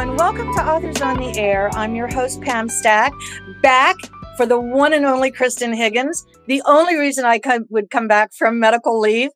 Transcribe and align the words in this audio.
and 0.00 0.16
welcome 0.16 0.50
to 0.54 0.66
Authors 0.66 1.02
on 1.02 1.18
the 1.18 1.38
Air. 1.38 1.68
I'm 1.74 1.94
your 1.94 2.08
host, 2.08 2.40
Pam 2.40 2.70
Stack, 2.70 3.12
back 3.60 3.96
for 4.38 4.46
the 4.46 4.58
one 4.58 4.94
and 4.94 5.04
only 5.04 5.30
Kristan 5.30 5.76
Higgins, 5.76 6.24
the 6.46 6.62
only 6.64 6.96
reason 6.96 7.26
I 7.26 7.38
would 7.68 7.90
come 7.90 8.08
back 8.08 8.30
from 8.32 8.58
medical 8.58 8.98
leave. 8.98 9.28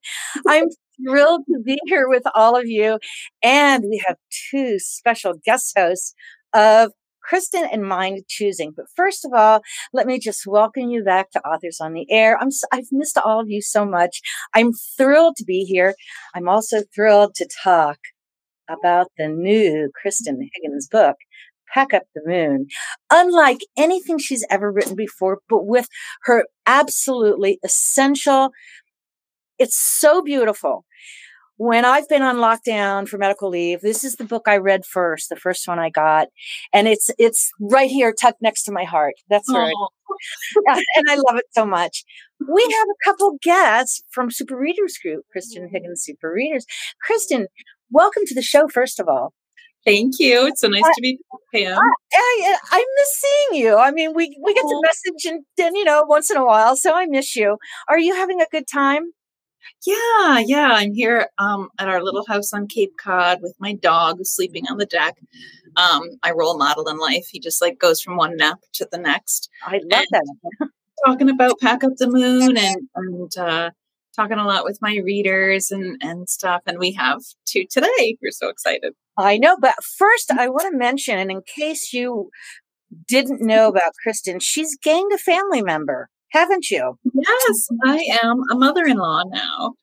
I'm 0.49 0.69
thrilled 1.07 1.43
to 1.53 1.61
be 1.63 1.79
here 1.85 2.09
with 2.09 2.23
all 2.35 2.59
of 2.59 2.65
you. 2.65 2.99
And 3.43 3.85
we 3.91 4.03
have 4.07 4.17
two 4.51 4.79
special 4.79 5.35
guest 5.45 5.75
hosts 5.77 6.15
of 6.55 6.93
Kristan 7.31 7.69
and 7.71 7.83
Mind 7.83 8.23
Choosing. 8.27 8.73
But 8.75 8.87
first 8.97 9.27
of 9.27 9.35
all, 9.35 9.61
let 9.93 10.07
me 10.07 10.19
just 10.19 10.47
welcome 10.47 10.89
you 10.89 11.05
back 11.05 11.31
to 11.33 11.47
Authors 11.47 11.77
on 11.79 11.93
the 11.93 12.11
Air. 12.11 12.39
I'm 12.41 12.49
I've 12.73 12.89
missed 12.91 13.19
all 13.19 13.39
of 13.39 13.51
you 13.51 13.61
so 13.61 13.85
much. 13.85 14.23
I'm 14.55 14.73
thrilled 14.97 15.37
to 15.37 15.45
be 15.45 15.65
here. 15.65 15.95
I'm 16.35 16.49
also 16.49 16.85
thrilled 16.95 17.35
to 17.35 17.49
talk 17.63 17.99
about 18.69 19.09
the 19.19 19.29
new 19.29 19.91
Kristan 20.05 20.37
Higgins 20.55 20.89
book, 20.89 21.17
Pack 21.73 21.95
Up 21.95 22.05
the 22.15 22.23
Moon. 22.25 22.67
Unlike 23.11 23.61
anything 23.77 24.19
she's 24.19 24.47
ever 24.51 24.71
written 24.71 24.97
before, 24.97 25.39
but 25.49 25.67
with 25.67 25.89
her 26.25 26.47
absolutely 26.67 27.59
essential, 27.65 28.51
it's 29.59 29.79
so 29.79 30.23
beautiful 30.23 30.85
when 31.57 31.85
I've 31.85 32.09
been 32.09 32.23
on 32.23 32.37
lockdown 32.37 33.09
for 33.09 33.19
medical 33.19 33.49
leave, 33.49 33.81
this 33.81 34.03
is 34.03 34.17
the 34.17 34.25
book 34.25 34.45
I 34.47 34.57
read 34.57 34.85
first, 34.85 35.29
the 35.29 35.37
first 35.37 35.69
one 35.69 35.79
I 35.79 35.91
got, 35.91 36.29
and 36.73 36.89
it's 36.89 37.11
it's 37.19 37.51
right 37.61 37.91
here, 37.91 38.13
tucked 38.13 38.43
next 38.43 38.65
to 38.65 38.73
my 38.73 38.85
heart. 38.85 39.15
That's 39.31 39.53
right, 39.53 39.73
and 40.67 41.09
I 41.09 41.15
love 41.15 41.37
it 41.37 41.47
so 41.53 41.65
much. 41.65 42.05
We 42.41 42.63
have 42.63 42.89
a 42.89 43.05
couple 43.05 43.39
guests 43.43 44.03
from 44.11 44.31
Super 44.31 44.57
Readers 44.57 44.99
Group, 45.01 45.25
Kristan 45.35 45.69
Higgins 45.71 46.03
Super 46.03 46.33
Readers. 46.33 46.67
Kristan, 47.09 47.47
welcome 47.91 48.23
to 48.27 48.35
the 48.35 48.43
show. 48.43 48.69
First 48.69 49.01
of 49.01 49.09
all, 49.09 49.33
Thank 49.85 50.15
you. 50.19 50.47
It's 50.47 50.63
so 50.63 50.69
nice 50.69 50.83
to 50.83 51.01
be 51.03 51.19
Pam. 51.55 51.79
I, 51.79 52.57
I, 52.71 52.85
miss 52.97 53.23
seeing 53.23 53.63
you. 53.63 53.77
I 53.77 53.91
mean, 53.91 54.15
we 54.15 54.35
we 54.43 54.55
get 54.55 54.63
to 54.63 54.83
message 54.83 55.31
and 55.31 55.45
then 55.59 55.75
you 55.75 55.85
know 55.85 56.05
once 56.09 56.31
in 56.31 56.39
a 56.39 56.45
while, 56.45 56.75
so 56.75 56.95
I 56.95 57.05
miss 57.07 57.37
you. 57.37 57.59
Are 57.89 57.99
you 57.99 58.15
having 58.15 58.41
a 58.41 58.47
good 58.51 58.67
time? 58.67 59.13
Yeah, 59.87 60.39
yeah. 60.39 60.73
I'm 60.73 60.95
here 60.95 61.29
um, 61.39 61.69
at 61.79 61.89
our 61.89 62.03
little 62.03 62.25
house 62.27 62.53
on 62.53 62.67
Cape 62.67 62.93
Cod 62.99 63.41
with 63.43 63.55
my 63.59 63.75
dog 63.75 64.17
who's 64.19 64.35
sleeping 64.35 64.65
on 64.71 64.79
the 64.79 64.87
deck. 64.87 65.17
Um, 65.77 66.03
my 66.23 66.31
role 66.31 66.57
model 66.57 66.89
in 66.89 66.99
life. 66.99 67.27
He 67.31 67.39
just 67.39 67.61
like 67.61 67.79
goes 67.79 68.01
from 68.01 68.17
one 68.17 68.37
nap 68.37 68.61
to 68.75 68.89
the 68.91 68.99
next. 68.99 69.51
I 69.67 69.73
love 69.73 69.83
and 69.83 70.07
that. 70.11 70.69
talking 71.07 71.29
about 71.29 71.61
Pack 71.61 71.85
Up 71.85 71.93
the 71.99 72.09
Moon 72.09 72.57
and, 72.57 72.89
and 72.95 73.37
uh, 73.37 73.71
talking 74.15 74.39
a 74.39 74.47
lot 74.47 74.65
with 74.65 74.79
my 74.81 74.99
readers 75.05 75.71
and, 75.71 76.01
and 76.03 76.29
stuff. 76.29 76.63
And 76.67 76.79
we 76.79 76.93
have 76.93 77.21
two 77.47 77.65
today. 77.71 78.17
We're 78.23 78.31
so 78.31 78.49
excited. 78.49 78.95
I 79.17 79.39
know. 79.39 79.57
But 79.61 79.75
first, 79.83 80.31
I 80.31 80.49
want 80.49 80.71
to 80.71 80.77
mention, 80.77 81.19
and 81.19 81.31
in 81.31 81.43
case 81.43 81.93
you 81.93 82.31
didn't 83.07 83.41
know 83.41 83.69
about 83.69 83.93
Kristan, 84.07 84.39
she's 84.41 84.77
gained 84.83 85.13
a 85.13 85.19
family 85.19 85.63
member 85.63 86.09
haven't 86.35 86.69
you? 86.69 86.99
Yes, 87.15 87.69
I 87.85 88.05
am 88.23 88.43
a 88.51 88.57
mother 88.57 88.83
in 88.85 88.97
law 88.97 89.23
now. 89.25 89.75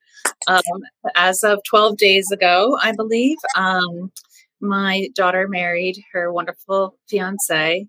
Um, 0.48 0.62
as 1.16 1.44
of 1.44 1.62
12 1.68 1.98
days 1.98 2.30
ago, 2.32 2.78
I 2.80 2.92
believe, 2.92 3.38
um, 3.56 4.12
my 4.60 5.08
daughter 5.16 5.48
married 5.48 6.04
her 6.12 6.32
wonderful 6.32 6.98
fiance, 7.10 7.88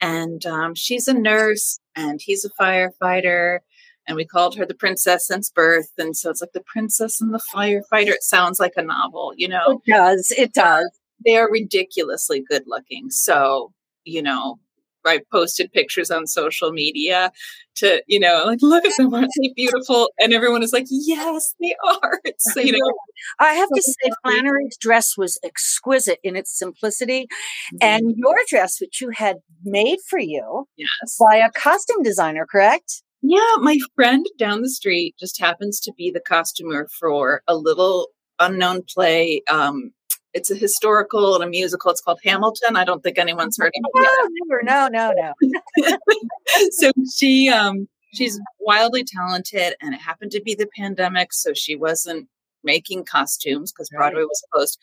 and 0.00 0.44
um, 0.46 0.74
she's 0.74 1.08
a 1.08 1.14
nurse 1.14 1.80
and 1.96 2.20
he's 2.22 2.44
a 2.44 2.62
firefighter. 2.62 3.60
And 4.06 4.16
we 4.16 4.24
called 4.24 4.56
her 4.56 4.66
the 4.66 4.74
princess 4.74 5.26
since 5.26 5.50
birth. 5.50 5.90
And 5.96 6.16
so 6.16 6.30
it's 6.30 6.40
like 6.40 6.52
the 6.52 6.64
princess 6.66 7.20
and 7.20 7.32
the 7.32 7.42
firefighter. 7.54 8.10
It 8.10 8.22
sounds 8.22 8.58
like 8.58 8.72
a 8.76 8.82
novel, 8.82 9.32
you 9.36 9.48
know? 9.48 9.80
It 9.86 9.92
does. 9.92 10.32
It 10.36 10.52
does. 10.52 10.90
They 11.24 11.36
are 11.36 11.50
ridiculously 11.50 12.42
good 12.48 12.64
looking. 12.66 13.10
So, 13.10 13.72
you 14.04 14.22
know, 14.22 14.58
I 15.04 15.20
posted 15.30 15.72
pictures 15.72 16.10
on 16.10 16.26
social 16.26 16.72
media 16.72 17.32
to, 17.76 18.02
you 18.06 18.20
know, 18.20 18.44
like, 18.46 18.60
look 18.62 18.84
at 18.84 18.96
them, 18.96 19.12
aren't 19.14 19.30
they 19.40 19.52
beautiful? 19.54 20.10
And 20.18 20.32
everyone 20.32 20.62
is 20.62 20.72
like, 20.72 20.86
yes, 20.90 21.54
they 21.60 21.74
are. 21.86 22.20
So, 22.38 22.60
you 22.60 22.72
know, 22.72 22.92
I 23.38 23.54
have 23.54 23.68
to 23.68 23.82
say, 23.82 24.10
Flannery's 24.24 24.76
dress 24.76 25.16
was 25.16 25.38
exquisite 25.44 26.18
in 26.24 26.34
its 26.34 26.56
simplicity. 26.56 27.28
Mm-hmm. 27.74 27.76
And 27.80 28.14
your 28.16 28.36
dress, 28.48 28.80
which 28.80 29.00
you 29.00 29.10
had 29.10 29.36
made 29.64 29.98
for 30.08 30.18
you 30.18 30.66
yes. 30.76 31.16
by 31.20 31.36
a 31.36 31.50
costume 31.50 32.02
designer, 32.02 32.46
correct? 32.50 33.02
Yeah, 33.22 33.56
my 33.60 33.78
friend 33.94 34.26
down 34.36 34.62
the 34.62 34.68
street 34.68 35.14
just 35.18 35.40
happens 35.40 35.80
to 35.80 35.92
be 35.96 36.10
the 36.10 36.20
costumer 36.20 36.88
for 36.98 37.42
a 37.46 37.56
little 37.56 38.08
unknown 38.40 38.82
play 38.92 39.42
um, 39.48 39.92
it's 40.34 40.50
a 40.50 40.54
historical 40.54 41.34
and 41.34 41.44
a 41.44 41.46
musical. 41.46 41.90
It's 41.90 42.00
called 42.00 42.20
Hamilton. 42.24 42.76
I 42.76 42.84
don't 42.84 43.02
think 43.02 43.18
anyone's 43.18 43.56
heard 43.58 43.72
of 43.74 43.82
it. 43.94 44.62
No, 44.62 44.88
no, 44.88 45.12
no, 45.12 45.34
no. 45.76 45.96
so 46.70 46.90
she 47.14 47.48
um 47.48 47.88
she's 48.14 48.40
wildly 48.60 49.04
talented 49.04 49.74
and 49.80 49.94
it 49.94 50.00
happened 50.00 50.30
to 50.32 50.42
be 50.42 50.54
the 50.54 50.68
pandemic, 50.76 51.32
so 51.32 51.52
she 51.54 51.76
wasn't 51.76 52.28
making 52.64 53.04
costumes 53.04 53.72
because 53.72 53.90
Broadway 53.90 54.20
right. 54.20 54.28
was 54.28 54.42
closed. 54.52 54.78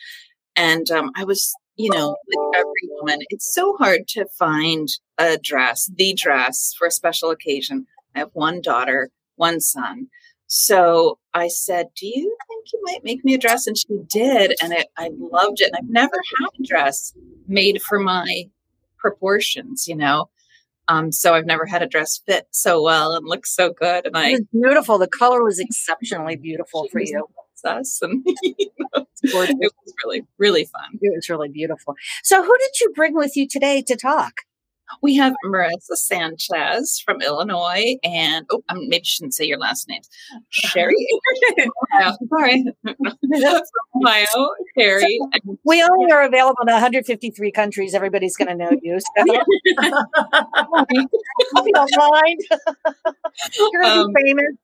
And 0.56 0.92
um, 0.92 1.12
I 1.16 1.24
was, 1.24 1.54
you 1.78 1.90
know, 1.90 2.10
like 2.10 2.60
every 2.60 2.90
woman, 3.00 3.20
it's 3.30 3.54
so 3.54 3.76
hard 3.78 4.08
to 4.10 4.26
find 4.38 4.90
a 5.18 5.38
dress, 5.38 5.90
the 5.96 6.14
dress 6.14 6.74
for 6.78 6.88
a 6.88 6.92
special 6.92 7.32
occasion. 7.32 7.88
I 8.20 8.24
have 8.24 8.32
one 8.34 8.60
daughter, 8.60 9.12
one 9.36 9.62
son. 9.62 10.08
So 10.48 11.20
I 11.34 11.48
said, 11.48 11.88
Do 11.96 12.06
you 12.06 12.36
think 12.48 12.66
you 12.74 12.82
might 12.84 13.04
make 13.04 13.24
me 13.24 13.34
a 13.34 13.38
dress? 13.38 13.66
And 13.66 13.78
she 13.78 13.88
did. 14.12 14.56
And 14.62 14.74
it, 14.74 14.88
I 14.98 15.12
loved 15.18 15.62
it. 15.62 15.72
And 15.72 15.78
I've 15.78 15.90
never 15.90 16.20
had 16.38 16.48
a 16.60 16.68
dress 16.68 17.14
made 17.48 17.82
for 17.82 17.98
my 18.00 18.46
proportions, 18.98 19.88
you 19.88 19.96
know? 19.96 20.30
Um, 20.90 21.12
so 21.12 21.34
I've 21.34 21.46
never 21.46 21.66
had 21.66 21.82
a 21.82 21.88
dress 21.88 22.20
fit 22.26 22.48
so 22.52 22.84
well 22.84 23.14
and 23.14 23.26
look 23.26 23.46
so 23.46 23.72
good. 23.72 24.08
And 24.08 24.18
I 24.18 24.38
beautiful. 24.52 24.98
The 24.98 25.08
color 25.08 25.44
was 25.44 25.60
exceptionally 25.60 26.36
beautiful 26.36 26.88
for 26.92 27.00
you. 27.00 27.26
Us 27.66 28.00
and 28.02 28.26
you 28.42 28.72
know, 28.80 29.06
it 29.22 29.34
was 29.34 29.94
really, 30.02 30.26
really 30.38 30.64
fun. 30.64 30.98
It 31.02 31.12
was 31.14 31.28
really 31.28 31.50
beautiful. 31.50 31.94
So, 32.24 32.42
who 32.42 32.58
did 32.58 32.80
you 32.80 32.94
bring 32.96 33.14
with 33.14 33.36
you 33.36 33.50
today 33.50 33.82
to 33.82 33.98
talk? 33.98 34.44
We 35.02 35.16
have 35.16 35.34
Marissa 35.46 35.96
Sanchez 35.96 37.02
from 37.04 37.22
Illinois, 37.22 37.98
and 38.04 38.46
oh, 38.52 38.64
I 38.70 38.76
maybe 38.76 39.04
shouldn't 39.04 39.34
say 39.34 39.46
your 39.46 39.58
last 39.58 39.88
name. 39.88 40.02
Sherry. 40.50 40.96
Ohio. 41.94 42.18
Sorry, 42.30 42.66
from 42.84 42.96
Ohio, 44.04 44.26
Sherry. 44.78 45.20
we 45.64 45.84
only 45.84 46.12
are 46.12 46.24
available 46.24 46.58
in 46.62 46.74
153 46.74 47.52
countries. 47.52 47.94
Everybody's 47.94 48.36
going 48.36 48.50
to 48.50 48.56
know 48.56 48.72
you. 48.82 49.00
So. 49.00 49.26
don't 51.74 51.90
mind. 51.98 52.40
You're 53.58 53.82
going 53.82 53.84
to 53.84 54.02
um, 54.02 54.14
be 54.14 54.22
famous. 54.24 54.56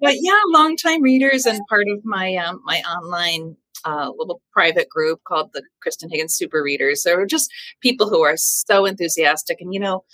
but 0.00 0.14
yeah, 0.20 0.40
longtime 0.48 1.02
readers 1.02 1.46
and 1.46 1.60
part 1.68 1.86
of 1.92 2.04
my 2.04 2.34
um, 2.36 2.60
my 2.64 2.80
online 2.80 3.56
uh, 3.84 4.10
little 4.16 4.40
private 4.52 4.88
group 4.88 5.22
called 5.24 5.50
the 5.52 5.62
Kristan 5.84 6.10
Higgins 6.10 6.34
Super 6.34 6.62
Readers. 6.62 7.02
There 7.02 7.20
are 7.20 7.26
just 7.26 7.50
people 7.80 8.08
who 8.08 8.22
are 8.22 8.36
so 8.36 8.86
enthusiastic. 8.86 9.60
And, 9.60 9.72
you 9.72 9.80
know, 9.80 10.04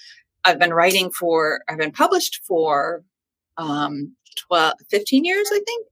I've 0.44 0.58
been 0.58 0.74
writing 0.74 1.10
for, 1.10 1.62
I've 1.68 1.78
been 1.78 1.92
published 1.92 2.40
for 2.46 3.02
um, 3.56 4.14
12, 4.48 4.74
15 4.90 5.24
years, 5.24 5.48
I 5.52 5.60
think. 5.66 5.86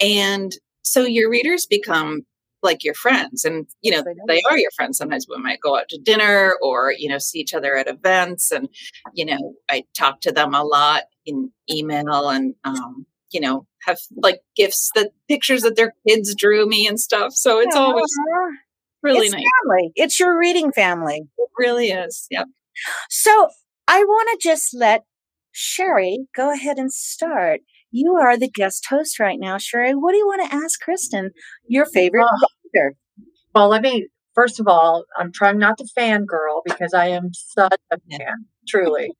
And 0.00 0.52
so 0.82 1.02
your 1.02 1.30
readers 1.30 1.66
become 1.66 2.24
like 2.62 2.84
your 2.84 2.94
friends 2.94 3.44
and 3.44 3.66
you 3.80 3.90
know 3.90 4.02
they 4.28 4.42
are 4.50 4.58
your 4.58 4.70
friends 4.72 4.98
sometimes 4.98 5.26
we 5.28 5.38
might 5.38 5.60
go 5.60 5.78
out 5.78 5.88
to 5.88 5.98
dinner 5.98 6.54
or 6.62 6.92
you 6.92 7.08
know 7.08 7.18
see 7.18 7.38
each 7.38 7.54
other 7.54 7.76
at 7.76 7.88
events 7.88 8.50
and 8.50 8.68
you 9.14 9.24
know 9.24 9.54
i 9.70 9.82
talk 9.96 10.20
to 10.20 10.30
them 10.30 10.54
a 10.54 10.62
lot 10.62 11.04
in 11.24 11.50
email 11.70 12.28
and 12.28 12.54
um, 12.64 13.06
you 13.32 13.40
know, 13.40 13.66
have 13.86 13.98
like 14.16 14.40
gifts 14.56 14.90
that 14.94 15.10
pictures 15.28 15.62
that 15.62 15.76
their 15.76 15.94
kids 16.06 16.34
drew 16.34 16.66
me 16.66 16.86
and 16.86 16.98
stuff. 16.98 17.32
So 17.34 17.60
it's 17.60 17.74
yeah. 17.74 17.82
always 17.82 18.10
really 19.02 19.26
it's 19.26 19.34
nice. 19.34 19.42
Family. 19.62 19.92
It's 19.96 20.20
your 20.20 20.38
reading 20.38 20.72
family. 20.72 21.22
It 21.38 21.48
really 21.58 21.90
is. 21.90 22.26
Yep. 22.30 22.46
So 23.08 23.48
I 23.88 24.02
want 24.04 24.28
to 24.32 24.48
just 24.48 24.74
let 24.74 25.04
Sherry 25.52 26.26
go 26.34 26.52
ahead 26.52 26.78
and 26.78 26.92
start. 26.92 27.60
You 27.90 28.14
are 28.14 28.36
the 28.36 28.48
guest 28.48 28.86
host 28.88 29.18
right 29.18 29.38
now, 29.40 29.58
Sherry. 29.58 29.94
What 29.94 30.12
do 30.12 30.18
you 30.18 30.26
want 30.26 30.48
to 30.48 30.56
ask 30.56 30.80
Kristan, 30.80 31.30
Your 31.66 31.86
favorite 31.86 32.22
author? 32.22 32.94
Well, 33.54 33.68
let 33.68 33.82
me 33.82 34.08
first 34.34 34.60
of 34.60 34.68
all, 34.68 35.04
I'm 35.18 35.32
trying 35.32 35.58
not 35.58 35.78
to 35.78 35.88
fangirl 35.96 36.62
because 36.64 36.94
I 36.94 37.08
am 37.08 37.30
such 37.32 37.78
a 37.90 37.98
fan, 38.10 38.46
truly. 38.68 39.10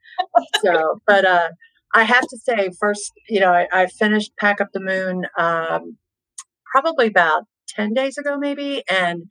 so, 0.64 1.00
but 1.06 1.24
uh, 1.24 1.48
I 1.94 2.04
have 2.04 2.22
to 2.22 2.38
say, 2.38 2.70
first, 2.78 3.12
you 3.28 3.40
know, 3.40 3.52
I, 3.52 3.66
I 3.72 3.86
finished 3.86 4.32
Pack 4.38 4.60
Up 4.60 4.68
the 4.72 4.80
Moon 4.80 5.26
um, 5.38 5.96
probably 6.70 7.08
about 7.08 7.44
10 7.68 7.94
days 7.94 8.16
ago, 8.16 8.38
maybe. 8.38 8.82
And 8.88 9.24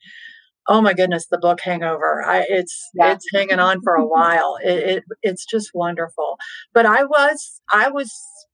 oh 0.68 0.82
my 0.82 0.94
goodness, 0.94 1.28
the 1.30 1.38
book 1.38 1.60
Hangover. 1.62 2.24
I, 2.26 2.46
it's 2.48 2.90
yeah. 2.94 3.14
it's 3.14 3.26
hanging 3.34 3.60
on 3.60 3.82
for 3.82 3.96
a 3.96 4.06
while. 4.06 4.58
It, 4.64 4.98
it, 4.98 5.04
it's 5.24 5.46
just 5.46 5.72
wonderful. 5.74 6.38
But 6.74 6.86
I 6.86 7.04
was 7.04 7.62
I 7.72 7.90
was 7.90 8.14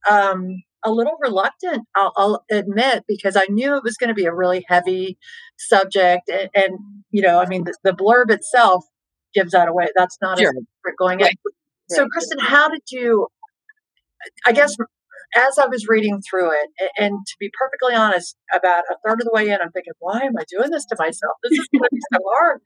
um, 0.09 0.63
a 0.85 0.91
little 0.91 1.17
reluctant, 1.19 1.87
I'll, 1.95 2.13
I'll 2.15 2.45
admit, 2.49 3.03
because 3.07 3.35
I 3.35 3.45
knew 3.49 3.75
it 3.75 3.83
was 3.83 3.95
going 3.97 4.09
to 4.09 4.13
be 4.13 4.25
a 4.25 4.33
really 4.33 4.63
heavy 4.67 5.17
subject. 5.57 6.29
And, 6.29 6.49
and 6.53 6.77
you 7.09 7.23
know, 7.23 7.39
I 7.39 7.47
mean, 7.47 7.63
the, 7.63 7.73
the, 7.83 7.91
blurb 7.91 8.29
itself 8.29 8.85
gives 9.33 9.51
that 9.51 9.67
away. 9.67 9.87
That's 9.95 10.17
not 10.21 10.37
sure. 10.37 10.51
a 10.51 10.91
going 10.97 11.19
right. 11.19 11.31
in. 11.31 11.51
So, 11.89 12.05
Kristan, 12.05 12.39
how 12.39 12.69
did 12.69 12.81
you? 12.89 13.27
I 14.45 14.51
guess 14.51 14.75
as 15.35 15.57
I 15.57 15.67
was 15.67 15.87
reading 15.87 16.21
through 16.21 16.51
it, 16.51 16.91
and 16.97 17.11
to 17.25 17.35
be 17.39 17.51
perfectly 17.59 17.93
honest, 17.95 18.37
about 18.53 18.83
a 18.89 18.95
third 19.05 19.19
of 19.19 19.25
the 19.25 19.31
way 19.33 19.49
in, 19.49 19.57
I'm 19.61 19.71
thinking, 19.71 19.93
why 19.99 20.21
am 20.21 20.33
I 20.37 20.43
doing 20.49 20.71
this 20.71 20.85
to 20.85 20.95
myself? 20.97 21.33
This 21.43 21.59
is 21.59 21.67
going 21.73 21.83
to 21.83 21.89
be 21.91 21.99
so 22.13 22.19
hard. 22.37 22.61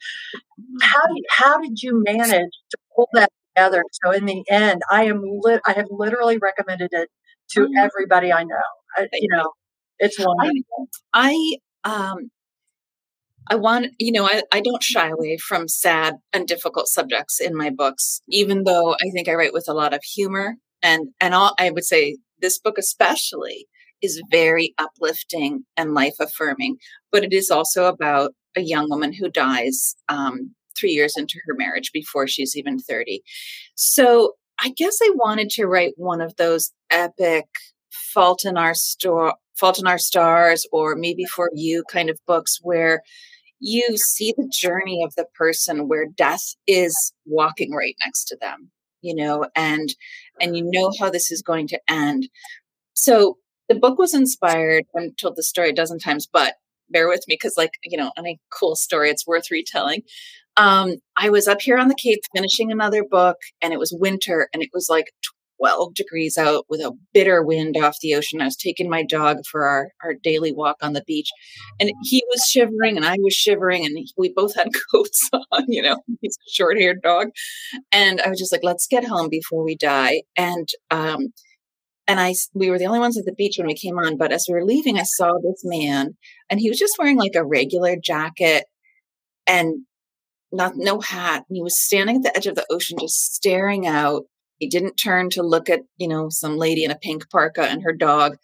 How 0.82 1.08
did, 1.08 1.24
how 1.30 1.60
did 1.60 1.82
you 1.82 2.04
manage 2.06 2.52
to 2.72 2.78
pull 2.96 3.10
that 3.14 3.32
together? 3.56 3.84
So 4.04 4.12
in 4.12 4.26
the 4.26 4.44
end, 4.50 4.82
I 4.92 5.06
am 5.06 5.24
lit. 5.24 5.62
I 5.66 5.74
have 5.74 5.88
literally 5.90 6.38
recommended 6.38 6.90
it 6.92 7.10
to 7.52 7.62
mm-hmm. 7.62 7.78
everybody 7.78 8.32
I 8.32 8.44
know. 8.44 8.58
I, 8.98 9.08
you 9.14 9.30
know, 9.32 9.52
it's 9.98 10.18
wonderful. 10.20 10.90
I, 11.14 11.58
I 11.84 12.12
um, 12.12 12.30
I 13.52 13.56
want, 13.56 13.88
you 13.98 14.12
know, 14.12 14.26
I, 14.26 14.44
I 14.52 14.62
don't 14.62 14.84
shy 14.84 15.10
away 15.10 15.38
from 15.38 15.68
sad 15.68 16.18
and 16.32 16.48
difficult 16.48 16.88
subjects 16.88 17.40
in 17.42 17.56
my 17.56 17.72
books, 17.72 18.22
even 18.30 18.64
though 18.64 18.94
I 18.94 19.10
think 19.12 19.28
I 19.28 19.34
write 19.34 19.54
with 19.54 19.66
a 19.68 19.74
lot 19.74 19.94
of 19.94 20.04
humor 20.04 20.58
and 20.82 21.10
and 21.20 21.34
all, 21.34 21.54
I 21.60 21.72
would 21.72 21.86
say 21.86 22.18
this 22.42 22.60
book 22.60 22.78
especially 22.78 23.68
is 24.02 24.22
very 24.32 24.74
uplifting 24.78 25.66
and 25.76 25.94
life 25.94 26.16
affirming, 26.20 26.78
but 27.12 27.24
it 27.24 27.34
is 27.34 27.52
also 27.52 27.86
about 27.86 28.32
a 28.56 28.62
young 28.62 28.90
woman 28.90 29.14
who 29.14 29.30
dies 29.30 29.96
um, 30.08 30.56
three 30.78 30.92
years 30.92 31.16
into 31.18 31.40
her 31.46 31.54
marriage 31.56 31.92
before 31.92 32.28
she's 32.28 32.56
even 32.56 32.80
30. 32.80 33.22
So 33.76 34.34
I 34.62 34.70
guess 34.76 34.98
I 35.02 35.12
wanted 35.16 35.50
to 35.52 35.66
write 35.66 35.94
one 35.98 36.22
of 36.22 36.36
those 36.38 36.72
epic 36.90 37.46
fault 37.92 38.46
in 38.46 38.58
our 38.58 38.74
store 38.74 39.36
fault 39.58 39.80
in 39.80 39.88
our 39.88 39.98
stars 39.98 40.66
or 40.72 40.96
maybe 40.96 41.26
for 41.26 41.50
you 41.54 41.84
kind 41.92 42.10
of 42.10 42.18
books 42.26 42.60
where 42.62 43.02
you 43.60 43.98
see 43.98 44.34
the 44.38 44.50
journey 44.52 45.04
of 45.04 45.14
the 45.16 45.26
person 45.36 45.90
where 45.90 46.08
death 46.16 46.56
is 46.66 47.14
walking 47.26 47.74
right 47.74 47.96
next 48.06 48.26
to 48.26 48.38
them 48.40 48.72
you 49.02 49.16
know 49.16 49.46
and 49.56 49.94
and 50.42 50.56
you 50.56 50.64
know 50.66 50.92
how 51.00 51.10
this 51.10 51.32
is 51.32 51.42
going 51.42 51.68
to 51.68 51.80
end. 51.90 52.30
So 52.94 53.38
the 53.70 53.76
book 53.76 53.98
was 53.98 54.14
inspired 54.14 54.84
i've 54.98 55.16
told 55.16 55.36
the 55.36 55.44
story 55.44 55.70
a 55.70 55.74
dozen 55.74 56.00
times 56.00 56.28
but 56.32 56.56
bear 56.90 57.08
with 57.08 57.24
me 57.28 57.36
because 57.36 57.54
like 57.56 57.72
you 57.84 57.98
know 57.98 58.12
any 58.18 58.40
cool 58.52 58.76
story 58.76 59.10
it's 59.10 59.26
worth 59.26 59.50
retelling. 59.52 60.02
Um, 60.58 60.96
i 61.16 61.30
was 61.30 61.48
up 61.48 61.62
here 61.62 61.78
on 61.78 61.88
the 61.88 61.96
cape 61.96 62.20
finishing 62.36 62.72
another 62.72 63.04
book 63.10 63.38
and 63.62 63.72
it 63.72 63.80
was 63.80 63.96
winter 63.98 64.50
and 64.54 64.62
it 64.62 64.70
was 64.74 64.88
like 64.90 65.06
12 65.60 65.94
degrees 65.94 66.38
out 66.38 66.66
with 66.70 66.80
a 66.80 66.92
bitter 67.14 67.44
wind 67.44 67.76
off 67.78 67.98
the 68.02 68.16
ocean. 68.16 68.42
I 68.42 68.46
was 68.46 68.56
taking 68.56 68.90
my 68.90 69.04
dog 69.04 69.38
for 69.50 69.68
our, 69.68 69.90
our 70.04 70.14
daily 70.24 70.54
walk 70.54 70.78
on 70.82 70.94
the 70.94 71.04
beach 71.06 71.30
and 71.80 71.92
he 72.04 72.24
was 72.30 72.44
shivering 72.50 72.96
and 72.98 73.06
I 73.06 73.18
was 73.20 73.34
shivering 73.34 73.86
and 73.86 74.08
we 74.18 74.34
both 74.34 74.56
had 74.56 74.70
coats 74.92 75.30
on, 75.52 75.66
you 75.68 75.82
know, 75.82 76.02
he's 76.22 76.38
a 76.38 76.52
short 76.52 76.78
haired 76.78 77.02
dog. 77.02 77.30
And 77.92 78.22
I 78.22 78.30
was 78.30 78.40
just 78.40 78.52
like, 78.52 78.64
let's 78.64 78.88
get 78.88 79.06
home 79.06 79.30
before 79.30 79.64
we 79.64 79.76
die. 79.76 80.24
And, 80.38 80.68
um, 80.92 81.34
and 82.08 82.20
I, 82.20 82.34
we 82.56 82.70
were 82.70 82.80
the 82.80 82.86
only 82.86 83.00
ones 83.00 83.18
at 83.18 83.26
the 83.26 83.36
beach 83.36 83.58
when 83.58 83.68
we 83.68 83.76
came 83.76 84.00
on, 84.00 84.18
but 84.18 84.32
as 84.32 84.46
we 84.48 84.56
were 84.56 84.66
leaving, 84.66 84.98
I 84.98 85.04
saw 85.04 85.32
this 85.44 85.62
man 85.64 86.18
and 86.50 86.60
he 86.60 86.70
was 86.70 86.80
just 86.80 86.98
wearing 86.98 87.18
like 87.18 87.36
a 87.36 87.46
regular 87.46 87.96
jacket 88.02 88.66
and 89.46 89.86
not, 90.52 90.74
no 90.76 91.00
hat. 91.02 91.46
And 91.48 91.56
he 91.56 91.62
was 91.62 91.80
standing 91.80 92.18
at 92.18 92.24
the 92.24 92.36
edge 92.36 92.48
of 92.48 92.56
the 92.56 92.66
ocean, 92.72 92.98
just 93.00 93.36
staring 93.36 93.86
out 93.86 94.24
he 94.60 94.68
didn't 94.68 94.96
turn 94.96 95.30
to 95.32 95.44
look 95.44 95.70
at, 95.70 95.82
you 95.98 96.08
know, 96.08 96.28
some 96.30 96.58
lady 96.58 96.84
in 96.84 96.92
a 96.92 96.98
pink 96.98 97.30
parka 97.30 97.64
and 97.64 97.84
her 97.84 97.94
dog. 97.94 98.38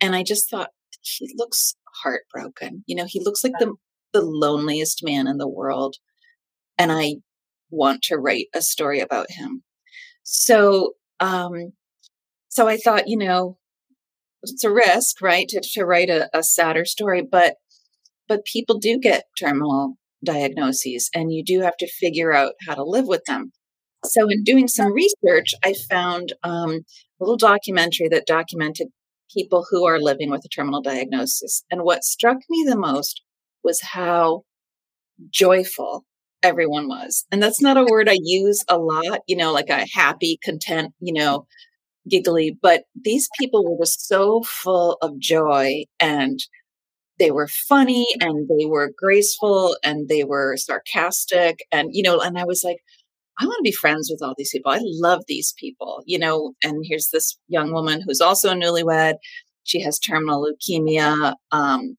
And 0.00 0.14
I 0.14 0.22
just 0.22 0.50
thought, 0.50 0.70
he 1.00 1.28
looks 1.36 1.74
heartbroken. 2.02 2.84
You 2.86 2.96
know, 2.96 3.06
he 3.06 3.20
looks 3.22 3.42
like 3.42 3.54
the, 3.58 3.74
the 4.12 4.22
loneliest 4.22 5.00
man 5.02 5.26
in 5.26 5.38
the 5.38 5.48
world. 5.48 5.96
And 6.78 6.92
I 6.92 7.16
want 7.70 8.02
to 8.04 8.16
write 8.16 8.46
a 8.54 8.62
story 8.62 9.00
about 9.00 9.30
him. 9.30 9.62
So, 10.22 10.92
um, 11.20 11.72
so 12.48 12.68
I 12.68 12.76
thought, 12.76 13.08
you 13.08 13.18
know, 13.18 13.58
it's 14.42 14.64
a 14.64 14.72
risk, 14.72 15.20
right, 15.20 15.48
to, 15.48 15.62
to 15.74 15.84
write 15.84 16.10
a, 16.10 16.28
a 16.36 16.42
sadder 16.42 16.84
story, 16.84 17.22
but 17.22 17.56
but 18.26 18.44
people 18.46 18.78
do 18.78 18.98
get 18.98 19.24
terminal 19.38 19.96
diagnoses 20.24 21.10
and 21.14 21.32
you 21.32 21.44
do 21.44 21.60
have 21.60 21.76
to 21.76 21.86
figure 21.86 22.32
out 22.32 22.54
how 22.66 22.74
to 22.74 22.82
live 22.82 23.06
with 23.06 23.22
them. 23.26 23.52
So, 24.04 24.28
in 24.28 24.42
doing 24.44 24.68
some 24.68 24.92
research, 24.92 25.54
I 25.64 25.74
found 25.90 26.32
um, 26.42 26.70
a 26.70 27.24
little 27.24 27.36
documentary 27.36 28.08
that 28.08 28.26
documented 28.26 28.88
people 29.32 29.66
who 29.70 29.86
are 29.86 30.00
living 30.00 30.30
with 30.30 30.44
a 30.44 30.48
terminal 30.48 30.82
diagnosis. 30.82 31.64
And 31.70 31.82
what 31.82 32.04
struck 32.04 32.38
me 32.48 32.64
the 32.66 32.76
most 32.78 33.22
was 33.62 33.80
how 33.80 34.42
joyful 35.30 36.04
everyone 36.42 36.88
was. 36.88 37.24
And 37.32 37.42
that's 37.42 37.62
not 37.62 37.78
a 37.78 37.86
word 37.88 38.08
I 38.08 38.18
use 38.20 38.62
a 38.68 38.78
lot, 38.78 39.20
you 39.26 39.36
know, 39.36 39.52
like 39.52 39.70
a 39.70 39.86
happy, 39.94 40.38
content, 40.42 40.92
you 41.00 41.12
know, 41.14 41.46
giggly, 42.08 42.56
but 42.60 42.84
these 43.00 43.28
people 43.38 43.64
were 43.64 43.82
just 43.84 44.06
so 44.06 44.42
full 44.42 44.98
of 45.00 45.18
joy 45.18 45.84
and 45.98 46.38
they 47.18 47.30
were 47.30 47.48
funny 47.48 48.06
and 48.20 48.48
they 48.48 48.66
were 48.66 48.92
graceful 48.96 49.76
and 49.84 50.08
they 50.08 50.24
were 50.24 50.56
sarcastic 50.56 51.60
and 51.70 51.90
you 51.92 52.02
know 52.02 52.20
and 52.20 52.38
i 52.38 52.44
was 52.44 52.62
like 52.64 52.78
I 53.38 53.46
want 53.46 53.58
to 53.58 53.68
be 53.68 53.72
friends 53.72 54.08
with 54.10 54.22
all 54.22 54.34
these 54.36 54.50
people. 54.52 54.70
I 54.70 54.80
love 54.82 55.24
these 55.26 55.54
people, 55.58 56.02
you 56.06 56.18
know. 56.18 56.52
And 56.62 56.84
here's 56.86 57.08
this 57.08 57.36
young 57.48 57.72
woman 57.72 58.02
who's 58.04 58.20
also 58.20 58.50
a 58.50 58.54
newlywed. 58.54 59.14
She 59.64 59.80
has 59.80 59.98
terminal 59.98 60.46
leukemia. 60.46 61.34
Um, 61.50 61.96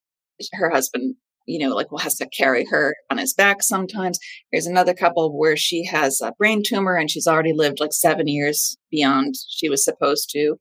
her 0.54 0.70
husband, 0.70 1.16
you 1.46 1.60
know, 1.60 1.76
like 1.76 1.92
will 1.92 2.00
has 2.00 2.16
to 2.16 2.30
carry 2.30 2.66
her 2.70 2.96
on 3.10 3.18
his 3.18 3.34
back 3.34 3.64
sometimes. 3.64 4.20
Here's 4.52 4.68
another 4.68 4.94
couple 4.94 5.38
where 5.38 5.58
she 5.58 5.86
has 5.86 6.22
a 6.22 6.34
brain 6.38 6.64
tumor 6.66 6.96
and 6.96 7.12
she's 7.12 7.28
already 7.28 7.54
lived 7.54 7.80
like 7.80 7.94
seven 7.94 8.28
years 8.28 8.78
beyond 8.90 9.36
she 9.50 9.70
was 9.70 9.84
supposed 9.84 10.30
to. 10.32 10.58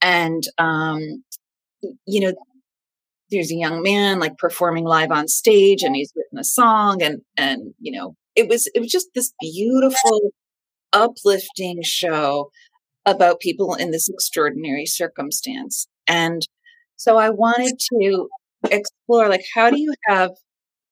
And 0.00 0.44
um, 0.58 1.24
you 2.06 2.20
know, 2.20 2.34
there's 3.30 3.50
a 3.50 3.56
young 3.56 3.82
man 3.82 4.18
like 4.20 4.38
performing 4.38 4.84
live 4.84 5.10
on 5.10 5.28
stage 5.28 5.82
and 5.82 5.96
he's 5.96 6.12
written 6.14 6.38
a 6.38 6.44
song 6.44 7.02
and 7.02 7.22
and 7.36 7.74
you 7.80 7.90
know 7.90 8.14
it 8.36 8.48
was 8.48 8.68
it 8.74 8.80
was 8.80 8.90
just 8.90 9.08
this 9.14 9.32
beautiful 9.40 10.32
uplifting 10.92 11.82
show 11.82 12.50
about 13.06 13.40
people 13.40 13.74
in 13.74 13.90
this 13.90 14.08
extraordinary 14.08 14.86
circumstance. 14.86 15.86
And 16.06 16.42
so 16.96 17.16
i 17.18 17.28
wanted 17.28 17.78
to 17.92 18.28
explore 18.70 19.28
like 19.28 19.44
how 19.54 19.70
do 19.70 19.78
you 19.78 19.92
have 20.06 20.30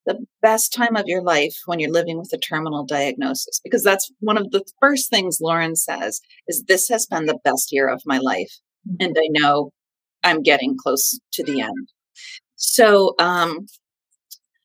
the 0.04 0.18
best 0.42 0.72
time 0.72 0.96
of 0.96 1.06
your 1.06 1.22
life 1.22 1.54
when 1.66 1.78
you're 1.78 1.92
living 1.92 2.18
with 2.18 2.32
a 2.32 2.38
terminal 2.38 2.84
diagnosis? 2.84 3.60
Because 3.62 3.84
that's 3.84 4.10
one 4.18 4.36
of 4.36 4.50
the 4.50 4.64
first 4.80 5.10
things 5.10 5.38
lauren 5.40 5.76
says 5.76 6.20
is 6.48 6.64
this 6.66 6.88
has 6.88 7.06
been 7.06 7.26
the 7.26 7.38
best 7.44 7.72
year 7.72 7.88
of 7.88 8.02
my 8.04 8.18
life 8.18 8.52
mm-hmm. 8.88 8.96
and 9.00 9.16
i 9.18 9.28
know 9.30 9.70
i'm 10.24 10.42
getting 10.42 10.76
close 10.76 11.18
to 11.32 11.44
the 11.44 11.60
end. 11.60 11.88
So 12.56 13.14
um 13.18 13.66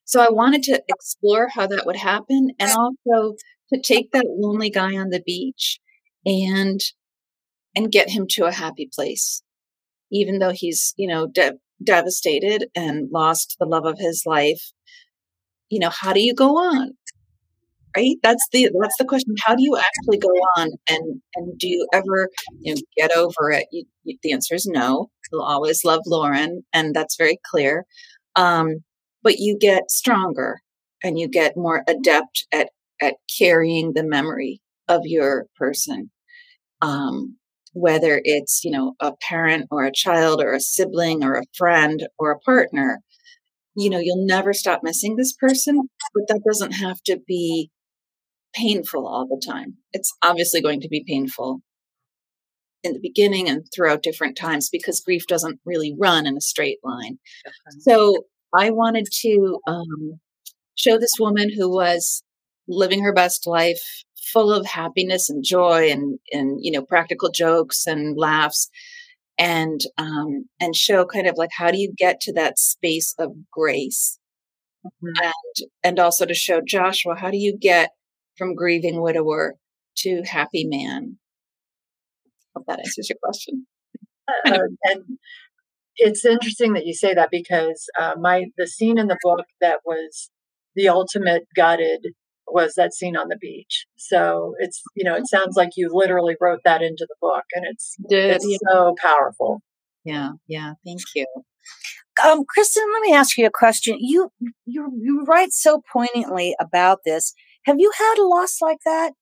so 0.08 0.22
I 0.22 0.32
wanted 0.32 0.64
to 0.66 0.84
explore 0.90 1.50
how 1.50 1.68
that 1.68 1.86
would 1.86 1.98
happen 1.98 2.52
and 2.60 2.72
also 2.72 3.36
to 3.74 3.82
take 3.82 4.12
that 4.14 4.26
lonely 4.28 4.72
guy 4.72 4.98
on 4.98 5.10
the 5.12 5.22
beach 5.26 5.80
and 6.26 6.82
and 7.76 7.92
get 7.92 8.10
him 8.10 8.28
to 8.32 8.46
a 8.46 8.52
happy 8.52 8.90
place 8.94 9.44
even 10.12 10.40
though 10.40 10.52
he's 10.52 10.94
you 10.98 11.08
know 11.08 11.28
de- 11.28 11.60
devastated 11.84 12.68
and 12.76 13.10
lost 13.12 13.58
the 13.60 13.66
love 13.66 13.86
of 13.86 14.00
his 14.00 14.24
life. 14.26 14.72
You 15.70 15.80
know 15.80 15.90
how 15.90 16.14
do 16.14 16.22
you 16.22 16.34
go 16.34 16.58
on? 16.58 16.98
Right? 17.96 18.18
That's 18.22 18.46
the 18.52 18.70
that's 18.80 18.98
the 19.00 19.06
question. 19.06 19.34
How 19.44 19.56
do 19.56 19.64
you 19.64 19.76
actually 19.78 20.20
go 20.20 20.30
on 20.58 20.70
and 20.90 21.22
and 21.36 21.58
do 21.58 21.68
you 21.68 21.88
ever 21.94 22.30
you 22.62 22.76
know 22.76 22.82
get 22.98 23.12
over 23.16 23.52
it? 23.52 23.66
You, 23.72 23.86
you, 24.04 24.18
the 24.22 24.34
answer 24.34 24.54
is 24.56 24.68
no. 24.68 25.10
You'll 25.32 25.42
always 25.42 25.84
love 25.84 26.02
lauren 26.06 26.64
and 26.74 26.94
that's 26.96 27.16
very 27.18 27.40
clear. 27.50 27.86
Um 28.36 28.84
but 29.28 29.40
you 29.40 29.58
get 29.60 29.92
stronger 29.92 30.62
and 31.04 31.20
you 31.20 31.28
get 31.28 31.58
more 31.58 31.84
adept 31.86 32.48
at 32.54 32.70
at 33.02 33.16
carrying 33.38 33.92
the 33.94 34.04
memory 34.04 34.62
of 34.88 35.02
your 35.04 35.48
person. 35.58 36.10
Um, 36.82 37.36
whether 37.74 38.22
it's 38.24 38.64
you 38.64 38.72
know 38.72 38.94
a 39.02 39.12
parent 39.22 39.68
or 39.70 39.84
a 39.84 39.92
child 39.92 40.42
or 40.42 40.54
a 40.54 40.62
sibling 40.62 41.24
or 41.24 41.36
a 41.36 41.44
friend 41.56 42.08
or 42.18 42.32
a 42.32 42.40
partner 42.40 43.02
you 43.76 43.90
know 43.90 44.00
you'll 44.00 44.26
never 44.26 44.54
stop 44.54 44.80
missing 44.82 45.16
this 45.16 45.34
person 45.34 45.88
but 46.16 46.24
that 46.28 46.42
doesn't 46.48 46.72
have 46.72 47.00
to 47.04 47.20
be 47.28 47.70
painful 48.58 49.08
all 49.08 49.28
the 49.28 49.42
time. 49.46 49.76
It's 49.94 50.14
obviously 50.24 50.62
going 50.62 50.82
to 50.82 50.90
be 50.90 51.04
painful 51.08 51.62
in 52.84 52.94
the 52.94 53.00
beginning 53.02 53.50
and 53.50 53.66
throughout 53.74 54.04
different 54.04 54.38
times 54.38 54.70
because 54.70 55.02
grief 55.02 55.28
doesn't 55.28 55.60
really 55.66 55.96
run 56.00 56.26
in 56.26 56.38
a 56.38 56.42
straight 56.42 56.80
line. 56.84 57.20
So 57.80 58.26
I 58.56 58.72
wanted 58.72 59.08
to 59.22 59.60
um, 59.68 60.20
show 60.76 60.98
this 60.98 61.16
woman 61.20 61.50
who 61.54 61.70
was 61.70 62.24
living 62.68 63.04
her 63.04 63.14
best 63.14 63.48
life, 63.48 63.82
full 64.34 64.52
of 64.52 64.66
happiness 64.66 65.30
and 65.30 65.44
joy 65.44 65.90
and 65.90 66.20
and 66.32 66.60
you 66.62 66.72
know 66.72 66.82
practical 66.82 67.30
jokes 67.30 67.86
and 67.88 68.18
laughs, 68.18 68.70
and 69.38 69.82
um, 69.98 70.46
and 70.60 70.76
show 70.76 71.06
kind 71.06 71.28
of 71.28 71.36
like 71.38 71.52
how 71.58 71.72
do 71.72 71.78
you 71.78 71.94
get 71.96 72.20
to 72.22 72.34
that 72.34 72.60
space 72.60 73.14
of 73.20 73.32
grace, 73.52 74.20
mm-hmm. 74.86 75.24
and 75.24 75.70
and 75.84 76.00
also 76.00 76.26
to 76.26 76.34
show 76.34 76.62
Joshua 76.66 77.16
how 77.16 77.32
do 77.32 77.38
you 77.38 77.58
get 77.58 77.92
from 78.38 78.56
grieving 78.56 79.02
widower 79.02 79.56
to 79.98 80.22
happy 80.24 80.66
man. 80.66 81.18
Hope 82.56 82.66
that 82.68 82.80
answers 82.80 83.10
your 83.10 83.18
question. 83.22 83.66
Uh, 84.46 84.60
and 84.84 85.04
it's 85.98 86.26
interesting 86.26 86.74
that 86.74 86.86
you 86.86 86.94
say 86.94 87.14
that 87.14 87.30
because 87.32 87.90
uh, 88.00 88.14
my 88.20 88.46
the 88.58 88.68
scene 88.68 88.98
in 88.98 89.08
the 89.08 89.18
book 89.22 89.46
that 89.62 89.80
was 89.86 90.30
the 90.76 90.90
ultimate 90.90 91.48
gutted 91.56 92.08
was 92.48 92.76
that 92.76 92.94
scene 92.94 93.18
on 93.18 93.28
the 93.28 93.38
beach. 93.38 93.86
So 93.98 94.54
it's 94.60 94.82
you 94.96 95.04
know 95.04 95.16
it 95.16 95.28
sounds 95.28 95.56
like 95.56 95.72
you 95.76 95.90
literally 95.92 96.36
wrote 96.40 96.62
that 96.66 96.82
into 96.82 97.06
the 97.08 97.16
book, 97.22 97.44
and 97.54 97.66
it's 97.70 97.96
Did, 98.10 98.36
it's 98.36 98.48
yeah. 98.48 98.58
so 98.70 98.96
powerful. 99.02 99.62
Yeah, 100.04 100.32
yeah. 100.48 100.74
Thank 100.86 101.02
you. 101.16 101.26
Um, 102.24 102.40
Kristan, 102.40 102.86
let 102.94 103.02
me 103.02 103.14
ask 103.14 103.38
you 103.38 103.46
a 103.46 103.52
question. 103.52 103.98
You 104.00 104.32
you 104.66 104.92
you 105.00 105.24
write 105.28 105.52
so 105.52 105.82
poignantly 105.92 106.56
about 106.60 107.00
this. 107.06 107.34
Have 107.66 107.78
you 107.80 107.92
had 107.98 108.16
a 108.18 108.28
loss 108.28 108.62
like 108.62 108.80
that? 108.86 109.14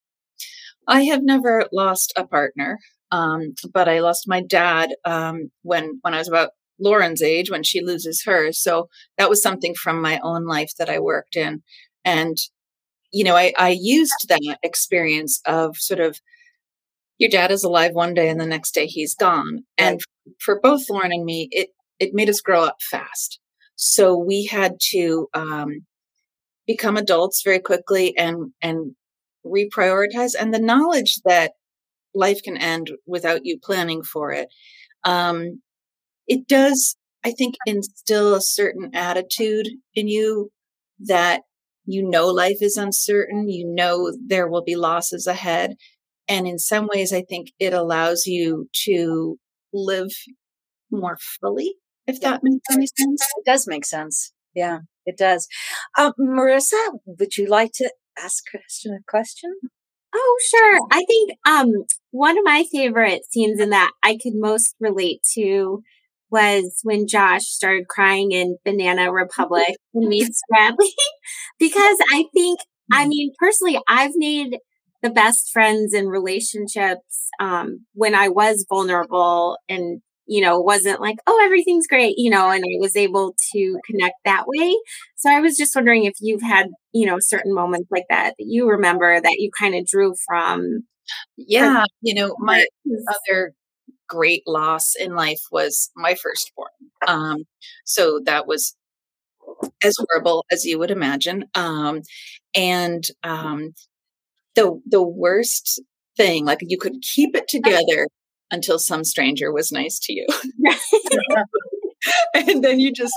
I 0.88 1.04
have 1.06 1.24
never 1.24 1.66
lost 1.74 2.14
a 2.16 2.28
partner, 2.28 2.78
um, 3.12 3.56
but 3.74 3.90
I 3.90 4.00
lost 4.00 4.26
my 4.28 4.42
dad 4.42 4.90
um, 5.04 5.50
when 5.64 6.00
when 6.04 6.14
I 6.14 6.20
was 6.20 6.28
about 6.28 6.50
Lauren's 6.80 7.22
age 7.22 7.50
when 7.52 7.64
she 7.64 7.82
loses 7.82 8.24
hers. 8.26 8.60
So 8.62 8.90
that 9.18 9.30
was 9.30 9.42
something 9.42 9.76
from 9.76 10.02
my 10.02 10.20
own 10.24 10.46
life 10.46 10.72
that 10.78 10.90
I 10.90 11.00
worked 11.00 11.36
in, 11.36 11.64
and 12.04 12.38
you 13.12 13.24
know, 13.24 13.36
I, 13.36 13.54
I 13.58 13.78
used 13.80 14.28
that 14.28 14.42
experience 14.64 15.42
of 15.46 15.78
sort 15.78 16.02
of 16.02 16.20
your 17.18 17.30
dad 17.30 17.52
is 17.52 17.64
alive 17.64 17.94
one 17.94 18.14
day 18.14 18.30
and 18.30 18.40
the 18.40 18.46
next 18.46 18.74
day 18.74 18.88
he's 18.88 19.16
gone. 19.16 19.60
And 19.78 20.00
for 20.40 20.60
both 20.60 20.90
Lauren 20.90 21.12
and 21.14 21.26
me, 21.26 21.48
it 21.52 21.70
it 22.00 22.14
made 22.14 22.30
us 22.30 22.42
grow 22.42 22.64
up 22.64 22.78
fast. 22.82 23.40
So 23.76 24.18
we 24.18 24.46
had 24.46 24.76
to 24.92 25.28
um, 25.34 25.86
become 26.68 26.98
adults 26.98 27.42
very 27.44 27.60
quickly 27.60 28.18
and 28.18 28.54
and 28.62 28.96
reprioritize. 29.46 30.34
And 30.40 30.54
the 30.54 30.60
knowledge 30.60 31.18
that 31.26 31.54
life 32.16 32.42
can 32.44 32.58
end 32.58 32.92
without 33.08 33.42
you 33.46 33.60
planning 33.64 34.04
for 34.04 34.32
it, 34.32 34.50
um, 35.06 35.62
it 36.28 36.48
does, 36.48 36.96
I 37.24 37.32
think, 37.32 37.56
instill 37.66 38.36
a 38.36 38.42
certain 38.42 38.92
attitude 38.94 39.68
in 39.94 40.08
you 40.08 40.52
that 41.00 41.42
you 41.86 42.08
know 42.08 42.28
life 42.28 42.58
is 42.62 42.78
uncertain, 42.78 43.50
you 43.50 43.66
know 43.68 44.12
there 44.26 44.48
will 44.48 44.64
be 44.64 44.76
losses 44.76 45.28
ahead. 45.28 45.76
And 46.28 46.48
in 46.48 46.58
some 46.58 46.88
ways, 46.92 47.14
I 47.14 47.22
think 47.22 47.52
it 47.60 47.74
allows 47.74 48.26
you 48.26 48.68
to 48.86 49.38
live 49.74 50.12
more 50.92 51.18
fully, 51.40 51.76
if 52.08 52.20
that 52.22 52.42
makes 52.44 52.66
any 52.72 52.88
sense. 52.88 53.22
It 53.38 53.46
does 53.46 53.68
make 53.68 53.86
sense. 53.86 54.34
Yeah, 54.56 54.80
it 55.06 55.18
does. 55.18 55.48
Um, 55.98 56.14
Marissa, 56.20 57.00
would 57.06 57.38
you 57.38 57.48
like 57.48 57.72
to 57.76 57.92
ask 58.18 58.44
Kristan 58.46 58.96
a 58.96 59.04
question? 59.08 59.54
Oh, 60.16 60.40
sure. 60.50 60.80
I 60.92 61.04
think 61.06 61.32
um, 61.46 61.72
one 62.12 62.38
of 62.38 62.46
my 62.46 62.64
favorite 62.72 63.24
scenes 63.30 63.60
in 63.60 63.72
that 63.72 63.92
I 64.02 64.18
could 64.22 64.34
most 64.36 64.74
relate 64.80 65.20
to 65.34 65.84
was 66.32 66.80
when 66.84 67.08
Josh 67.08 67.46
started 67.46 67.88
crying 67.88 68.32
in 68.32 68.58
Banana 68.66 69.12
Republic 69.12 69.76
and 69.94 70.08
meets 70.08 70.42
Radley. 70.52 70.94
because 71.60 71.98
I 72.14 72.26
think, 72.34 72.60
I 72.92 73.02
mm-hmm. 73.02 73.10
mean, 73.10 73.32
personally, 73.40 73.80
I've 73.88 74.16
made 74.16 74.58
the 75.02 75.10
best 75.10 75.52
friends 75.52 75.94
and 75.94 76.10
relationships 76.10 77.30
um, 77.40 77.86
when 77.94 78.16
I 78.16 78.30
was 78.30 78.66
vulnerable 78.68 79.58
and, 79.70 80.02
you 80.26 80.42
know, 80.42 80.60
wasn't 80.60 81.00
like, 81.00 81.18
oh, 81.28 81.42
everything's 81.46 81.86
great, 81.86 82.16
you 82.18 82.32
know, 82.32 82.50
and 82.50 82.64
I 82.64 82.80
was 82.80 82.96
able 82.96 83.36
to 83.54 83.80
connect 83.86 84.16
that 84.26 84.46
way. 84.48 84.76
So 85.16 85.30
I 85.30 85.40
was 85.42 85.58
just 85.58 85.76
wondering 85.76 86.06
if 86.06 86.16
you've 86.20 86.42
had, 86.42 86.68
you 86.92 87.06
know, 87.06 87.18
certain 87.20 87.54
moments 87.54 87.88
like 87.92 88.06
that 88.10 88.34
that 88.38 88.46
you 88.48 88.68
remember 88.68 89.22
that 89.22 89.36
you 89.38 89.52
kind 89.60 89.76
of 89.76 89.86
drew 89.86 90.16
from. 90.28 90.82
Yeah. 91.38 91.86
You 92.02 92.16
know, 92.16 92.36
my 92.40 92.66
other 93.30 93.54
great 94.08 94.44
loss 94.48 94.94
in 95.00 95.16
life 95.16 95.42
was 95.52 95.90
my 95.96 96.16
firstborn. 96.16 96.70
Um, 97.08 97.46
so 97.86 98.20
that 98.26 98.48
was 98.48 98.76
as 99.84 99.96
horrible 99.98 100.46
as 100.52 100.66
you 100.66 100.80
would 100.80 100.92
imagine. 100.92 101.46
Um, 101.56 102.02
and 102.56 103.06
um, 103.24 103.74
the 104.56 104.80
the 104.86 105.04
worst 105.04 105.82
thing, 106.18 106.46
like 106.46 106.60
you 106.62 106.78
could 106.78 107.02
keep 107.02 107.36
it 107.36 107.48
together 107.48 108.08
until 108.52 108.80
some 108.80 109.04
stranger 109.04 109.52
was 109.52 109.72
nice 109.72 110.00
to 110.04 110.14
you, 110.14 110.26
and 112.34 112.64
then 112.64 112.80
you 112.80 112.92
just 112.92 113.14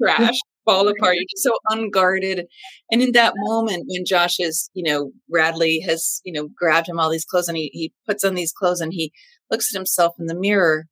crash, 0.00 0.38
fall 0.64 0.88
apart. 0.88 1.14
You're 1.14 1.24
just 1.30 1.44
so 1.44 1.52
unguarded. 1.70 2.46
And 2.90 3.02
in 3.02 3.12
that 3.12 3.34
moment, 3.36 3.84
when 3.88 4.04
Josh 4.04 4.40
is, 4.40 4.70
you 4.74 4.82
know, 4.82 5.12
Radley 5.30 5.80
has, 5.80 6.20
you 6.24 6.32
know, 6.32 6.48
grabbed 6.56 6.88
him 6.88 7.00
all 7.00 7.10
these 7.10 7.24
clothes, 7.24 7.48
and 7.48 7.56
he 7.56 7.70
he 7.72 7.92
puts 8.06 8.24
on 8.24 8.34
these 8.34 8.52
clothes, 8.52 8.80
and 8.80 8.92
he 8.92 9.12
looks 9.50 9.74
at 9.74 9.78
himself 9.78 10.14
in 10.18 10.26
the 10.26 10.34
mirror 10.34 10.86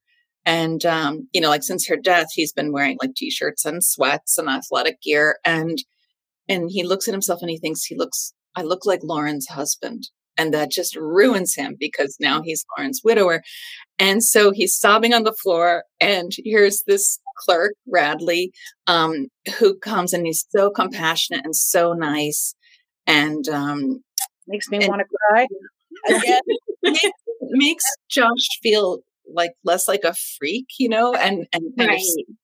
and 0.45 0.85
um, 0.85 1.29
you 1.33 1.41
know 1.41 1.49
like 1.49 1.63
since 1.63 1.87
her 1.87 1.97
death 1.97 2.29
he's 2.35 2.53
been 2.53 2.73
wearing 2.73 2.99
like 3.01 3.15
t-shirts 3.15 3.65
and 3.65 3.85
sweats 3.85 4.39
and 4.39 4.49
athletic 4.49 5.01
gear 5.03 5.39
and 5.45 5.79
and 6.49 6.71
he 6.71 6.83
looks 6.83 7.09
at 7.09 7.15
himself 7.15 7.41
and 7.41 7.51
he 7.51 7.59
thinks 7.59 7.85
he 7.85 7.97
looks 7.97 8.33
i 8.57 8.63
look 8.63 8.85
like 8.87 9.01
lauren's 9.03 9.49
husband. 9.49 10.09
And 10.39 10.55
that 10.55 10.71
just 10.71 10.97
ruins 10.97 11.55
him 11.55 11.77
because 11.79 12.17
now 12.19 12.41
he's 12.41 12.65
lauren's 12.75 13.03
widower. 13.05 13.43
And 13.99 14.25
so 14.25 14.51
he's 14.51 14.75
sobbing 14.75 15.13
on 15.13 15.25
the 15.25 15.35
floor 15.35 15.85
and 16.01 16.33
here's 16.43 16.83
this 16.87 17.19
clerk 17.45 17.75
radley 17.87 18.51
um, 18.87 19.29
who 19.59 19.79
comes 19.79 20.13
and 20.13 20.27
he's 20.27 20.47
so 20.51 20.71
compassionate 20.71 21.45
and 21.45 21.55
so 21.55 21.93
nice 21.93 22.55
and 23.07 23.47
um, 23.49 24.03
makes 24.47 24.69
me 24.71 24.79
want 24.89 25.01
to 25.03 25.17
cry 25.29 25.47
again 26.09 26.41
makes 27.51 27.85
Josh 28.11 28.49
feel 28.63 29.01
like 29.33 29.53
less 29.65 29.89
like 29.89 30.05
a 30.05 30.15
freak, 30.39 30.67
you 30.79 30.89
know, 30.89 31.15
and 31.15 31.47
and 31.53 31.65
right. 31.79 31.99
of, 31.99 32.37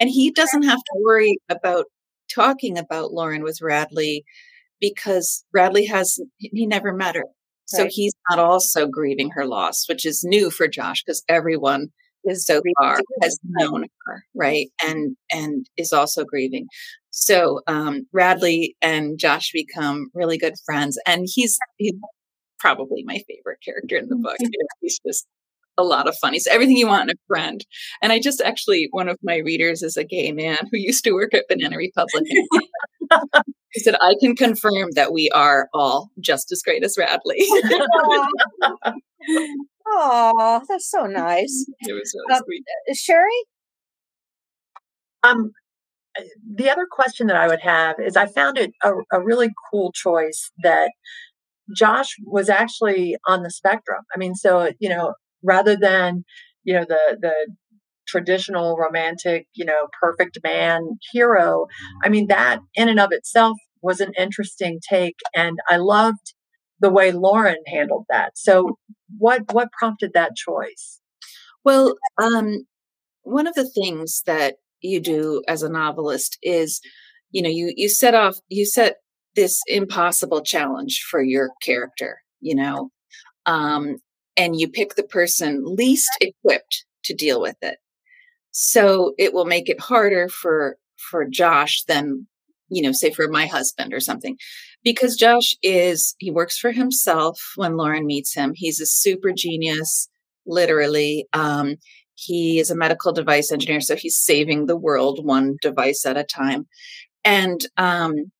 and 0.00 0.10
he 0.10 0.30
doesn't 0.30 0.62
have 0.62 0.78
to 0.78 1.02
worry 1.04 1.38
about 1.48 1.86
talking 2.32 2.78
about 2.78 3.12
Lauren 3.12 3.42
with 3.42 3.60
Radley 3.62 4.24
because 4.80 5.44
Radley 5.52 5.86
has 5.86 6.18
he 6.38 6.66
never 6.66 6.92
met 6.92 7.16
her. 7.16 7.24
So 7.66 7.84
right. 7.84 7.92
he's 7.92 8.12
not 8.28 8.38
also 8.38 8.86
grieving 8.86 9.30
her 9.30 9.46
loss, 9.46 9.88
which 9.88 10.04
is 10.04 10.22
new 10.22 10.50
for 10.50 10.68
Josh 10.68 11.02
because 11.02 11.24
everyone 11.28 11.88
is 12.24 12.44
so 12.44 12.60
far 12.78 13.00
has 13.22 13.38
known 13.42 13.86
her, 14.06 14.24
right? 14.34 14.68
And 14.82 15.16
and 15.32 15.66
is 15.76 15.92
also 15.92 16.24
grieving. 16.24 16.66
So 17.10 17.60
um, 17.66 18.06
Radley 18.12 18.76
and 18.82 19.18
Josh 19.18 19.50
become 19.52 20.10
really 20.14 20.38
good 20.38 20.54
friends, 20.66 20.98
and 21.06 21.26
he's 21.32 21.58
he's 21.78 21.94
probably 22.64 23.04
my 23.04 23.20
favorite 23.28 23.58
character 23.62 23.96
in 23.96 24.08
the 24.08 24.16
book. 24.16 24.38
He's 24.80 24.98
just 25.06 25.26
a 25.76 25.82
lot 25.82 26.08
of 26.08 26.16
fun. 26.16 26.32
He's 26.32 26.46
everything 26.46 26.76
you 26.76 26.86
want 26.86 27.10
in 27.10 27.16
a 27.16 27.26
friend. 27.26 27.64
And 28.00 28.12
I 28.12 28.20
just 28.20 28.40
actually, 28.40 28.88
one 28.92 29.08
of 29.08 29.18
my 29.22 29.38
readers 29.38 29.82
is 29.82 29.96
a 29.96 30.04
gay 30.04 30.32
man 30.32 30.58
who 30.70 30.78
used 30.78 31.04
to 31.04 31.12
work 31.12 31.34
at 31.34 31.44
Banana 31.48 31.76
Republic. 31.76 32.24
he 33.72 33.80
said, 33.80 33.96
I 34.00 34.14
can 34.20 34.36
confirm 34.36 34.90
that 34.92 35.12
we 35.12 35.28
are 35.34 35.68
all 35.74 36.10
just 36.20 36.52
as 36.52 36.62
great 36.62 36.84
as 36.84 36.96
Radley. 36.98 37.38
Oh, 39.86 40.62
that's 40.68 40.90
so 40.90 41.02
nice. 41.06 41.66
It 41.80 41.92
was 41.92 42.14
really 42.14 42.36
um, 42.36 42.42
sweet. 42.44 42.64
Uh, 42.90 42.94
Sherry? 42.94 43.44
Um, 45.22 45.52
the 46.54 46.70
other 46.70 46.86
question 46.90 47.26
that 47.26 47.36
I 47.36 47.48
would 47.48 47.60
have 47.60 47.96
is 47.98 48.16
I 48.16 48.26
found 48.26 48.58
it 48.58 48.72
a, 48.82 48.92
a 49.12 49.20
really 49.20 49.50
cool 49.70 49.92
choice 49.92 50.50
that 50.62 50.90
Josh 51.76 52.16
was 52.24 52.48
actually 52.48 53.16
on 53.26 53.42
the 53.42 53.50
spectrum. 53.50 54.02
I 54.14 54.18
mean, 54.18 54.34
so, 54.34 54.72
you 54.78 54.88
know, 54.88 55.14
rather 55.42 55.76
than, 55.76 56.24
you 56.64 56.74
know, 56.74 56.84
the, 56.88 57.18
the, 57.20 57.32
traditional 58.06 58.76
romantic, 58.76 59.46
you 59.54 59.64
know, 59.64 59.88
perfect 60.00 60.38
man 60.42 60.98
hero. 61.12 61.66
I 62.02 62.08
mean, 62.08 62.26
that 62.28 62.58
in 62.74 62.88
and 62.88 63.00
of 63.00 63.08
itself 63.12 63.56
was 63.82 64.00
an 64.00 64.12
interesting 64.18 64.80
take. 64.88 65.16
And 65.34 65.58
I 65.68 65.76
loved 65.76 66.34
the 66.80 66.90
way 66.90 67.12
Lauren 67.12 67.62
handled 67.66 68.06
that. 68.10 68.36
So 68.36 68.78
what, 69.18 69.52
what 69.52 69.72
prompted 69.72 70.12
that 70.14 70.36
choice? 70.36 71.00
Well, 71.64 71.94
um, 72.18 72.66
one 73.22 73.46
of 73.46 73.54
the 73.54 73.68
things 73.68 74.22
that 74.26 74.56
you 74.80 75.00
do 75.00 75.42
as 75.48 75.62
a 75.62 75.70
novelist 75.70 76.38
is, 76.42 76.80
you 77.30 77.42
know, 77.42 77.48
you, 77.48 77.72
you 77.74 77.88
set 77.88 78.14
off, 78.14 78.36
you 78.48 78.66
set 78.66 78.96
this 79.36 79.60
impossible 79.66 80.42
challenge 80.42 81.04
for 81.10 81.22
your 81.22 81.50
character, 81.62 82.20
you 82.40 82.54
know, 82.54 82.90
um, 83.46 83.96
and 84.36 84.58
you 84.58 84.68
pick 84.68 84.94
the 84.94 85.02
person 85.04 85.62
least 85.64 86.10
equipped 86.20 86.84
to 87.04 87.14
deal 87.14 87.40
with 87.40 87.56
it. 87.62 87.78
So 88.50 89.14
it 89.18 89.32
will 89.32 89.44
make 89.44 89.68
it 89.68 89.80
harder 89.80 90.28
for 90.28 90.76
for 90.96 91.26
Josh 91.26 91.82
than 91.84 92.26
you 92.68 92.82
know, 92.82 92.92
say 92.92 93.10
for 93.10 93.28
my 93.28 93.46
husband 93.46 93.92
or 93.92 94.00
something, 94.00 94.36
because 94.82 95.16
Josh 95.16 95.56
is 95.62 96.14
he 96.18 96.30
works 96.30 96.58
for 96.58 96.72
himself. 96.72 97.40
When 97.56 97.76
Lauren 97.76 98.06
meets 98.06 98.34
him, 98.34 98.52
he's 98.54 98.80
a 98.80 98.86
super 98.86 99.32
genius, 99.32 100.08
literally. 100.46 101.26
Um, 101.32 101.76
he 102.14 102.58
is 102.58 102.70
a 102.70 102.76
medical 102.76 103.12
device 103.12 103.52
engineer, 103.52 103.80
so 103.80 103.96
he's 103.96 104.16
saving 104.16 104.66
the 104.66 104.76
world 104.76 105.24
one 105.24 105.56
device 105.60 106.06
at 106.06 106.16
a 106.16 106.24
time. 106.24 106.66
And 107.24 107.60
um, 107.76 108.30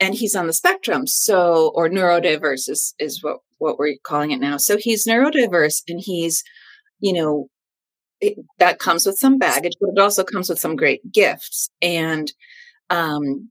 and 0.00 0.14
he's 0.14 0.34
on 0.34 0.46
the 0.46 0.52
spectrum, 0.52 1.06
so 1.06 1.72
or 1.74 1.88
neurodiverse 1.88 2.68
is, 2.68 2.94
is 2.98 3.22
what 3.22 3.38
what 3.58 3.78
we're 3.78 3.96
calling 4.02 4.32
it 4.32 4.40
now. 4.40 4.58
So 4.58 4.76
he's 4.76 5.06
neurodiverse, 5.06 5.82
and 5.88 6.00
he's, 6.00 6.42
you 7.00 7.12
know, 7.12 7.48
it, 8.20 8.36
that 8.58 8.78
comes 8.78 9.06
with 9.06 9.18
some 9.18 9.38
baggage, 9.38 9.72
but 9.80 9.90
it 9.94 9.98
also 9.98 10.24
comes 10.24 10.48
with 10.48 10.58
some 10.58 10.76
great 10.76 11.12
gifts. 11.12 11.70
And 11.80 12.32
um, 12.90 13.50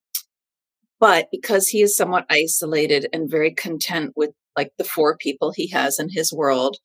but 1.00 1.28
because 1.32 1.68
he 1.68 1.82
is 1.82 1.98
somewhat 1.98 2.25
isolated 2.30 3.08
and 3.12 3.30
very 3.30 3.52
content 3.52 4.14
with 4.16 4.32
like 4.56 4.72
the 4.78 4.84
four 4.84 5.18
people 5.18 5.52
he 5.52 5.68
has 5.70 6.00
in 6.00 6.10
his 6.10 6.32
world, 6.32 6.78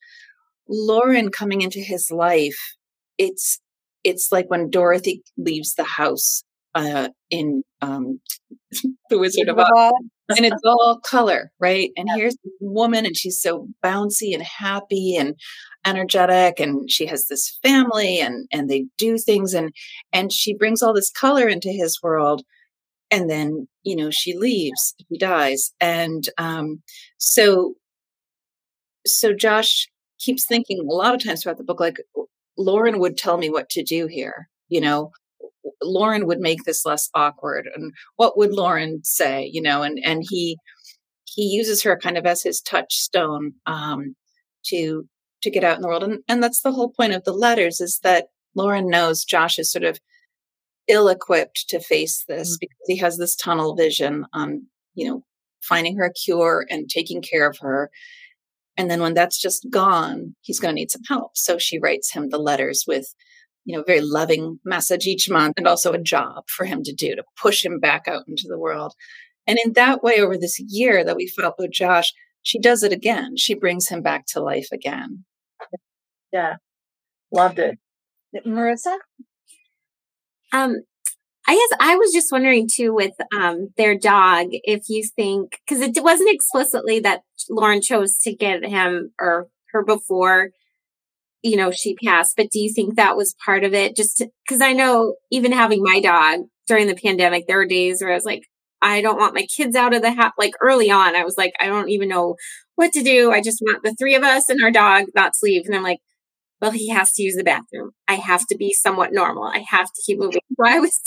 Lauren 0.67 1.29
coming 1.29 1.61
into 1.61 1.79
his 1.79 2.11
life, 2.11 2.57
it's 3.17 3.59
it's 4.03 4.31
like 4.31 4.49
when 4.49 4.69
Dorothy 4.69 5.23
leaves 5.37 5.75
the 5.75 5.83
house 5.83 6.43
uh, 6.75 7.09
in 7.29 7.63
um, 7.81 8.19
The 9.09 9.19
Wizard 9.19 9.49
of 9.49 9.59
Oz, 9.59 9.91
and 10.29 10.45
it's 10.45 10.61
all 10.65 10.99
color, 11.03 11.51
right? 11.59 11.91
And 11.97 12.07
here's 12.15 12.35
this 12.43 12.53
woman, 12.61 13.05
and 13.05 13.15
she's 13.17 13.41
so 13.41 13.67
bouncy 13.83 14.33
and 14.33 14.43
happy 14.43 15.15
and 15.17 15.35
energetic, 15.85 16.59
and 16.59 16.89
she 16.89 17.05
has 17.07 17.27
this 17.27 17.57
family, 17.63 18.19
and 18.19 18.47
and 18.51 18.69
they 18.69 18.85
do 18.97 19.17
things, 19.17 19.53
and 19.53 19.71
and 20.13 20.31
she 20.31 20.53
brings 20.55 20.81
all 20.81 20.93
this 20.93 21.11
color 21.11 21.47
into 21.47 21.69
his 21.69 21.99
world, 22.01 22.43
and 23.11 23.29
then 23.29 23.67
you 23.83 23.95
know 23.95 24.11
she 24.11 24.37
leaves, 24.37 24.95
he 25.09 25.17
dies, 25.17 25.71
and 25.81 26.29
um, 26.37 26.81
so 27.17 27.75
so 29.05 29.33
Josh 29.33 29.87
keeps 30.19 30.45
thinking 30.45 30.79
a 30.79 30.93
lot 30.93 31.15
of 31.15 31.23
times 31.23 31.43
throughout 31.43 31.57
the 31.57 31.63
book, 31.63 31.79
like 31.79 31.97
Lauren 32.57 32.99
would 32.99 33.17
tell 33.17 33.37
me 33.37 33.49
what 33.49 33.69
to 33.71 33.83
do 33.83 34.07
here, 34.07 34.49
you 34.69 34.81
know, 34.81 35.11
Lauren 35.81 36.25
would 36.25 36.39
make 36.39 36.63
this 36.63 36.85
less 36.85 37.09
awkward 37.13 37.69
and 37.75 37.93
what 38.15 38.37
would 38.37 38.51
Lauren 38.51 39.03
say, 39.03 39.49
you 39.51 39.61
know, 39.61 39.83
and, 39.83 39.99
and 40.03 40.23
he, 40.29 40.57
he 41.25 41.43
uses 41.43 41.83
her 41.83 41.97
kind 41.97 42.17
of 42.17 42.25
as 42.25 42.43
his 42.43 42.61
touchstone, 42.61 43.53
um, 43.65 44.15
to, 44.65 45.07
to 45.41 45.49
get 45.49 45.63
out 45.63 45.75
in 45.75 45.81
the 45.81 45.87
world. 45.87 46.03
And, 46.03 46.19
and 46.27 46.43
that's 46.43 46.61
the 46.61 46.71
whole 46.71 46.89
point 46.89 47.13
of 47.13 47.23
the 47.23 47.33
letters 47.33 47.79
is 47.79 47.99
that 48.03 48.27
Lauren 48.55 48.89
knows 48.89 49.23
Josh 49.23 49.57
is 49.57 49.71
sort 49.71 49.83
of 49.83 49.99
ill 50.87 51.07
equipped 51.07 51.65
to 51.69 51.79
face 51.79 52.23
this 52.27 52.49
mm-hmm. 52.49 52.57
because 52.59 52.85
he 52.87 52.97
has 52.97 53.17
this 53.17 53.35
tunnel 53.35 53.75
vision 53.75 54.25
on, 54.33 54.67
you 54.93 55.07
know, 55.07 55.23
finding 55.61 55.95
her 55.97 56.05
a 56.05 56.13
cure 56.13 56.65
and 56.69 56.89
taking 56.89 57.21
care 57.21 57.49
of 57.49 57.57
her. 57.59 57.89
And 58.77 58.89
then 58.89 59.01
when 59.01 59.13
that's 59.13 59.39
just 59.39 59.67
gone, 59.69 60.35
he's 60.41 60.59
going 60.59 60.75
to 60.75 60.79
need 60.79 60.91
some 60.91 61.03
help. 61.07 61.37
So 61.37 61.57
she 61.57 61.79
writes 61.79 62.11
him 62.11 62.29
the 62.29 62.39
letters 62.39 62.85
with, 62.87 63.13
you 63.65 63.75
know, 63.75 63.83
very 63.85 64.01
loving 64.01 64.59
message 64.65 65.05
each 65.05 65.29
month 65.29 65.55
and 65.57 65.67
also 65.67 65.93
a 65.93 66.01
job 66.01 66.43
for 66.47 66.65
him 66.65 66.83
to 66.83 66.93
do 66.93 67.15
to 67.15 67.23
push 67.39 67.63
him 67.63 67.79
back 67.79 68.07
out 68.07 68.23
into 68.27 68.45
the 68.47 68.57
world. 68.57 68.93
And 69.47 69.59
in 69.63 69.73
that 69.73 70.03
way, 70.03 70.19
over 70.19 70.37
this 70.37 70.59
year 70.59 71.03
that 71.03 71.15
we 71.15 71.27
followed 71.27 71.71
Josh, 71.71 72.13
she 72.43 72.59
does 72.59 72.83
it 72.83 72.91
again. 72.91 73.37
She 73.37 73.53
brings 73.53 73.87
him 73.87 74.01
back 74.01 74.25
to 74.27 74.41
life 74.41 74.67
again. 74.71 75.25
Yeah. 76.31 76.55
Loved 77.31 77.59
it. 77.59 77.77
Marissa? 78.45 78.97
Um, 80.53 80.77
I 81.47 81.55
guess 81.55 81.79
I 81.79 81.95
was 81.95 82.11
just 82.13 82.31
wondering 82.31 82.69
too 82.71 82.93
with 82.93 83.13
um, 83.35 83.69
their 83.77 83.97
dog 83.97 84.47
if 84.51 84.83
you 84.89 85.03
think 85.15 85.57
because 85.67 85.81
it 85.81 86.03
wasn't 86.03 86.33
explicitly 86.33 86.99
that 87.01 87.21
Lauren 87.49 87.81
chose 87.81 88.17
to 88.19 88.33
get 88.33 88.65
him 88.65 89.11
or 89.19 89.47
her 89.71 89.83
before 89.83 90.51
you 91.43 91.57
know, 91.57 91.71
she 91.71 91.95
passed. 91.95 92.33
But 92.37 92.49
do 92.51 92.59
you 92.59 92.71
think 92.71 92.95
that 92.95 93.17
was 93.17 93.35
part 93.45 93.63
of 93.63 93.73
it? 93.73 93.95
Just 93.95 94.23
because 94.45 94.61
I 94.61 94.73
know 94.73 95.15
even 95.31 95.51
having 95.51 95.81
my 95.83 95.99
dog 95.99 96.41
during 96.67 96.87
the 96.87 96.95
pandemic, 96.95 97.47
there 97.47 97.57
were 97.57 97.65
days 97.65 98.01
where 98.01 98.11
I 98.11 98.15
was 98.15 98.25
like, 98.25 98.43
I 98.81 99.01
don't 99.01 99.19
want 99.19 99.35
my 99.35 99.45
kids 99.55 99.75
out 99.75 99.93
of 99.93 100.01
the 100.01 100.11
house. 100.11 100.33
Like 100.37 100.53
early 100.61 100.89
on, 100.89 101.15
I 101.15 101.23
was 101.23 101.37
like, 101.37 101.53
I 101.59 101.67
don't 101.67 101.89
even 101.89 102.09
know 102.09 102.35
what 102.75 102.91
to 102.93 103.03
do. 103.03 103.31
I 103.31 103.41
just 103.41 103.61
want 103.61 103.83
the 103.83 103.93
three 103.93 104.15
of 104.15 104.23
us 104.23 104.49
and 104.49 104.63
our 104.63 104.71
dog 104.71 105.05
not 105.13 105.35
sleep. 105.35 105.65
And 105.65 105.75
I'm 105.75 105.83
like, 105.83 105.99
well, 106.61 106.71
he 106.71 106.89
has 106.89 107.11
to 107.13 107.23
use 107.23 107.35
the 107.35 107.43
bathroom. 107.43 107.91
I 108.07 108.15
have 108.15 108.45
to 108.47 108.55
be 108.55 108.71
somewhat 108.71 109.11
normal. 109.11 109.43
I 109.43 109.63
have 109.67 109.87
to 109.87 110.01
keep 110.05 110.19
moving. 110.19 110.41
So 110.59 110.67
I 110.67 110.79
was 110.79 110.99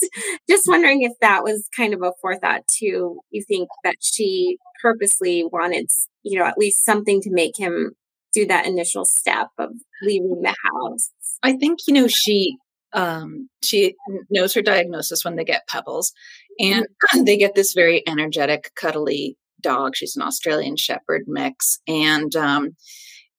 just 0.50 0.66
wondering 0.66 1.02
if 1.02 1.12
that 1.20 1.44
was 1.44 1.68
kind 1.76 1.94
of 1.94 2.02
a 2.02 2.12
forethought 2.20 2.62
too. 2.66 3.20
You 3.30 3.44
think 3.46 3.68
that 3.84 3.96
she 4.00 4.56
purposely 4.82 5.44
wanted, 5.44 5.86
you 6.24 6.38
know, 6.38 6.44
at 6.44 6.58
least 6.58 6.84
something 6.84 7.20
to 7.20 7.30
make 7.30 7.56
him 7.56 7.92
do 8.34 8.46
that 8.46 8.66
initial 8.66 9.04
step 9.04 9.48
of 9.58 9.70
leaving 10.02 10.42
the 10.42 10.54
house? 10.72 11.10
I 11.42 11.56
think, 11.56 11.80
you 11.86 11.94
know, 11.94 12.08
she 12.08 12.56
um, 12.94 13.48
she 13.62 13.96
knows 14.30 14.54
her 14.54 14.62
diagnosis 14.62 15.24
when 15.24 15.36
they 15.36 15.44
get 15.44 15.66
pebbles 15.68 16.12
and 16.58 16.86
mm-hmm. 16.86 17.24
they 17.24 17.36
get 17.36 17.54
this 17.54 17.74
very 17.74 18.02
energetic 18.08 18.70
cuddly 18.76 19.36
dog 19.60 19.96
she's 19.96 20.14
an 20.14 20.22
australian 20.22 20.76
shepherd 20.76 21.22
mix 21.26 21.78
and 21.88 22.36
um, 22.36 22.76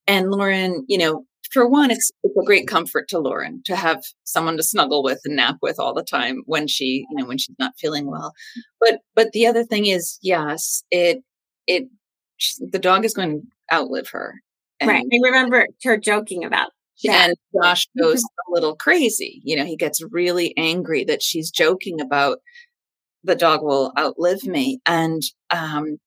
and 0.06 0.30
lauren 0.30 0.84
you 0.88 0.98
know 0.98 1.24
for 1.52 1.68
one 1.68 1.90
it's, 1.90 2.10
it's 2.22 2.36
a 2.36 2.44
great 2.44 2.66
comfort 2.66 3.08
to 3.08 3.18
lauren 3.18 3.62
to 3.64 3.76
have 3.76 4.02
someone 4.24 4.56
to 4.56 4.62
snuggle 4.62 5.02
with 5.02 5.20
and 5.24 5.36
nap 5.36 5.56
with 5.62 5.78
all 5.78 5.94
the 5.94 6.04
time 6.04 6.42
when 6.46 6.66
she 6.66 7.06
you 7.08 7.16
know 7.16 7.24
when 7.24 7.38
she's 7.38 7.56
not 7.58 7.72
feeling 7.78 8.10
well 8.10 8.32
but 8.80 8.98
but 9.14 9.32
the 9.32 9.46
other 9.46 9.64
thing 9.64 9.86
is 9.86 10.18
yes 10.22 10.82
it 10.90 11.22
it 11.66 11.84
the 12.72 12.78
dog 12.78 13.04
is 13.04 13.14
going 13.14 13.40
to 13.40 13.74
outlive 13.74 14.08
her 14.08 14.34
and, 14.80 14.88
right. 14.88 15.04
I 15.04 15.18
remember 15.22 15.66
her 15.84 15.96
joking 15.96 16.44
about 16.44 16.70
that. 17.04 17.28
And 17.28 17.36
Josh 17.54 17.86
goes 17.98 18.22
a 18.22 18.52
little 18.52 18.76
crazy. 18.76 19.40
You 19.44 19.56
know, 19.56 19.64
he 19.64 19.76
gets 19.76 20.02
really 20.10 20.54
angry 20.56 21.04
that 21.04 21.22
she's 21.22 21.50
joking 21.50 22.00
about 22.00 22.38
the 23.24 23.34
dog 23.34 23.62
will 23.62 23.92
outlive 23.98 24.44
me. 24.44 24.80
And 24.86 25.22
um 25.50 25.98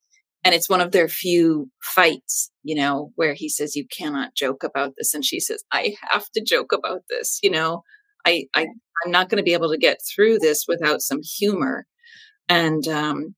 and 0.46 0.56
it's 0.56 0.70
one 0.70 0.80
of 0.80 0.92
their 0.92 1.10
few 1.10 1.70
fights, 1.84 2.50
you 2.64 2.74
know, 2.76 3.12
where 3.16 3.34
he 3.34 3.50
says, 3.50 3.76
You 3.76 3.86
cannot 3.96 4.36
joke 4.36 4.64
about 4.64 4.94
this. 4.98 5.14
And 5.14 5.26
she 5.26 5.40
says, 5.40 5.64
I 5.72 5.96
have 6.12 6.26
to 6.36 6.42
joke 6.44 6.72
about 6.72 7.02
this, 7.10 7.40
you 7.44 7.52
know. 7.52 7.84
I, 8.26 8.46
I 8.54 8.68
I'm 9.06 9.12
not 9.12 9.30
going 9.30 9.38
to 9.38 9.44
be 9.44 9.54
able 9.54 9.72
to 9.72 9.78
get 9.78 10.00
through 10.14 10.40
this 10.40 10.66
without 10.68 11.02
some 11.02 11.20
humor. 11.24 11.86
And 12.48 12.88
um 12.88 13.36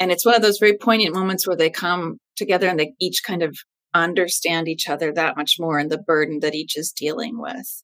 and 0.00 0.10
it's 0.10 0.24
one 0.26 0.34
of 0.34 0.42
those 0.42 0.58
very 0.58 0.76
poignant 0.76 1.14
moments 1.14 1.46
where 1.46 1.56
they 1.56 1.70
come 1.70 2.18
together 2.36 2.68
and 2.68 2.78
they 2.78 2.94
each 3.00 3.22
kind 3.24 3.42
of 3.42 3.56
understand 3.94 4.68
each 4.68 4.88
other 4.88 5.12
that 5.12 5.36
much 5.36 5.56
more 5.58 5.78
and 5.78 5.90
the 5.90 5.98
burden 5.98 6.40
that 6.40 6.54
each 6.54 6.76
is 6.76 6.92
dealing 6.92 7.40
with. 7.40 7.82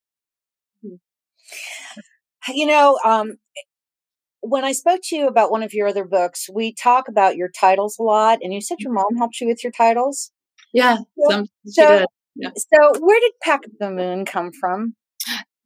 Hmm. 0.83 0.97
You 2.49 2.67
know, 2.67 2.99
um, 3.05 3.39
when 4.41 4.65
I 4.65 4.73
spoke 4.73 5.01
to 5.05 5.17
you 5.17 5.27
about 5.27 5.51
one 5.51 5.63
of 5.63 5.75
your 5.75 5.89
other 5.89 6.05
books, 6.05 6.49
we 6.53 6.75
talk 6.75 7.09
about 7.09 7.37
your 7.37 7.49
titles 7.49 7.97
a 7.99 8.03
lot, 8.03 8.39
and 8.43 8.53
you 8.53 8.61
said 8.61 8.79
your 8.81 8.93
mom 8.93 9.17
helped 9.17 9.41
you 9.41 9.47
with 9.47 9.63
your 9.63 9.73
titles. 9.73 10.33
Yeah, 10.73 10.99
so, 11.29 11.45
so, 11.67 12.07
yeah. 12.37 12.51
so 12.57 13.01
where 13.01 13.21
did 13.21 13.33
Pack 13.43 13.61
the 13.79 13.91
Moon 13.91 14.25
come 14.25 14.51
from? 14.59 14.95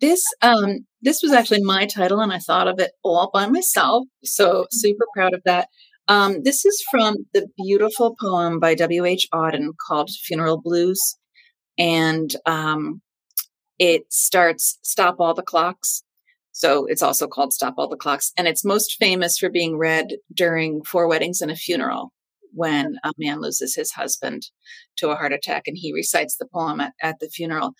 This 0.00 0.22
um 0.42 0.86
this 1.02 1.22
was 1.22 1.32
actually 1.32 1.62
my 1.62 1.86
title, 1.86 2.20
and 2.20 2.32
I 2.32 2.38
thought 2.38 2.68
of 2.68 2.78
it 2.80 2.92
all 3.02 3.30
by 3.32 3.46
myself. 3.46 4.06
So 4.24 4.66
super 4.70 5.04
proud 5.14 5.34
of 5.34 5.42
that. 5.44 5.68
Um, 6.08 6.42
this 6.42 6.64
is 6.64 6.84
from 6.90 7.16
the 7.32 7.48
beautiful 7.56 8.14
poem 8.20 8.60
by 8.60 8.74
W.H. 8.74 9.28
Auden 9.32 9.70
called 9.86 10.10
Funeral 10.10 10.60
Blues. 10.60 11.16
And 11.78 12.34
um, 12.46 13.00
it 13.78 14.12
starts 14.12 14.78
Stop 14.82 15.16
All 15.18 15.34
the 15.34 15.42
Clocks. 15.42 16.02
So 16.52 16.86
it's 16.86 17.02
also 17.02 17.26
called 17.26 17.52
Stop 17.52 17.74
All 17.78 17.88
the 17.88 17.96
Clocks. 17.96 18.32
And 18.36 18.46
it's 18.46 18.64
most 18.64 18.96
famous 19.00 19.38
for 19.38 19.48
being 19.48 19.76
read 19.76 20.08
during 20.32 20.82
Four 20.84 21.08
Weddings 21.08 21.40
and 21.40 21.50
a 21.50 21.56
Funeral 21.56 22.12
when 22.52 22.96
a 23.02 23.12
man 23.18 23.40
loses 23.40 23.74
his 23.74 23.90
husband 23.90 24.42
to 24.96 25.10
a 25.10 25.16
heart 25.16 25.32
attack 25.32 25.64
and 25.66 25.76
he 25.76 25.92
recites 25.92 26.36
the 26.36 26.46
poem 26.46 26.80
at, 26.80 26.92
at 27.02 27.18
the 27.20 27.28
funeral. 27.28 27.74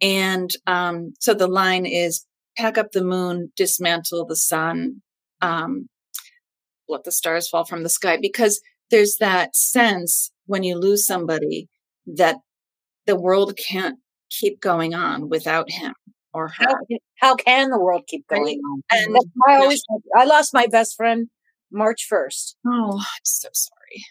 And 0.00 0.50
um, 0.66 1.14
so 1.20 1.34
the 1.34 1.48
line 1.48 1.86
is 1.86 2.24
pack 2.56 2.78
up 2.78 2.92
the 2.92 3.04
moon, 3.04 3.52
dismantle 3.56 4.26
the 4.26 4.36
sun, 4.36 5.02
um, 5.40 5.88
let 6.92 7.04
the 7.04 7.12
stars 7.12 7.48
fall 7.48 7.64
from 7.64 7.82
the 7.82 7.88
sky 7.88 8.18
because 8.20 8.60
there's 8.90 9.16
that 9.18 9.56
sense 9.56 10.30
when 10.46 10.62
you 10.62 10.76
lose 10.76 11.06
somebody 11.06 11.68
that 12.06 12.36
the 13.06 13.16
world 13.16 13.56
can't 13.56 13.98
keep 14.30 14.60
going 14.60 14.94
on 14.94 15.28
without 15.28 15.70
him 15.70 15.94
or 16.32 16.48
her. 16.48 16.54
How, 16.66 16.76
how 17.20 17.34
can 17.34 17.70
the 17.70 17.78
world 17.80 18.04
keep 18.06 18.26
going 18.26 18.58
on? 18.58 18.82
And 18.90 19.16
I 19.48 19.56
always, 19.56 19.82
I 20.16 20.24
lost 20.24 20.54
my 20.54 20.66
best 20.66 20.96
friend 20.96 21.28
March 21.70 22.06
1st. 22.10 22.54
Oh, 22.66 22.98
I'm 22.98 23.24
so 23.24 23.48
sorry. 23.52 24.04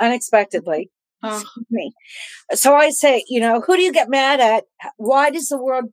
Unexpectedly. 0.00 0.90
Oh. 1.22 1.42
Me. 1.70 1.92
So 2.52 2.74
I 2.74 2.90
say, 2.90 3.24
you 3.28 3.40
know, 3.40 3.60
who 3.60 3.76
do 3.76 3.82
you 3.82 3.92
get 3.92 4.10
mad 4.10 4.40
at? 4.40 4.64
Why 4.96 5.30
does 5.30 5.48
the 5.48 5.62
world, 5.62 5.86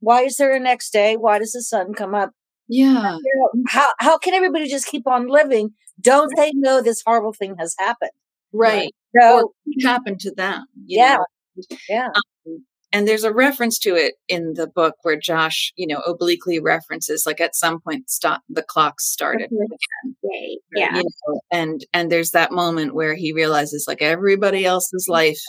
why 0.00 0.22
is 0.22 0.36
there 0.36 0.54
a 0.54 0.60
next 0.60 0.92
day? 0.92 1.16
Why 1.16 1.38
does 1.38 1.52
the 1.52 1.62
sun 1.62 1.94
come 1.94 2.14
up? 2.14 2.30
Yeah. 2.72 3.18
You 3.22 3.50
know, 3.54 3.62
how 3.68 3.88
how 3.98 4.16
can 4.16 4.32
everybody 4.32 4.66
just 4.66 4.86
keep 4.86 5.06
on 5.06 5.28
living? 5.28 5.74
Don't 6.00 6.32
they 6.36 6.52
know 6.54 6.80
this 6.80 7.02
horrible 7.04 7.34
thing 7.34 7.54
has 7.58 7.74
happened? 7.78 8.12
Right. 8.52 8.94
So 9.20 9.38
or 9.38 9.50
happened 9.82 10.20
to 10.20 10.34
them. 10.34 10.64
yeah. 10.86 11.18
Know? 11.56 11.76
Yeah. 11.86 12.08
Um, 12.46 12.64
and 12.94 13.06
there's 13.06 13.24
a 13.24 13.32
reference 13.32 13.78
to 13.80 13.94
it 13.94 14.14
in 14.26 14.54
the 14.54 14.66
book 14.66 14.94
where 15.02 15.18
Josh, 15.18 15.72
you 15.76 15.86
know, 15.86 16.00
obliquely 16.06 16.60
references 16.60 17.24
like 17.26 17.42
at 17.42 17.54
some 17.54 17.78
point 17.78 18.08
stop 18.08 18.40
the 18.48 18.62
clock 18.62 19.02
started 19.02 19.50
again. 19.52 20.56
Yeah. 20.74 20.96
You 20.96 21.02
know, 21.02 21.40
and 21.50 21.84
and 21.92 22.10
there's 22.10 22.30
that 22.30 22.52
moment 22.52 22.94
where 22.94 23.14
he 23.14 23.34
realizes 23.34 23.84
like 23.86 24.00
everybody 24.00 24.64
else's 24.64 25.08
life 25.10 25.40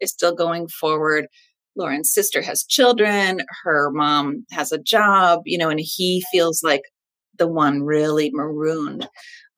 is 0.00 0.10
still 0.10 0.34
going 0.34 0.68
forward. 0.68 1.26
Lauren's 1.76 2.12
sister 2.12 2.42
has 2.42 2.64
children, 2.64 3.40
her 3.62 3.90
mom 3.90 4.46
has 4.50 4.72
a 4.72 4.78
job, 4.78 5.42
you 5.44 5.58
know, 5.58 5.68
and 5.68 5.80
he 5.80 6.24
feels 6.32 6.62
like 6.62 6.82
the 7.38 7.46
one 7.46 7.82
really 7.82 8.30
marooned 8.32 9.08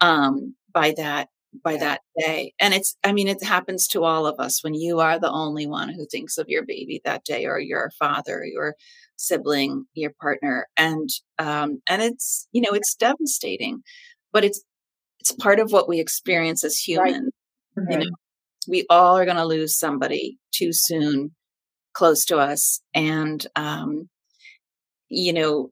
um, 0.00 0.54
by 0.72 0.92
that 0.96 1.28
by 1.64 1.76
that 1.76 2.02
day. 2.18 2.52
And 2.60 2.74
it's, 2.74 2.94
I 3.04 3.12
mean, 3.12 3.26
it 3.26 3.42
happens 3.42 3.88
to 3.88 4.04
all 4.04 4.26
of 4.26 4.38
us 4.38 4.62
when 4.62 4.74
you 4.74 5.00
are 5.00 5.18
the 5.18 5.30
only 5.30 5.66
one 5.66 5.88
who 5.88 6.06
thinks 6.06 6.36
of 6.36 6.48
your 6.48 6.64
baby 6.64 7.00
that 7.04 7.24
day, 7.24 7.46
or 7.46 7.58
your 7.58 7.90
father, 7.98 8.44
your 8.44 8.74
sibling, 9.16 9.86
your 9.94 10.12
partner, 10.20 10.66
and 10.76 11.08
um, 11.38 11.80
and 11.88 12.02
it's, 12.02 12.46
you 12.52 12.60
know, 12.60 12.72
it's 12.72 12.94
devastating, 12.94 13.82
but 14.32 14.44
it's 14.44 14.62
it's 15.20 15.32
part 15.32 15.58
of 15.58 15.72
what 15.72 15.88
we 15.88 16.00
experience 16.00 16.64
as 16.64 16.76
humans. 16.76 17.32
Right. 17.74 17.92
You 17.92 17.98
know, 17.98 18.16
we 18.68 18.84
all 18.90 19.16
are 19.16 19.24
going 19.24 19.36
to 19.38 19.46
lose 19.46 19.78
somebody 19.78 20.38
too 20.52 20.70
soon, 20.72 21.34
close 21.98 22.24
to 22.26 22.38
us, 22.38 22.80
and 22.94 23.44
um, 23.56 24.08
you 25.08 25.32
know, 25.32 25.70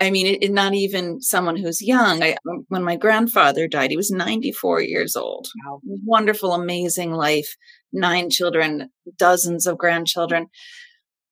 I 0.00 0.10
mean, 0.10 0.26
it, 0.26 0.42
it, 0.42 0.52
not 0.52 0.74
even 0.74 1.22
someone 1.22 1.56
who's 1.56 1.80
young. 1.80 2.22
I, 2.22 2.36
um, 2.48 2.66
when 2.68 2.82
my 2.82 2.96
grandfather 2.96 3.68
died, 3.68 3.90
he 3.90 3.96
was 3.96 4.10
94 4.10 4.82
years 4.82 5.14
old. 5.14 5.46
Wow. 5.64 5.80
Wonderful, 6.04 6.52
amazing 6.52 7.12
life, 7.12 7.56
nine 7.92 8.30
children, 8.30 8.90
dozens 9.16 9.66
of 9.66 9.78
grandchildren. 9.78 10.48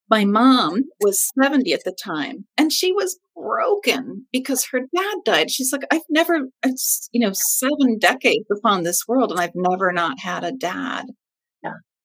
My 0.09 0.25
mom 0.25 0.85
was 1.01 1.31
70 1.39 1.73
at 1.75 1.85
the 1.85 1.93
time, 1.93 2.47
and 2.57 2.73
she 2.73 2.93
was 2.93 3.19
broken 3.37 4.27
because 4.33 4.69
her 4.71 4.81
dad 4.95 5.17
died. 5.25 5.51
She's 5.51 5.73
like, 5.73 5.83
I've 5.91 6.09
never, 6.09 6.49
it's, 6.63 7.11
you 7.13 7.21
know, 7.21 7.33
seven 7.35 7.99
decades 7.99 8.47
upon 8.51 8.85
this 8.85 9.03
world, 9.07 9.33
and 9.33 9.41
I've 9.41 9.55
never 9.55 9.93
not 9.93 10.21
had 10.21 10.45
a 10.45 10.53
dad. 10.53 11.07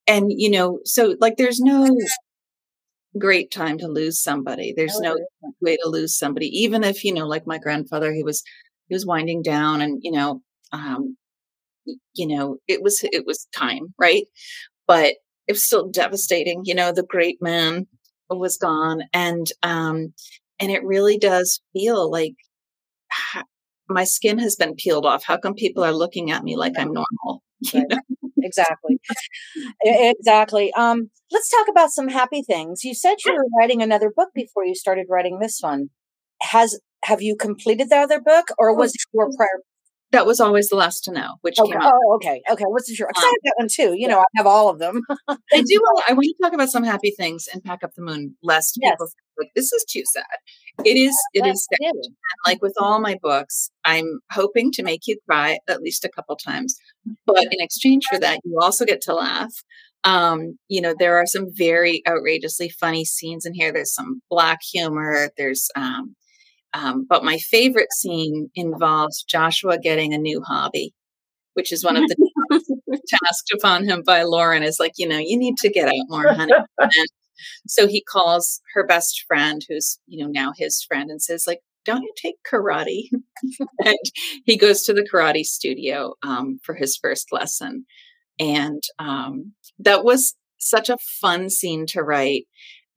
And, 0.08 0.32
you 0.32 0.50
know, 0.50 0.80
so 0.84 1.16
like 1.20 1.38
there's 1.38 1.60
no 1.60 1.89
great 3.18 3.52
time 3.52 3.78
to 3.78 3.88
lose 3.88 4.22
somebody. 4.22 4.74
There's 4.76 5.00
no 5.00 5.18
way 5.62 5.78
to 5.78 5.88
lose 5.88 6.18
somebody, 6.18 6.48
even 6.48 6.84
if, 6.84 7.04
you 7.04 7.13
know, 7.13 7.28
like 7.28 7.46
my 7.46 7.58
grandfather, 7.58 8.12
he 8.12 8.24
was, 8.24 8.44
he 8.88 8.96
was 8.96 9.06
winding 9.06 9.42
down 9.42 9.82
and, 9.82 10.00
you 10.02 10.12
know, 10.12 10.42
um, 10.72 11.16
you 12.13 12.28
know, 12.28 12.58
it 12.68 12.82
was, 12.82 13.04
it 13.04 13.26
was 13.26 13.48
time, 13.56 13.94
right? 14.00 14.24
But 14.88 15.16
it 15.48 15.52
was 15.54 15.63
still 15.63 15.89
devastating. 15.89 16.62
You 16.66 16.76
know, 16.76 16.92
the 16.92 17.04
great 17.04 17.38
man 17.42 17.88
was 18.30 18.58
gone. 18.58 19.04
And, 19.13 19.48
um, 19.62 20.13
and 20.60 20.72
it 20.72 20.84
really 20.84 21.18
does 21.18 21.62
feel 21.74 22.10
like 22.10 22.36
my 23.89 24.06
skin 24.06 24.39
has 24.39 24.56
been 24.56 24.76
peeled 24.76 25.06
off. 25.06 25.24
How 25.24 25.38
come 25.38 25.54
people 25.54 25.84
are 25.84 25.94
looking 25.94 26.32
at 26.32 26.44
me 26.44 26.56
like 26.56 26.74
I'm 26.78 26.94
normal? 26.94 27.44
Exactly. 28.45 28.99
exactly. 29.84 30.73
Um, 30.73 31.10
let's 31.32 31.49
talk 31.49 31.67
about 31.69 31.91
some 31.91 32.10
happy 32.10 32.41
things. 32.43 32.84
You 32.84 32.93
said 32.93 33.15
you 33.26 33.34
were 33.34 33.45
writing 33.58 33.82
another 33.82 34.12
book 34.13 34.30
before 34.36 34.65
you 34.65 34.76
started 34.76 35.06
writing 35.10 35.39
this 35.39 35.60
one. 35.62 35.89
Has 36.41 36.80
have 37.06 37.21
you 37.21 37.36
completed 37.38 37.89
the 37.89 37.97
other 37.97 38.19
book, 38.21 38.47
or 38.58 38.71
oh, 38.71 38.76
was 38.76 38.91
it 38.93 39.02
your 39.13 39.30
prior? 39.38 39.47
That 40.13 40.26
was 40.26 40.39
always 40.39 40.69
the 40.69 40.76
last 40.76 41.04
to 41.06 41.12
know, 41.12 41.36
which 41.41 41.60
okay. 41.60 41.71
came 41.71 41.82
out. 41.82 41.91
Oh, 41.93 42.15
okay, 42.15 42.41
okay. 42.49 42.63
What's 42.65 42.97
your? 42.97 43.08
Um, 43.08 43.13
I 43.17 43.21
have 43.21 43.34
that 43.43 43.54
one 43.58 43.67
too. 43.69 43.95
You 43.97 44.08
know, 44.08 44.19
I 44.19 44.26
have 44.38 44.47
all 44.47 44.69
of 44.69 44.80
them. 44.80 45.02
I 45.28 45.36
do. 45.52 45.82
I 46.08 46.13
want 46.13 46.23
to 46.23 46.36
talk 46.41 46.54
about 46.54 46.69
some 46.69 46.84
happy 46.84 47.12
things 47.12 47.47
and 47.52 47.63
pack 47.63 47.84
up 47.84 47.91
the 47.95 48.04
moon, 48.04 48.38
lest 48.41 48.78
yes. 48.80 48.93
people 48.93 49.08
like 49.39 49.49
this 49.56 49.73
is 49.73 49.84
too 49.91 50.04
sad. 50.06 50.86
It 50.86 50.97
is. 50.97 51.17
It 51.34 51.45
is 51.45 51.67
sad. 51.82 51.93
Like 52.45 52.62
with 52.62 52.76
all 52.80 53.02
my 53.02 53.17
books, 53.21 53.71
I'm 53.84 54.19
hoping 54.32 54.71
to 54.73 54.84
make 54.84 55.02
you 55.08 55.17
cry 55.28 55.58
at 55.67 55.82
least 55.82 56.06
a 56.06 56.10
couple 56.10 56.36
times, 56.36 56.76
but 57.26 57.43
in 57.43 57.60
exchange 57.60 58.06
for 58.06 58.19
that, 58.19 58.39
you 58.45 58.60
also 58.62 58.86
get 58.86 59.02
to 59.02 59.15
laugh. 59.15 59.52
Um, 60.04 60.60
you 60.67 60.82
know, 60.82 60.93
there 60.97 61.17
are 61.17 61.26
some 61.26 61.47
very 61.54 62.04
outrageously 62.08 62.69
funny 62.69 63.06
scenes 63.06 63.45
in 63.45 63.54
here. 63.54 63.71
There's 63.71 63.93
some 63.93 64.21
black 64.30 64.60
humor. 64.62 65.30
There's, 65.38 65.69
um, 65.76 66.15
um, 66.74 67.06
but 67.08 67.24
my 67.24 67.38
favorite 67.38 67.92
scene 67.94 68.50
involves 68.56 69.24
Joshua 69.24 69.78
getting 69.78 70.14
a 70.14 70.18
new 70.18 70.42
hobby, 70.42 70.94
which 71.54 71.72
is 71.72 71.84
one 71.84 71.98
of 71.98 72.04
the 72.04 72.30
tasks 73.08 73.52
upon 73.54 73.86
him 73.86 74.04
by 74.06 74.24
Lauren. 74.24 74.64
Is 74.64 74.80
like, 74.80 74.94
you 74.98 75.08
know, 75.08 75.20
you 75.20 75.38
need 75.38 75.58
to 75.58 75.70
get 75.70 75.88
out 75.88 75.94
more, 76.10 76.34
honey. 76.34 76.54
And 76.80 77.08
so 77.68 77.88
he 77.88 78.04
calls 78.04 78.62
her 78.74 78.86
best 78.86 79.24
friend, 79.28 79.62
who's, 79.68 80.00
you 80.08 80.24
know, 80.24 80.32
now 80.32 80.54
his 80.56 80.84
friend, 80.84 81.10
and 81.10 81.22
says, 81.22 81.46
like, 81.48 81.60
don't 81.86 82.04
you 82.04 82.14
take 82.16 82.36
karate? 82.50 83.10
and 83.86 83.98
he 84.46 84.58
goes 84.58 84.84
to 84.84 84.94
the 84.94 85.08
karate 85.12 85.44
studio 85.44 86.14
um, 86.24 86.60
for 86.64 86.76
his 86.76 86.98
first 86.98 87.32
lesson. 87.32 87.86
And 88.40 88.82
um, 89.00 89.54
that 89.80 90.04
was 90.04 90.36
such 90.58 90.90
a 90.90 90.98
fun 90.98 91.50
scene 91.50 91.86
to 91.88 92.02
write. 92.02 92.46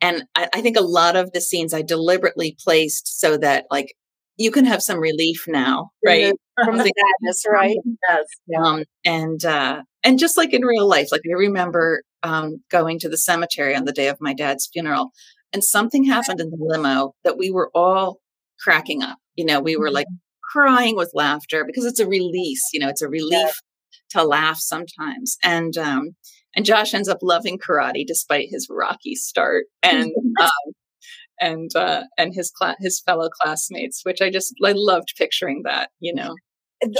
And 0.00 0.24
I, 0.34 0.48
I 0.54 0.60
think 0.60 0.76
a 0.76 0.82
lot 0.82 1.16
of 1.16 1.32
the 1.32 1.40
scenes 1.40 1.72
I 1.72 1.82
deliberately 1.82 2.56
placed 2.62 3.18
so 3.18 3.36
that, 3.38 3.66
like, 3.70 3.94
you 4.36 4.50
can 4.50 4.66
have 4.66 4.82
some 4.82 4.98
relief 4.98 5.46
now, 5.48 5.90
right? 6.04 6.34
From 6.64 6.76
the 6.76 6.84
sadness, 7.20 7.44
right? 7.48 7.76
Yes. 8.08 8.26
Um, 8.56 8.84
and 9.04 9.44
uh, 9.44 9.82
and 10.04 10.18
just 10.18 10.36
like 10.36 10.52
in 10.52 10.62
real 10.64 10.88
life, 10.88 11.08
like 11.10 11.22
I 11.28 11.34
remember 11.34 12.02
um, 12.22 12.62
going 12.70 12.98
to 13.00 13.08
the 13.08 13.18
cemetery 13.18 13.74
on 13.74 13.84
the 13.84 13.92
day 13.92 14.08
of 14.08 14.18
my 14.20 14.34
dad's 14.34 14.68
funeral, 14.72 15.10
and 15.52 15.64
something 15.64 16.04
happened 16.04 16.40
in 16.40 16.50
the 16.50 16.56
limo 16.58 17.14
that 17.24 17.36
we 17.36 17.50
were 17.50 17.70
all 17.74 18.20
cracking 18.60 19.02
up. 19.02 19.18
You 19.34 19.44
know, 19.44 19.60
we 19.60 19.76
were 19.76 19.90
like 19.90 20.06
mm-hmm. 20.06 20.58
crying 20.58 20.96
with 20.96 21.10
laughter 21.14 21.64
because 21.64 21.84
it's 21.84 22.00
a 22.00 22.06
release. 22.06 22.62
You 22.72 22.80
know, 22.80 22.88
it's 22.88 23.02
a 23.02 23.08
relief 23.08 23.30
yeah. 23.32 24.20
to 24.20 24.24
laugh 24.24 24.58
sometimes. 24.58 25.36
And 25.42 25.76
um, 25.76 26.10
and 26.56 26.64
Josh 26.64 26.94
ends 26.94 27.08
up 27.08 27.18
loving 27.22 27.58
karate 27.58 28.06
despite 28.06 28.48
his 28.50 28.66
rocky 28.70 29.14
start, 29.14 29.66
and 29.82 30.10
um, 30.40 30.72
and 31.40 31.70
uh, 31.76 32.04
and 32.18 32.34
his 32.34 32.52
his 32.80 33.00
fellow 33.00 33.28
classmates, 33.28 34.00
which 34.04 34.20
I 34.20 34.30
just 34.30 34.54
I 34.64 34.72
loved 34.74 35.14
picturing 35.16 35.62
that. 35.64 35.90
You 36.00 36.14
know. 36.14 36.34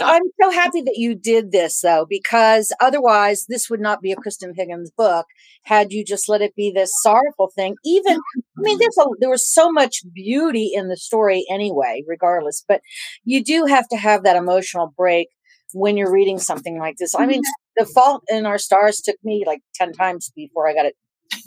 I'm 0.01 0.23
so 0.43 0.51
happy 0.51 0.81
that 0.81 0.97
you 0.97 1.15
did 1.15 1.53
this 1.53 1.83
though, 1.83 2.07
because 2.09 2.73
otherwise 2.81 3.45
this 3.47 3.69
would 3.69 3.81
not 3.81 4.01
be 4.01 4.11
a 4.11 4.17
Kristan 4.17 4.53
Higgins 4.57 4.91
book 4.97 5.27
had 5.65 5.93
you 5.93 6.03
just 6.03 6.31
let 6.31 6.41
it 6.41 6.55
be 6.55 6.73
this 6.75 6.91
sorrowful 7.03 7.51
thing. 7.55 7.77
Even, 7.85 8.15
I 8.15 8.61
mean, 8.63 8.79
there's 8.79 8.97
a, 8.99 9.05
there 9.21 9.29
was 9.29 9.47
so 9.47 9.71
much 9.71 10.01
beauty 10.15 10.71
in 10.73 10.89
the 10.89 10.97
story 10.97 11.45
anyway, 11.51 12.03
regardless, 12.07 12.65
but 12.67 12.81
you 13.25 13.45
do 13.45 13.67
have 13.67 13.87
to 13.89 13.99
have 13.99 14.23
that 14.23 14.37
emotional 14.37 14.95
break 14.97 15.29
when 15.75 15.99
you're 15.99 16.13
reading 16.13 16.39
something 16.39 16.79
like 16.79 16.97
this. 16.99 17.15
I 17.15 17.27
mean, 17.27 17.43
The 17.77 17.87
Fault 17.87 18.23
in 18.29 18.47
Our 18.47 18.59
Stars 18.59 19.01
took 19.01 19.17
me 19.25 19.45
like 19.47 19.61
10 19.75 19.93
times 19.93 20.33
before 20.35 20.69
I 20.69 20.75
got 20.75 20.87
it 20.87 20.97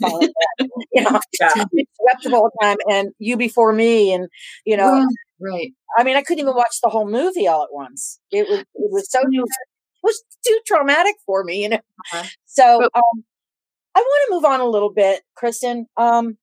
you 0.92 1.02
know, 1.02 1.20
yeah. 1.40 1.48
swept 1.54 2.24
the 2.24 2.30
whole 2.30 2.50
time, 2.62 2.76
and 2.88 3.10
you 3.18 3.36
before 3.36 3.72
me, 3.72 4.12
and 4.12 4.28
you 4.64 4.76
know, 4.76 5.06
right. 5.40 5.72
I 5.96 6.02
mean, 6.04 6.16
I 6.16 6.22
couldn't 6.22 6.40
even 6.40 6.54
watch 6.54 6.76
the 6.82 6.88
whole 6.90 7.08
movie 7.08 7.46
all 7.46 7.62
at 7.62 7.72
once. 7.72 8.20
It 8.30 8.48
was 8.48 8.60
it 8.60 8.66
was 8.74 9.10
so 9.10 9.20
it 9.22 9.48
was 10.02 10.22
too 10.46 10.58
traumatic 10.66 11.16
for 11.26 11.44
me, 11.44 11.62
you 11.62 11.70
know. 11.70 11.76
Uh-huh. 11.76 12.24
So 12.46 12.82
um, 12.82 13.24
I 13.94 14.00
want 14.00 14.28
to 14.28 14.34
move 14.34 14.44
on 14.44 14.60
a 14.60 14.68
little 14.68 14.92
bit, 14.92 15.22
Kristan. 15.40 15.86
Um, 15.96 16.36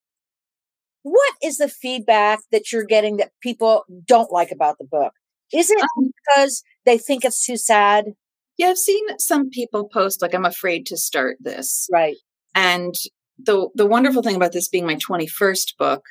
what 1.02 1.34
is 1.42 1.58
the 1.58 1.68
feedback 1.68 2.40
that 2.52 2.72
you're 2.72 2.84
getting 2.84 3.16
that 3.18 3.32
people 3.40 3.84
don't 4.06 4.32
like 4.32 4.50
about 4.50 4.78
the 4.78 4.84
book? 4.84 5.12
Is 5.52 5.70
it 5.70 5.80
um, 5.80 6.10
because 6.26 6.62
they 6.84 6.98
think 6.98 7.24
it's 7.24 7.44
too 7.44 7.56
sad? 7.56 8.14
Yeah, 8.58 8.68
I've 8.68 8.78
seen 8.78 9.04
some 9.18 9.50
people 9.50 9.88
post 9.88 10.20
like 10.20 10.34
I'm 10.34 10.44
afraid 10.44 10.86
to 10.86 10.96
start 10.96 11.38
this. 11.40 11.88
Right. 11.92 12.16
And 12.54 12.94
the 13.38 13.68
the 13.74 13.86
wonderful 13.86 14.22
thing 14.22 14.36
about 14.36 14.52
this 14.52 14.68
being 14.68 14.86
my 14.86 14.96
21st 14.96 15.76
book 15.78 16.02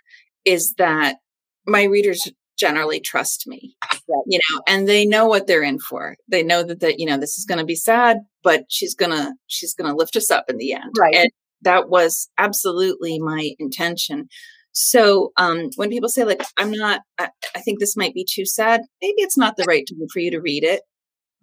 is 0.45 0.73
that 0.77 1.17
my 1.65 1.83
readers 1.83 2.31
generally 2.57 2.99
trust 2.99 3.45
me 3.45 3.75
right. 4.09 4.23
you 4.25 4.39
know 4.49 4.61
and 4.67 4.87
they 4.87 5.05
know 5.05 5.27
what 5.27 5.45
they're 5.45 5.61
in 5.61 5.77
for 5.77 6.15
they 6.27 6.41
know 6.41 6.63
that 6.63 6.79
that 6.79 6.99
you 6.99 7.05
know 7.05 7.17
this 7.17 7.37
is 7.37 7.45
going 7.45 7.59
to 7.59 7.65
be 7.65 7.75
sad 7.75 8.17
but 8.43 8.63
she's 8.67 8.95
going 8.95 9.11
to 9.11 9.33
she's 9.45 9.75
going 9.75 9.89
to 9.89 9.95
lift 9.95 10.15
us 10.15 10.31
up 10.31 10.45
in 10.49 10.57
the 10.57 10.73
end 10.73 10.95
right 10.97 11.13
and 11.13 11.29
that 11.61 11.89
was 11.89 12.29
absolutely 12.37 13.19
my 13.19 13.51
intention 13.59 14.27
so 14.71 15.31
um, 15.37 15.69
when 15.75 15.89
people 15.89 16.09
say 16.09 16.23
like 16.23 16.41
i'm 16.57 16.71
not 16.71 17.01
I, 17.19 17.29
I, 17.55 17.59
think 17.59 17.79
this 17.79 17.95
might 17.95 18.15
be 18.15 18.25
too 18.27 18.45
sad 18.45 18.81
maybe 19.03 19.15
it's 19.17 19.37
not 19.37 19.55
the 19.55 19.65
right 19.67 19.85
time 19.87 20.07
for 20.11 20.19
you 20.19 20.31
to 20.31 20.41
read 20.41 20.63
it 20.63 20.81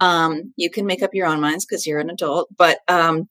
um, 0.00 0.52
you 0.57 0.70
can 0.70 0.87
make 0.87 1.02
up 1.02 1.14
your 1.14 1.26
own 1.26 1.40
minds 1.40 1.64
because 1.64 1.87
you're 1.87 2.00
an 2.00 2.11
adult 2.11 2.48
but 2.57 2.78
um, 2.88 3.28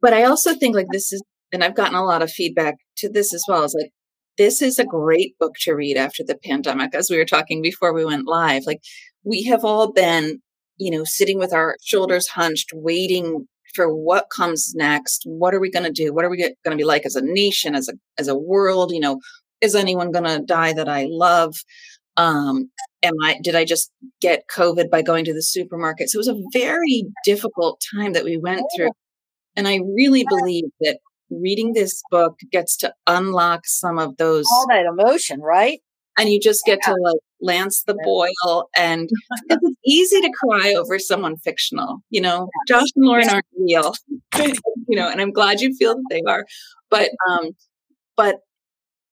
but 0.00 0.12
i 0.12 0.24
also 0.24 0.54
think 0.54 0.74
like 0.74 0.88
this 0.90 1.12
is 1.12 1.22
and 1.52 1.62
I've 1.62 1.74
gotten 1.74 1.94
a 1.94 2.04
lot 2.04 2.22
of 2.22 2.30
feedback 2.30 2.76
to 2.98 3.08
this 3.08 3.32
as 3.32 3.44
well. 3.48 3.64
Is 3.64 3.76
like, 3.80 3.92
this 4.38 4.60
is 4.60 4.78
a 4.78 4.84
great 4.84 5.38
book 5.38 5.54
to 5.62 5.74
read 5.74 5.96
after 5.96 6.22
the 6.24 6.38
pandemic, 6.44 6.94
as 6.94 7.08
we 7.10 7.16
were 7.16 7.24
talking 7.24 7.62
before 7.62 7.94
we 7.94 8.04
went 8.04 8.26
live. 8.26 8.64
Like, 8.66 8.80
we 9.24 9.44
have 9.44 9.64
all 9.64 9.92
been, 9.92 10.40
you 10.76 10.90
know, 10.90 11.04
sitting 11.04 11.38
with 11.38 11.52
our 11.52 11.76
shoulders 11.82 12.28
hunched, 12.28 12.70
waiting 12.74 13.46
for 13.74 13.94
what 13.94 14.26
comes 14.34 14.74
next. 14.74 15.22
What 15.24 15.54
are 15.54 15.60
we 15.60 15.70
going 15.70 15.86
to 15.86 15.92
do? 15.92 16.12
What 16.12 16.24
are 16.24 16.30
we 16.30 16.38
going 16.38 16.54
to 16.64 16.76
be 16.76 16.84
like 16.84 17.06
as 17.06 17.16
a 17.16 17.22
nation, 17.22 17.74
as 17.74 17.88
a 17.88 17.94
as 18.18 18.28
a 18.28 18.36
world? 18.36 18.92
You 18.92 19.00
know, 19.00 19.20
is 19.60 19.74
anyone 19.74 20.12
going 20.12 20.24
to 20.24 20.44
die 20.44 20.72
that 20.74 20.88
I 20.88 21.06
love? 21.08 21.54
Um, 22.16 22.70
am 23.02 23.14
I 23.22 23.38
did 23.42 23.54
I 23.54 23.64
just 23.64 23.90
get 24.20 24.48
COVID 24.54 24.90
by 24.90 25.02
going 25.02 25.24
to 25.24 25.34
the 25.34 25.42
supermarket? 25.42 26.10
So 26.10 26.16
it 26.16 26.26
was 26.26 26.28
a 26.28 26.42
very 26.52 27.04
difficult 27.24 27.82
time 27.94 28.12
that 28.12 28.24
we 28.24 28.36
went 28.36 28.62
through, 28.76 28.90
and 29.54 29.68
I 29.68 29.80
really 29.94 30.24
believe 30.28 30.64
that 30.80 30.98
reading 31.30 31.72
this 31.72 32.02
book 32.10 32.38
gets 32.52 32.76
to 32.78 32.94
unlock 33.06 33.66
some 33.66 33.98
of 33.98 34.16
those 34.16 34.44
all 34.52 34.66
that 34.68 34.86
emotion, 34.86 35.40
right? 35.40 35.80
And 36.18 36.30
you 36.30 36.40
just 36.40 36.64
get 36.64 36.78
yeah. 36.82 36.92
to 36.92 36.96
like 37.02 37.20
lance 37.40 37.82
the 37.82 37.96
boil, 38.02 38.68
and 38.76 39.10
it's 39.48 39.76
easy 39.84 40.20
to 40.22 40.32
cry 40.32 40.74
over 40.74 40.98
someone 40.98 41.36
fictional. 41.36 41.98
You 42.10 42.22
know, 42.22 42.48
Josh 42.66 42.88
and 42.96 43.04
Lauren 43.04 43.28
aren't 43.28 43.46
real, 43.58 43.94
you 44.88 44.96
know, 44.96 45.08
and 45.08 45.20
I'm 45.20 45.32
glad 45.32 45.60
you 45.60 45.74
feel 45.76 45.94
that 45.94 46.06
they 46.10 46.22
are. 46.26 46.46
But 46.90 47.10
um, 47.30 47.50
but 48.16 48.36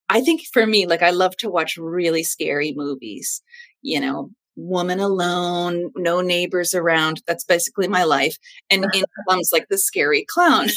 I 0.09 0.21
think 0.21 0.43
for 0.53 0.67
me, 0.67 0.87
like 0.87 1.03
I 1.03 1.11
love 1.11 1.37
to 1.39 1.51
watch 1.51 1.77
really 1.77 2.23
scary 2.23 2.73
movies, 2.77 3.43
you 3.83 4.01
know, 4.01 4.31
woman 4.57 5.01
alone, 5.01 5.91
no 5.97 6.21
neighbors 6.21 6.75
around. 6.75 7.23
That's 7.27 7.45
basically 7.45 7.89
my 7.89 8.05
life. 8.05 8.37
And 8.71 8.85
in 8.95 9.05
comes 9.29 9.51
like 9.53 9.67
the 9.69 9.79
scary 9.79 10.25
clown. 10.29 10.69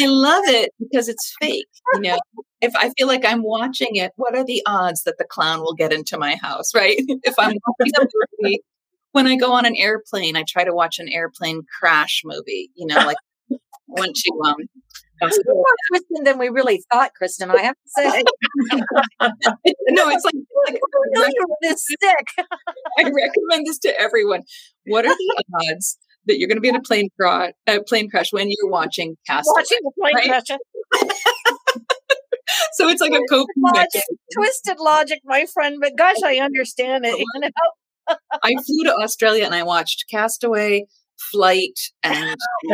I 0.00 0.06
love 0.06 0.44
it 0.46 0.72
because 0.78 1.08
it's 1.08 1.34
fake. 1.40 1.66
You 1.94 2.00
know, 2.00 2.18
if 2.60 2.74
I 2.76 2.90
feel 2.96 3.06
like 3.06 3.24
I'm 3.24 3.42
watching 3.42 3.96
it, 3.96 4.12
what 4.16 4.36
are 4.36 4.44
the 4.44 4.62
odds 4.66 5.02
that 5.04 5.18
the 5.18 5.24
clown 5.24 5.60
will 5.60 5.74
get 5.74 5.92
into 5.92 6.18
my 6.18 6.36
house, 6.42 6.74
right? 6.74 6.96
if 6.98 7.34
I'm 7.38 7.56
movie, 8.42 8.60
when 9.12 9.26
I 9.26 9.36
go 9.36 9.52
on 9.52 9.64
an 9.64 9.76
airplane, 9.76 10.36
I 10.36 10.44
try 10.48 10.64
to 10.64 10.74
watch 10.74 10.98
an 10.98 11.08
airplane 11.08 11.62
crash 11.78 12.22
movie, 12.24 12.70
you 12.74 12.86
know, 12.86 12.96
like 12.96 13.16
want 13.88 14.14
to 14.16 14.32
um 14.44 14.56
more 15.20 15.64
Kristan 15.92 16.24
than 16.24 16.38
we 16.38 16.48
really 16.48 16.82
thought, 16.92 17.12
Kristan. 17.20 17.54
I 17.54 17.62
have 17.62 17.74
to 17.74 17.90
say. 17.96 18.24
no, 19.88 20.08
it's 20.08 20.24
like, 20.24 20.34
like 20.66 20.80
no, 21.14 21.22
you're 21.22 21.46
this 21.62 21.86
sick. 21.86 22.46
I 22.98 23.02
recommend 23.02 23.66
this 23.66 23.78
to 23.80 23.98
everyone. 23.98 24.42
What 24.86 25.06
are 25.06 25.14
the 25.14 25.44
odds 25.70 25.98
that 26.26 26.38
you're 26.38 26.48
going 26.48 26.56
to 26.56 26.62
be 26.62 26.68
in 26.68 26.76
a 26.76 26.82
plane 26.82 27.08
crash, 27.18 27.52
a 27.66 27.80
plane 27.82 28.10
crash 28.10 28.32
when 28.32 28.48
you're 28.48 28.70
watching 28.70 29.16
Castaway? 29.26 29.54
Watching 29.58 29.78
a 29.86 29.90
plane 30.00 30.14
right? 30.14 30.28
crash. 30.28 30.58
so 32.72 32.88
it's 32.88 33.00
like 33.00 33.12
a 33.12 33.20
coping 33.28 33.54
logic, 33.58 34.02
twisted 34.34 34.78
logic, 34.78 35.20
my 35.24 35.46
friend. 35.52 35.78
But 35.80 35.96
gosh, 35.96 36.22
I 36.24 36.36
understand 36.36 37.04
it. 37.04 37.18
You 37.18 37.26
know? 37.36 37.48
I 38.42 38.54
flew 38.66 38.84
to 38.84 38.94
Australia 39.02 39.44
and 39.44 39.54
I 39.54 39.62
watched 39.62 40.04
Castaway, 40.10 40.86
flight 41.18 41.78
and 42.02 42.36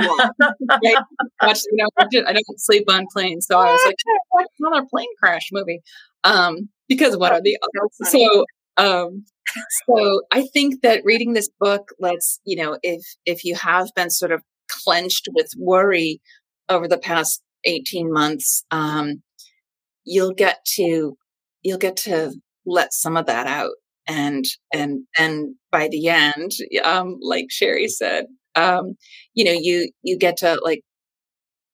watch, 1.43 1.61
you 1.71 1.77
know, 1.77 1.89
I 1.99 2.33
don't 2.33 2.61
sleep 2.61 2.85
on 2.89 3.07
planes. 3.13 3.47
So 3.47 3.59
I 3.59 3.73
was 3.73 3.83
like, 3.87 3.97
oh, 4.35 4.45
another 4.61 4.87
plane 4.91 5.09
crash 5.23 5.49
movie. 5.53 5.81
Um, 6.25 6.69
because 6.89 7.17
what 7.17 7.33
are 7.33 7.41
the 7.41 7.57
odds? 7.63 8.11
So 8.11 8.45
um 8.77 9.25
so 9.87 10.23
I 10.33 10.47
think 10.53 10.83
that 10.83 11.05
reading 11.05 11.33
this 11.33 11.49
book 11.59 11.91
lets, 11.99 12.41
you 12.45 12.57
know, 12.57 12.79
if 12.83 13.03
if 13.27 13.45
you 13.45 13.55
have 13.57 13.89
been 13.97 14.11
sort 14.11 14.33
of 14.33 14.43
clenched 14.85 15.29
with 15.35 15.51
worry 15.59 16.21
over 16.69 16.87
the 16.87 16.99
past 16.99 17.43
18 17.65 18.13
months, 18.13 18.65
um, 18.71 19.23
you'll 20.05 20.33
get 20.33 20.65
to 20.77 21.17
you'll 21.63 21.79
get 21.79 21.97
to 21.97 22.35
let 22.67 22.93
some 22.93 23.17
of 23.17 23.27
that 23.27 23.47
out 23.47 23.73
and 24.11 24.45
and 24.73 25.05
and 25.17 25.55
by 25.71 25.89
the 25.89 26.09
end 26.09 26.51
um 26.85 27.17
like 27.23 27.47
sherry 27.49 27.87
said 27.87 28.27
um 28.57 28.95
you 29.35 29.45
know 29.45 29.53
you 29.53 29.91
you 30.03 30.19
get 30.19 30.37
to 30.37 30.61
like 30.65 30.83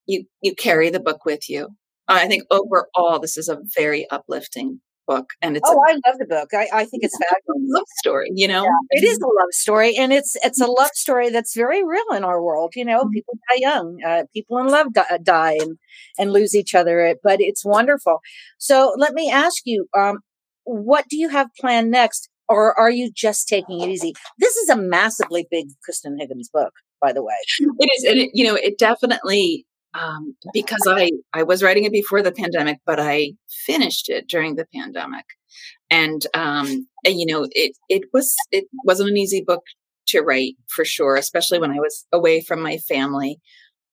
you 0.06 0.24
you 0.40 0.54
carry 0.54 0.90
the 0.90 1.00
book 1.00 1.24
with 1.24 1.48
you. 1.48 1.68
I 2.08 2.28
think 2.28 2.44
overall 2.50 3.18
this 3.20 3.36
is 3.36 3.48
a 3.48 3.58
very 3.76 4.08
uplifting 4.10 4.80
book 5.08 5.30
and 5.40 5.56
it's 5.56 5.68
oh 5.68 5.78
a, 5.78 5.90
i 5.90 5.92
love 5.92 6.18
the 6.18 6.26
book. 6.26 6.48
I, 6.52 6.66
I 6.72 6.84
think 6.84 7.04
it's 7.04 7.16
fabulous. 7.16 7.62
love 7.68 7.84
story 7.98 8.28
you 8.34 8.48
know? 8.48 8.64
yeah, 8.64 8.70
it 8.90 9.04
is 9.04 9.18
a 9.18 9.26
love 9.26 9.52
story 9.52 9.96
and 9.96 10.12
it's 10.12 10.36
it's 10.42 10.60
a 10.60 10.66
love 10.66 10.90
story 10.94 11.30
that's 11.30 11.54
very 11.54 11.84
real 11.84 12.16
in 12.16 12.24
our 12.24 12.42
world 12.42 12.72
you 12.74 12.84
know? 12.84 13.02
Mm-hmm. 13.02 13.10
people 13.10 13.34
die 13.48 13.58
young 13.58 13.98
uh, 14.04 14.24
people 14.34 14.58
in 14.58 14.66
love 14.66 14.92
die, 14.92 15.18
die 15.22 15.58
and 15.60 15.78
and 16.18 16.32
lose 16.32 16.56
each 16.56 16.74
other 16.74 17.16
but 17.22 17.40
it's 17.40 17.64
wonderful. 17.64 18.18
So 18.58 18.94
let 18.98 19.14
me 19.14 19.30
ask 19.30 19.62
you 19.64 19.86
um 19.96 20.18
what 20.66 21.06
do 21.08 21.16
you 21.16 21.28
have 21.30 21.48
planned 21.58 21.90
next 21.90 22.28
or 22.48 22.78
are 22.78 22.90
you 22.90 23.10
just 23.12 23.48
taking 23.48 23.80
it 23.80 23.88
easy? 23.88 24.12
This 24.38 24.56
is 24.56 24.68
a 24.68 24.76
massively 24.76 25.46
big 25.50 25.68
Kristan 25.88 26.16
Higgins 26.18 26.48
book, 26.52 26.72
by 27.00 27.12
the 27.12 27.22
way. 27.22 27.34
It 27.78 27.90
is, 27.96 28.04
and 28.04 28.18
it, 28.18 28.30
you 28.34 28.44
know, 28.44 28.54
it 28.54 28.78
definitely 28.78 29.66
um, 29.94 30.36
because 30.52 30.82
I 30.86 31.10
I 31.32 31.42
was 31.42 31.62
writing 31.62 31.84
it 31.84 31.92
before 31.92 32.22
the 32.22 32.32
pandemic, 32.32 32.78
but 32.84 33.00
I 33.00 33.32
finished 33.48 34.08
it 34.08 34.28
during 34.28 34.56
the 34.56 34.66
pandemic, 34.74 35.24
and 35.90 36.24
um, 36.34 36.86
and 37.04 37.18
you 37.18 37.26
know, 37.26 37.48
it 37.52 37.76
it 37.88 38.04
was 38.12 38.34
it 38.52 38.66
wasn't 38.84 39.10
an 39.10 39.16
easy 39.16 39.42
book 39.46 39.62
to 40.08 40.20
write 40.20 40.54
for 40.68 40.84
sure, 40.84 41.16
especially 41.16 41.58
when 41.58 41.70
I 41.70 41.80
was 41.80 42.06
away 42.12 42.40
from 42.40 42.62
my 42.62 42.78
family 42.78 43.40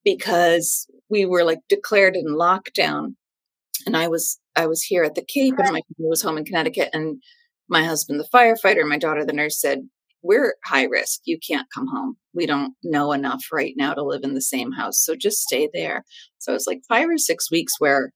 because 0.04 0.88
we 1.10 1.26
were 1.26 1.44
like 1.44 1.60
declared 1.70 2.16
in 2.16 2.26
lockdown, 2.26 3.16
and 3.86 3.98
I 3.98 4.08
was 4.08 4.40
I 4.56 4.68
was 4.68 4.84
here 4.84 5.04
at 5.04 5.16
the 5.16 5.26
Cape, 5.26 5.56
and 5.58 5.68
my 5.70 5.82
family 5.82 6.10
was 6.10 6.22
home 6.22 6.38
in 6.38 6.46
Connecticut, 6.46 6.90
and 6.94 7.22
my 7.70 7.84
husband, 7.84 8.20
the 8.20 8.28
firefighter, 8.34 8.88
my 8.88 8.98
daughter, 8.98 9.26
the 9.26 9.34
nurse 9.34 9.60
said, 9.60 9.80
We're 10.22 10.56
high 10.66 10.86
risk. 10.86 11.22
You 11.26 11.38
can't 11.46 11.68
come 11.74 11.88
home. 11.88 12.16
We 12.34 12.46
don't 12.46 12.74
know 12.84 13.12
enough 13.12 13.44
right 13.52 13.74
now 13.78 13.94
to 13.94 14.04
live 14.04 14.22
in 14.24 14.34
the 14.34 14.42
same 14.42 14.72
house. 14.72 15.04
So 15.04 15.16
just 15.16 15.42
stay 15.42 15.70
there. 15.74 16.04
So 16.40 16.52
it 16.52 16.56
was 16.56 16.68
like 16.68 16.82
five 16.88 17.10
or 17.10 17.18
six 17.18 17.52
weeks 17.52 17.74
where, 17.80 18.12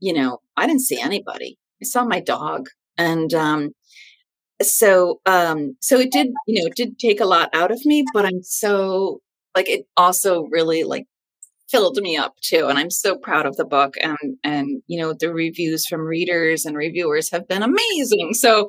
you 0.00 0.12
know, 0.12 0.38
I 0.56 0.66
didn't 0.66 0.82
see 0.82 1.00
anybody. 1.00 1.58
I 1.82 1.84
saw 1.84 2.04
my 2.04 2.20
dog. 2.20 2.68
And 2.98 3.32
um, 3.34 3.70
so 4.62 5.20
um, 5.26 5.76
so 5.80 5.98
it 5.98 6.10
did, 6.10 6.28
you 6.46 6.60
know, 6.60 6.66
it 6.66 6.76
did 6.76 6.98
take 6.98 7.20
a 7.20 7.26
lot 7.26 7.50
out 7.52 7.70
of 7.70 7.84
me, 7.84 8.04
but 8.12 8.24
I'm 8.24 8.42
so 8.42 9.20
like 9.54 9.68
it 9.68 9.86
also 9.96 10.44
really 10.50 10.84
like 10.84 11.06
filled 11.70 11.96
me 11.96 12.16
up 12.16 12.34
too 12.40 12.66
and 12.68 12.78
i'm 12.78 12.90
so 12.90 13.16
proud 13.16 13.46
of 13.46 13.56
the 13.56 13.64
book 13.64 13.94
and 14.00 14.16
and 14.44 14.82
you 14.86 14.98
know 14.98 15.12
the 15.12 15.32
reviews 15.32 15.86
from 15.86 16.00
readers 16.00 16.64
and 16.64 16.76
reviewers 16.76 17.30
have 17.30 17.46
been 17.48 17.62
amazing. 17.62 18.34
So 18.34 18.68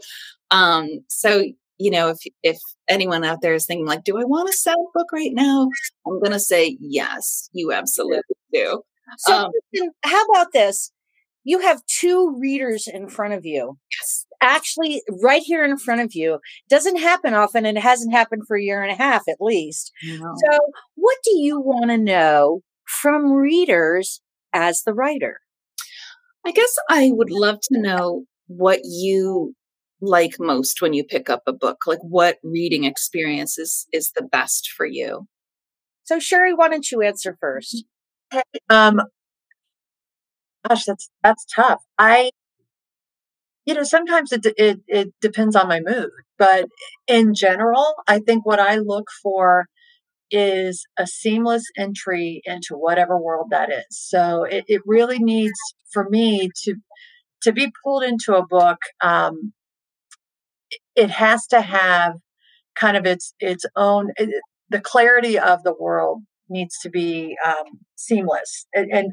um 0.51 0.87
so 1.09 1.43
you 1.77 1.91
know 1.91 2.09
if 2.09 2.17
if 2.43 2.57
anyone 2.87 3.23
out 3.23 3.41
there 3.41 3.53
is 3.53 3.65
thinking 3.65 3.85
like 3.85 4.03
do 4.03 4.17
i 4.17 4.23
want 4.23 4.47
to 4.47 4.57
sell 4.57 4.75
a 4.75 4.97
book 4.97 5.11
right 5.11 5.33
now? 5.33 5.69
I'm 6.05 6.19
going 6.19 6.31
to 6.31 6.39
say 6.39 6.77
yes 6.79 7.49
you 7.53 7.71
absolutely 7.71 8.21
do. 8.53 8.81
So 9.19 9.33
um, 9.33 9.51
how 10.03 10.23
about 10.25 10.51
this? 10.53 10.91
You 11.43 11.59
have 11.59 11.81
two 11.85 12.35
readers 12.37 12.87
in 12.91 13.07
front 13.07 13.33
of 13.33 13.45
you. 13.45 13.77
Yes. 13.97 14.25
Actually 14.41 15.01
right 15.23 15.41
here 15.41 15.63
in 15.63 15.77
front 15.77 16.01
of 16.01 16.13
you. 16.13 16.39
Doesn't 16.69 16.97
happen 16.97 17.33
often 17.33 17.65
and 17.65 17.77
it 17.77 17.81
hasn't 17.81 18.13
happened 18.13 18.43
for 18.47 18.57
a 18.57 18.61
year 18.61 18.83
and 18.83 18.91
a 18.91 19.01
half 19.01 19.21
at 19.29 19.37
least. 19.39 19.91
No. 20.03 20.33
so 20.49 20.59
what 20.95 21.17
do 21.23 21.37
you 21.37 21.61
want 21.61 21.89
to 21.89 21.97
know 21.97 22.61
from 22.87 23.31
readers 23.31 24.21
as 24.53 24.81
the 24.83 24.93
writer? 24.93 25.39
I 26.45 26.51
guess 26.51 26.73
I 26.89 27.11
would 27.13 27.29
love 27.29 27.59
to 27.71 27.81
know 27.81 28.23
what 28.47 28.79
you 28.83 29.53
like 30.01 30.35
most 30.39 30.81
when 30.81 30.93
you 30.93 31.03
pick 31.03 31.29
up 31.29 31.43
a 31.45 31.53
book. 31.53 31.79
Like 31.85 31.99
what 32.01 32.37
reading 32.43 32.85
experience 32.85 33.57
is, 33.57 33.85
is 33.91 34.11
the 34.15 34.23
best 34.23 34.69
for 34.75 34.85
you? 34.85 35.27
So 36.03 36.19
Sherry, 36.19 36.53
why 36.53 36.69
don't 36.69 36.89
you 36.89 37.01
answer 37.01 37.37
first? 37.41 37.83
Um, 38.69 39.01
gosh, 40.67 40.85
that's 40.85 41.09
that's 41.23 41.45
tough. 41.53 41.81
I, 41.97 42.31
you 43.65 43.73
know, 43.73 43.83
sometimes 43.83 44.31
it 44.31 44.45
it 44.57 44.79
it 44.87 45.13
depends 45.21 45.55
on 45.55 45.67
my 45.67 45.81
mood, 45.81 46.11
but 46.37 46.67
in 47.07 47.33
general, 47.33 47.95
I 48.07 48.19
think 48.19 48.45
what 48.45 48.59
I 48.59 48.77
look 48.77 49.07
for 49.21 49.67
is 50.31 50.85
a 50.97 51.07
seamless 51.07 51.63
entry 51.77 52.41
into 52.45 52.75
whatever 52.75 53.17
world 53.17 53.47
that 53.51 53.71
is. 53.71 53.85
So 53.89 54.43
it, 54.43 54.65
it 54.67 54.81
really 54.85 55.19
needs 55.19 55.57
for 55.91 56.07
me 56.09 56.49
to 56.63 56.75
to 57.43 57.51
be 57.51 57.71
pulled 57.83 58.03
into 58.03 58.35
a 58.35 58.45
book. 58.45 58.79
Um, 59.01 59.53
it 60.95 61.09
has 61.11 61.45
to 61.47 61.61
have 61.61 62.15
kind 62.75 62.97
of 62.97 63.05
its 63.05 63.33
its 63.39 63.65
own 63.75 64.11
it, 64.17 64.29
the 64.69 64.81
clarity 64.81 65.39
of 65.39 65.63
the 65.63 65.73
world 65.73 66.23
needs 66.49 66.77
to 66.81 66.89
be 66.89 67.35
um, 67.45 67.79
seamless 67.95 68.67
and, 68.73 68.91
and, 68.91 69.11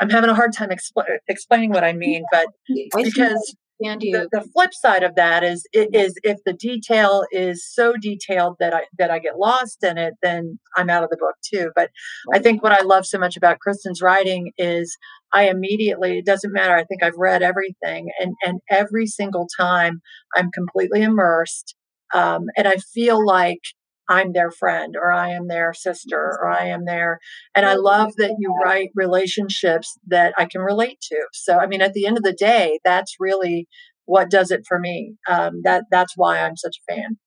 I'm 0.00 0.10
having 0.10 0.30
a 0.30 0.34
hard 0.34 0.52
time 0.52 0.68
expl- 0.68 1.18
explaining 1.26 1.70
what 1.70 1.82
I 1.82 1.92
mean, 1.92 2.22
but 2.30 2.46
because 2.94 3.56
the, 3.80 4.28
the, 4.32 4.48
flip 4.52 4.74
side 4.74 5.02
of 5.02 5.14
that 5.14 5.44
is 5.44 5.64
is 5.72 6.14
if 6.24 6.38
the 6.44 6.52
detail 6.52 7.24
is 7.30 7.64
so 7.64 7.94
detailed 8.00 8.56
that 8.58 8.74
I 8.74 8.82
that 8.98 9.10
I 9.10 9.18
get 9.18 9.38
lost 9.38 9.84
in 9.84 9.98
it, 9.98 10.14
then 10.22 10.58
I'm 10.76 10.90
out 10.90 11.04
of 11.04 11.10
the 11.10 11.16
book 11.16 11.36
too. 11.42 11.70
But 11.74 11.90
I 12.32 12.38
think 12.38 12.62
what 12.62 12.72
I 12.72 12.82
love 12.82 13.06
so 13.06 13.18
much 13.18 13.36
about 13.36 13.60
Kristen's 13.60 14.02
writing 14.02 14.52
is 14.58 14.96
I 15.32 15.48
immediately 15.48 16.18
it 16.18 16.26
doesn't 16.26 16.52
matter. 16.52 16.74
I 16.74 16.84
think 16.84 17.02
I've 17.02 17.16
read 17.16 17.42
everything, 17.42 18.08
and 18.20 18.34
and 18.44 18.60
every 18.70 19.06
single 19.06 19.46
time 19.58 20.00
I'm 20.34 20.50
completely 20.50 21.02
immersed, 21.02 21.74
um, 22.14 22.46
and 22.56 22.66
I 22.66 22.76
feel 22.76 23.24
like 23.24 23.60
I'm 24.08 24.32
their 24.32 24.50
friend 24.50 24.94
or 24.96 25.12
I 25.12 25.30
am 25.30 25.48
their 25.48 25.72
sister 25.74 26.38
or 26.40 26.48
I 26.48 26.66
am 26.66 26.84
their, 26.84 27.18
and 27.54 27.66
I 27.66 27.74
love 27.74 28.14
that 28.16 28.36
you 28.38 28.54
write 28.64 28.90
relationships 28.94 29.98
that 30.06 30.34
I 30.38 30.46
can 30.46 30.60
relate 30.60 31.00
to. 31.12 31.16
So, 31.32 31.58
I 31.58 31.66
mean, 31.66 31.82
at 31.82 31.92
the 31.92 32.06
end 32.06 32.16
of 32.16 32.22
the 32.22 32.32
day, 32.32 32.78
that's 32.84 33.14
really 33.20 33.68
what 34.06 34.30
does 34.30 34.50
it 34.50 34.62
for 34.66 34.78
me. 34.78 35.14
Um, 35.28 35.60
that 35.64 35.84
that's 35.90 36.14
why 36.16 36.40
I'm 36.40 36.56
such 36.56 36.76
a 36.88 36.94
fan. 36.94 37.18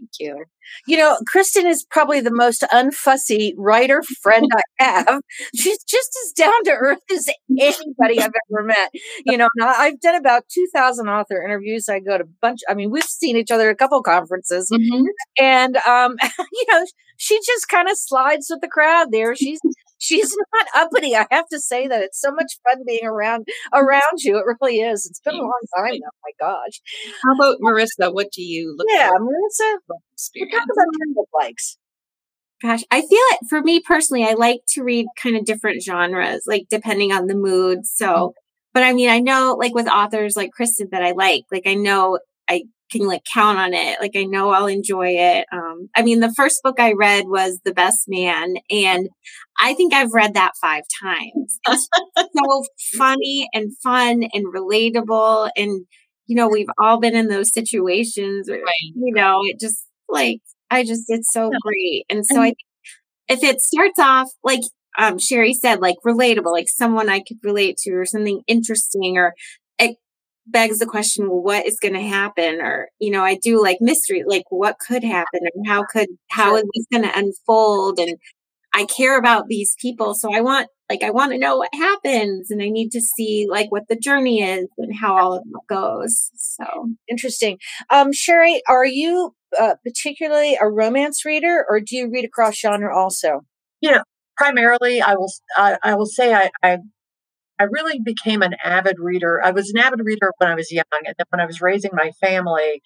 Thank 0.00 0.12
you. 0.18 0.44
You 0.86 0.96
know, 0.96 1.18
Kristan 1.32 1.68
is 1.68 1.84
probably 1.84 2.20
the 2.20 2.32
most 2.32 2.62
unfussy 2.72 3.52
writer 3.56 4.02
friend 4.22 4.46
I 4.54 4.62
have. 4.84 5.20
She's 5.54 5.82
just 5.84 6.10
as 6.24 6.32
down 6.32 6.64
to 6.64 6.70
earth 6.70 7.00
as 7.12 7.28
anybody 7.50 8.20
I've 8.20 8.32
ever 8.52 8.62
met. 8.62 8.90
You 9.26 9.36
know, 9.36 9.48
I've 9.62 10.00
done 10.00 10.14
about 10.14 10.44
2,000 10.48 11.08
author 11.08 11.42
interviews. 11.42 11.88
I 11.88 12.00
go 12.00 12.16
to 12.16 12.24
a 12.24 12.28
bunch, 12.40 12.60
I 12.68 12.74
mean, 12.74 12.90
we've 12.90 13.04
seen 13.04 13.36
each 13.36 13.50
other 13.50 13.68
at 13.68 13.74
a 13.74 13.76
couple 13.76 14.02
conferences. 14.02 14.70
Mm-hmm. 14.70 15.04
And, 15.38 15.76
um, 15.78 16.16
you 16.38 16.64
know, 16.70 16.84
she 17.18 17.38
just 17.44 17.68
kind 17.68 17.90
of 17.90 17.98
slides 17.98 18.46
with 18.48 18.62
the 18.62 18.68
crowd 18.68 19.08
there. 19.12 19.36
She's 19.36 19.60
she's 20.00 20.34
not 20.54 20.66
uppity. 20.74 21.14
I 21.14 21.26
have 21.30 21.46
to 21.52 21.60
say 21.60 21.86
that 21.86 22.02
it's 22.02 22.20
so 22.20 22.32
much 22.32 22.58
fun 22.64 22.82
being 22.84 23.04
around 23.04 23.46
around 23.72 24.18
you. 24.18 24.38
It 24.38 24.44
really 24.60 24.78
is. 24.78 25.06
It's 25.06 25.20
been 25.20 25.34
a 25.34 25.38
long 25.38 25.60
time 25.76 25.92
now. 25.92 26.10
My 26.24 26.32
gosh. 26.40 26.80
How 27.22 27.34
about 27.34 27.60
Marissa? 27.60 28.12
What 28.12 28.32
do 28.32 28.42
you 28.42 28.74
look 28.76 28.88
yeah, 28.90 29.10
for? 29.10 29.20
Marissa. 29.20 29.76
Experience? 30.12 30.54
Talk 30.54 30.66
about 30.72 30.86
your 31.14 31.24
likes. 31.40 31.76
Gosh, 32.62 32.82
I 32.90 33.00
feel 33.00 33.08
it 33.10 33.40
for 33.48 33.62
me 33.62 33.80
personally. 33.80 34.24
I 34.24 34.32
like 34.32 34.60
to 34.70 34.82
read 34.82 35.06
kind 35.22 35.36
of 35.36 35.46
different 35.46 35.82
genres, 35.82 36.42
like 36.46 36.66
depending 36.68 37.10
on 37.10 37.26
the 37.26 37.34
mood. 37.34 37.86
So, 37.86 38.06
mm-hmm. 38.06 38.30
but 38.74 38.82
I 38.82 38.92
mean, 38.92 39.08
I 39.08 39.20
know 39.20 39.56
like 39.58 39.74
with 39.74 39.88
authors 39.88 40.36
like 40.36 40.50
Kristan 40.58 40.90
that 40.90 41.02
I 41.02 41.12
like, 41.12 41.44
like 41.50 41.66
I 41.66 41.74
know 41.74 42.18
I 42.50 42.64
can 42.90 43.06
like 43.06 43.22
count 43.32 43.58
on 43.58 43.72
it. 43.72 44.00
Like 44.00 44.16
I 44.16 44.24
know 44.24 44.50
I'll 44.50 44.66
enjoy 44.66 45.10
it. 45.10 45.46
Um, 45.52 45.88
I 45.94 46.02
mean, 46.02 46.20
the 46.20 46.34
first 46.36 46.60
book 46.62 46.80
I 46.80 46.92
read 46.92 47.24
was 47.28 47.60
The 47.64 47.72
Best 47.72 48.04
Man, 48.08 48.54
and 48.68 49.08
I 49.58 49.74
think 49.74 49.94
I've 49.94 50.12
read 50.12 50.34
that 50.34 50.52
five 50.60 50.82
times. 51.02 51.58
It's 51.68 51.88
so 52.36 52.64
funny 52.98 53.48
and 53.52 53.72
fun 53.82 54.24
and 54.32 54.46
relatable, 54.52 55.50
and 55.56 55.86
you 56.26 56.36
know, 56.36 56.48
we've 56.48 56.68
all 56.80 56.98
been 56.98 57.16
in 57.16 57.28
those 57.28 57.52
situations. 57.52 58.48
Where, 58.48 58.58
right. 58.60 58.92
You 58.94 59.14
know, 59.14 59.40
it 59.44 59.60
just 59.60 59.86
like 60.08 60.40
I 60.70 60.84
just 60.84 61.04
it's 61.08 61.32
so 61.32 61.50
yeah. 61.52 61.58
great, 61.62 62.04
and 62.10 62.26
so 62.26 62.42
I 62.42 62.54
if 63.28 63.44
it 63.44 63.60
starts 63.60 63.98
off 64.00 64.28
like 64.42 64.60
um, 64.98 65.18
Sherry 65.18 65.54
said, 65.54 65.80
like 65.80 65.96
relatable, 66.04 66.52
like 66.52 66.68
someone 66.68 67.08
I 67.08 67.20
could 67.20 67.38
relate 67.44 67.76
to, 67.78 67.92
or 67.92 68.04
something 68.04 68.42
interesting, 68.46 69.16
or 69.16 69.34
begs 70.50 70.78
the 70.78 70.86
question, 70.86 71.28
well, 71.28 71.42
what 71.42 71.66
is 71.66 71.78
going 71.80 71.94
to 71.94 72.00
happen? 72.00 72.60
Or, 72.60 72.88
you 72.98 73.10
know, 73.10 73.22
I 73.22 73.36
do 73.36 73.62
like 73.62 73.78
mystery, 73.80 74.24
like 74.26 74.44
what 74.50 74.76
could 74.78 75.04
happen 75.04 75.40
and 75.54 75.66
how 75.66 75.84
could, 75.84 76.08
how 76.30 76.56
is 76.56 76.64
this 76.74 76.86
going 76.92 77.04
to 77.04 77.18
unfold? 77.18 77.98
And 77.98 78.16
I 78.72 78.84
care 78.84 79.18
about 79.18 79.48
these 79.48 79.74
people. 79.80 80.14
So 80.14 80.34
I 80.34 80.40
want, 80.40 80.68
like, 80.88 81.02
I 81.02 81.10
want 81.10 81.32
to 81.32 81.38
know 81.38 81.56
what 81.56 81.74
happens 81.74 82.50
and 82.50 82.62
I 82.62 82.68
need 82.68 82.90
to 82.90 83.00
see 83.00 83.46
like 83.50 83.70
what 83.70 83.88
the 83.88 83.96
journey 83.96 84.42
is 84.42 84.68
and 84.78 84.94
how 84.94 85.16
all 85.16 85.34
of 85.34 85.42
it 85.44 85.66
goes. 85.68 86.30
So 86.36 86.64
interesting. 87.08 87.58
Um, 87.90 88.12
Sherry, 88.12 88.62
are 88.68 88.86
you 88.86 89.34
uh, 89.58 89.74
particularly 89.84 90.56
a 90.60 90.68
romance 90.68 91.24
reader 91.24 91.64
or 91.68 91.80
do 91.80 91.96
you 91.96 92.10
read 92.10 92.24
across 92.24 92.56
genre 92.56 92.96
also? 92.96 93.40
yeah 93.80 94.02
primarily 94.36 95.02
I 95.02 95.14
will, 95.14 95.30
I, 95.56 95.76
I 95.82 95.94
will 95.94 96.06
say 96.06 96.32
I, 96.32 96.50
I 96.62 96.78
I 97.60 97.64
really 97.64 98.00
became 98.02 98.40
an 98.40 98.54
avid 98.64 98.96
reader. 98.98 99.40
I 99.44 99.50
was 99.50 99.70
an 99.70 99.78
avid 99.78 100.00
reader 100.02 100.32
when 100.38 100.50
I 100.50 100.54
was 100.54 100.72
young, 100.72 100.84
and 100.92 101.14
then 101.16 101.26
when 101.28 101.40
I 101.40 101.46
was 101.46 101.60
raising 101.60 101.90
my 101.92 102.10
family, 102.20 102.82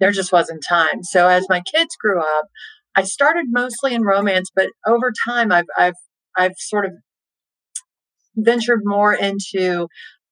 there 0.00 0.12
just 0.12 0.32
wasn't 0.32 0.62
time. 0.68 1.02
So 1.02 1.26
as 1.28 1.48
my 1.48 1.62
kids 1.62 1.96
grew 1.98 2.20
up, 2.20 2.46
I 2.94 3.04
started 3.04 3.46
mostly 3.48 3.94
in 3.94 4.02
romance, 4.02 4.50
but 4.54 4.68
over 4.86 5.12
time, 5.26 5.50
I've 5.50 5.66
I've 5.76 5.94
I've 6.36 6.58
sort 6.58 6.84
of 6.84 6.92
ventured 8.36 8.82
more 8.84 9.14
into 9.14 9.88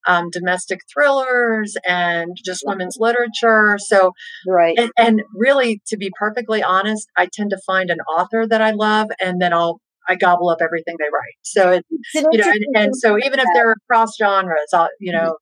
um, 0.07 0.29
domestic 0.29 0.79
thrillers 0.91 1.75
and 1.85 2.37
just 2.45 2.63
women's 2.65 2.95
literature. 2.97 3.77
So, 3.77 4.13
right. 4.47 4.77
And, 4.77 4.91
and, 4.97 5.21
really, 5.33 5.81
to 5.87 5.97
be 5.97 6.11
perfectly 6.17 6.63
honest, 6.63 7.07
I 7.17 7.27
tend 7.31 7.49
to 7.49 7.59
find 7.65 7.89
an 7.89 7.99
author 8.01 8.47
that 8.47 8.61
I 8.61 8.71
love, 8.71 9.07
and 9.19 9.41
then 9.41 9.53
I'll 9.53 9.81
I 10.07 10.15
gobble 10.15 10.49
up 10.49 10.59
everything 10.61 10.95
they 10.99 11.05
write. 11.05 11.37
So 11.41 11.71
it, 11.71 11.85
you 12.13 12.21
know, 12.21 12.49
and, 12.49 12.75
and, 12.75 12.95
so 12.95 13.17
even 13.17 13.39
if 13.39 13.45
they're 13.53 13.73
across 13.73 14.15
genres, 14.17 14.69
I'll, 14.73 14.89
you 14.99 15.13
mm-hmm. 15.13 15.25
know. 15.25 15.37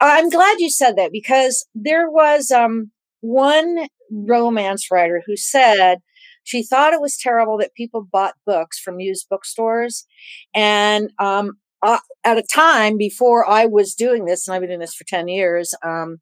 I'm 0.00 0.30
glad 0.30 0.60
you 0.60 0.70
said 0.70 0.96
that 0.96 1.12
because 1.12 1.66
there 1.74 2.10
was 2.10 2.50
um, 2.50 2.90
one 3.20 3.86
romance 4.10 4.90
writer 4.90 5.22
who 5.26 5.36
said 5.36 5.98
she 6.42 6.62
thought 6.62 6.94
it 6.94 7.02
was 7.02 7.18
terrible 7.18 7.58
that 7.58 7.74
people 7.74 8.06
bought 8.10 8.34
books 8.46 8.78
from 8.78 8.98
used 8.98 9.28
bookstores, 9.28 10.06
and 10.54 11.10
um, 11.18 11.52
uh, 11.82 11.98
at 12.24 12.38
a 12.38 12.42
time 12.42 12.96
before 12.96 13.48
I 13.48 13.66
was 13.66 13.94
doing 13.94 14.24
this, 14.24 14.48
and 14.48 14.54
I've 14.54 14.62
been 14.62 14.70
doing 14.70 14.80
this 14.80 14.94
for 14.94 15.04
ten 15.04 15.28
years. 15.28 15.74
Um, 15.84 16.18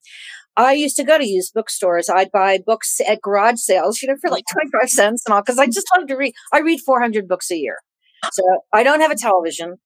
I 0.58 0.72
used 0.72 0.96
to 0.96 1.04
go 1.04 1.16
to 1.16 1.26
used 1.26 1.54
bookstores. 1.54 2.10
I'd 2.10 2.32
buy 2.32 2.58
books 2.64 3.00
at 3.06 3.22
garage 3.22 3.60
sales, 3.60 4.02
you 4.02 4.08
know, 4.08 4.16
for 4.20 4.28
like 4.28 4.42
25 4.52 4.90
cents 4.90 5.22
and 5.24 5.32
all, 5.32 5.40
because 5.40 5.58
I 5.58 5.66
just 5.66 5.86
love 5.96 6.08
to 6.08 6.16
read. 6.16 6.34
I 6.52 6.58
read 6.58 6.80
400 6.84 7.28
books 7.28 7.48
a 7.52 7.56
year. 7.56 7.78
So 8.32 8.42
I 8.72 8.82
don't 8.82 9.00
have 9.00 9.10
a 9.10 9.16
television 9.16 9.76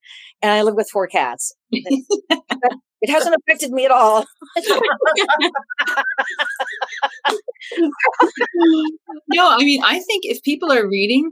and 0.41 0.53
I 0.53 0.63
live 0.63 0.75
with 0.75 0.89
four 0.91 1.07
cats. 1.07 1.55
it 1.71 3.11
hasn't 3.11 3.37
affected 3.37 3.71
me 3.71 3.85
at 3.85 3.91
all. 3.91 4.25
no, 9.29 9.51
I 9.51 9.59
mean, 9.59 9.83
I 9.85 10.01
think 10.01 10.25
if 10.25 10.43
people 10.43 10.73
are 10.73 10.89
reading, 10.89 11.31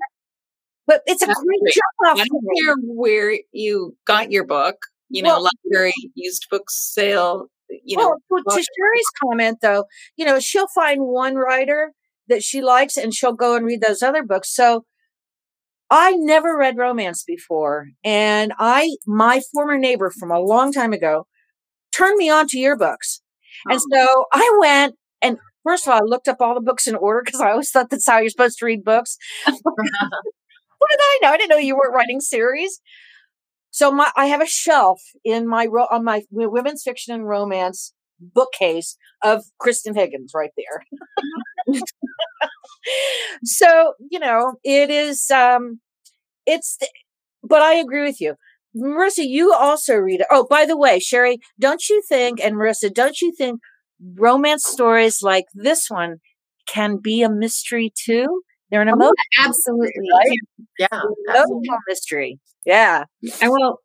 but 0.86 1.02
it's 1.06 1.22
a 1.22 1.26
great, 1.26 1.36
great. 1.36 1.74
job. 1.74 2.18
I 2.18 2.24
don't 2.24 2.44
care 2.64 2.76
where 2.82 3.38
you 3.52 3.96
got 4.06 4.30
your 4.30 4.44
book, 4.44 4.76
you 5.08 5.22
know, 5.22 5.40
well, 5.40 5.48
library, 5.64 5.92
used 6.14 6.46
book 6.50 6.70
sale, 6.70 7.46
you 7.68 7.96
well, 7.96 8.10
know. 8.10 8.16
Well, 8.28 8.42
to 8.44 8.62
Sherry's 8.62 9.10
comment, 9.22 9.58
though, 9.62 9.84
you 10.16 10.24
know, 10.24 10.40
she'll 10.40 10.68
find 10.68 11.02
one 11.02 11.36
writer 11.36 11.92
that 12.28 12.42
she 12.42 12.62
likes 12.62 12.96
and 12.96 13.14
she'll 13.14 13.32
go 13.32 13.56
and 13.56 13.66
read 13.66 13.82
those 13.82 14.02
other 14.02 14.22
books. 14.24 14.54
So 14.54 14.84
I 15.90 16.12
never 16.12 16.56
read 16.56 16.76
romance 16.76 17.24
before. 17.24 17.88
And 18.04 18.52
I, 18.58 18.96
my 19.06 19.40
former 19.52 19.76
neighbor 19.76 20.10
from 20.10 20.30
a 20.30 20.38
long 20.38 20.72
time 20.72 20.92
ago, 20.92 21.26
turned 21.92 22.16
me 22.16 22.30
on 22.30 22.46
to 22.48 22.58
your 22.58 22.76
books. 22.76 23.22
Oh. 23.68 23.72
And 23.72 23.80
so 23.80 24.26
I 24.32 24.56
went 24.60 24.94
and 25.22 25.38
first 25.64 25.86
of 25.86 25.92
all, 25.92 25.98
I 25.98 26.04
looked 26.04 26.28
up 26.28 26.40
all 26.40 26.54
the 26.54 26.60
books 26.60 26.86
in 26.86 26.94
order 26.94 27.22
because 27.24 27.40
I 27.40 27.50
always 27.50 27.70
thought 27.70 27.90
that's 27.90 28.06
how 28.06 28.18
you're 28.18 28.30
supposed 28.30 28.58
to 28.58 28.64
read 28.64 28.84
books. 28.84 29.16
what 29.44 29.56
did 30.90 31.00
I 31.00 31.18
know? 31.22 31.28
I 31.30 31.36
didn't 31.36 31.50
know 31.50 31.56
you 31.56 31.76
weren't 31.76 31.94
writing 31.94 32.20
series. 32.20 32.80
So 33.70 33.92
my, 33.92 34.10
I 34.16 34.26
have 34.26 34.42
a 34.42 34.46
shelf 34.46 35.00
in 35.24 35.46
my, 35.46 35.66
on 35.66 36.04
my 36.04 36.22
women's 36.30 36.82
fiction 36.82 37.14
and 37.14 37.28
romance 37.28 37.92
bookcase 38.18 38.96
of 39.22 39.44
Kristan 39.60 39.94
Higgins 39.94 40.32
right 40.34 40.50
there. 40.56 40.84
so, 43.44 43.94
you 44.10 44.18
know, 44.18 44.54
it 44.64 44.90
is, 44.90 45.30
um, 45.30 45.80
it's, 46.46 46.78
but 47.42 47.62
I 47.62 47.74
agree 47.74 48.02
with 48.02 48.20
you. 48.20 48.34
Marissa, 48.76 49.26
you 49.26 49.52
also 49.52 49.96
read 49.96 50.20
it. 50.20 50.26
Oh, 50.30 50.46
by 50.48 50.64
the 50.64 50.76
way, 50.76 50.98
Sherry, 51.00 51.38
don't 51.58 51.88
you 51.88 52.02
think, 52.08 52.40
and 52.40 52.54
Marissa, 52.54 52.92
don't 52.92 53.20
you 53.20 53.32
think 53.32 53.60
romance 54.14 54.64
stories 54.64 55.22
like 55.22 55.46
this 55.54 55.90
one 55.90 56.18
can 56.68 56.98
be 56.98 57.22
a 57.22 57.30
mystery 57.30 57.92
too? 57.96 58.42
They're 58.70 58.82
an 58.82 58.88
oh, 58.88 58.94
emotional 58.94 59.14
oh, 59.38 59.44
absolutely, 59.44 60.08
right? 60.12 60.38
yeah, 60.78 60.86
emotional 60.92 61.78
mystery. 61.88 62.38
Yeah, 62.64 63.04
I 63.42 63.48
won't 63.48 63.80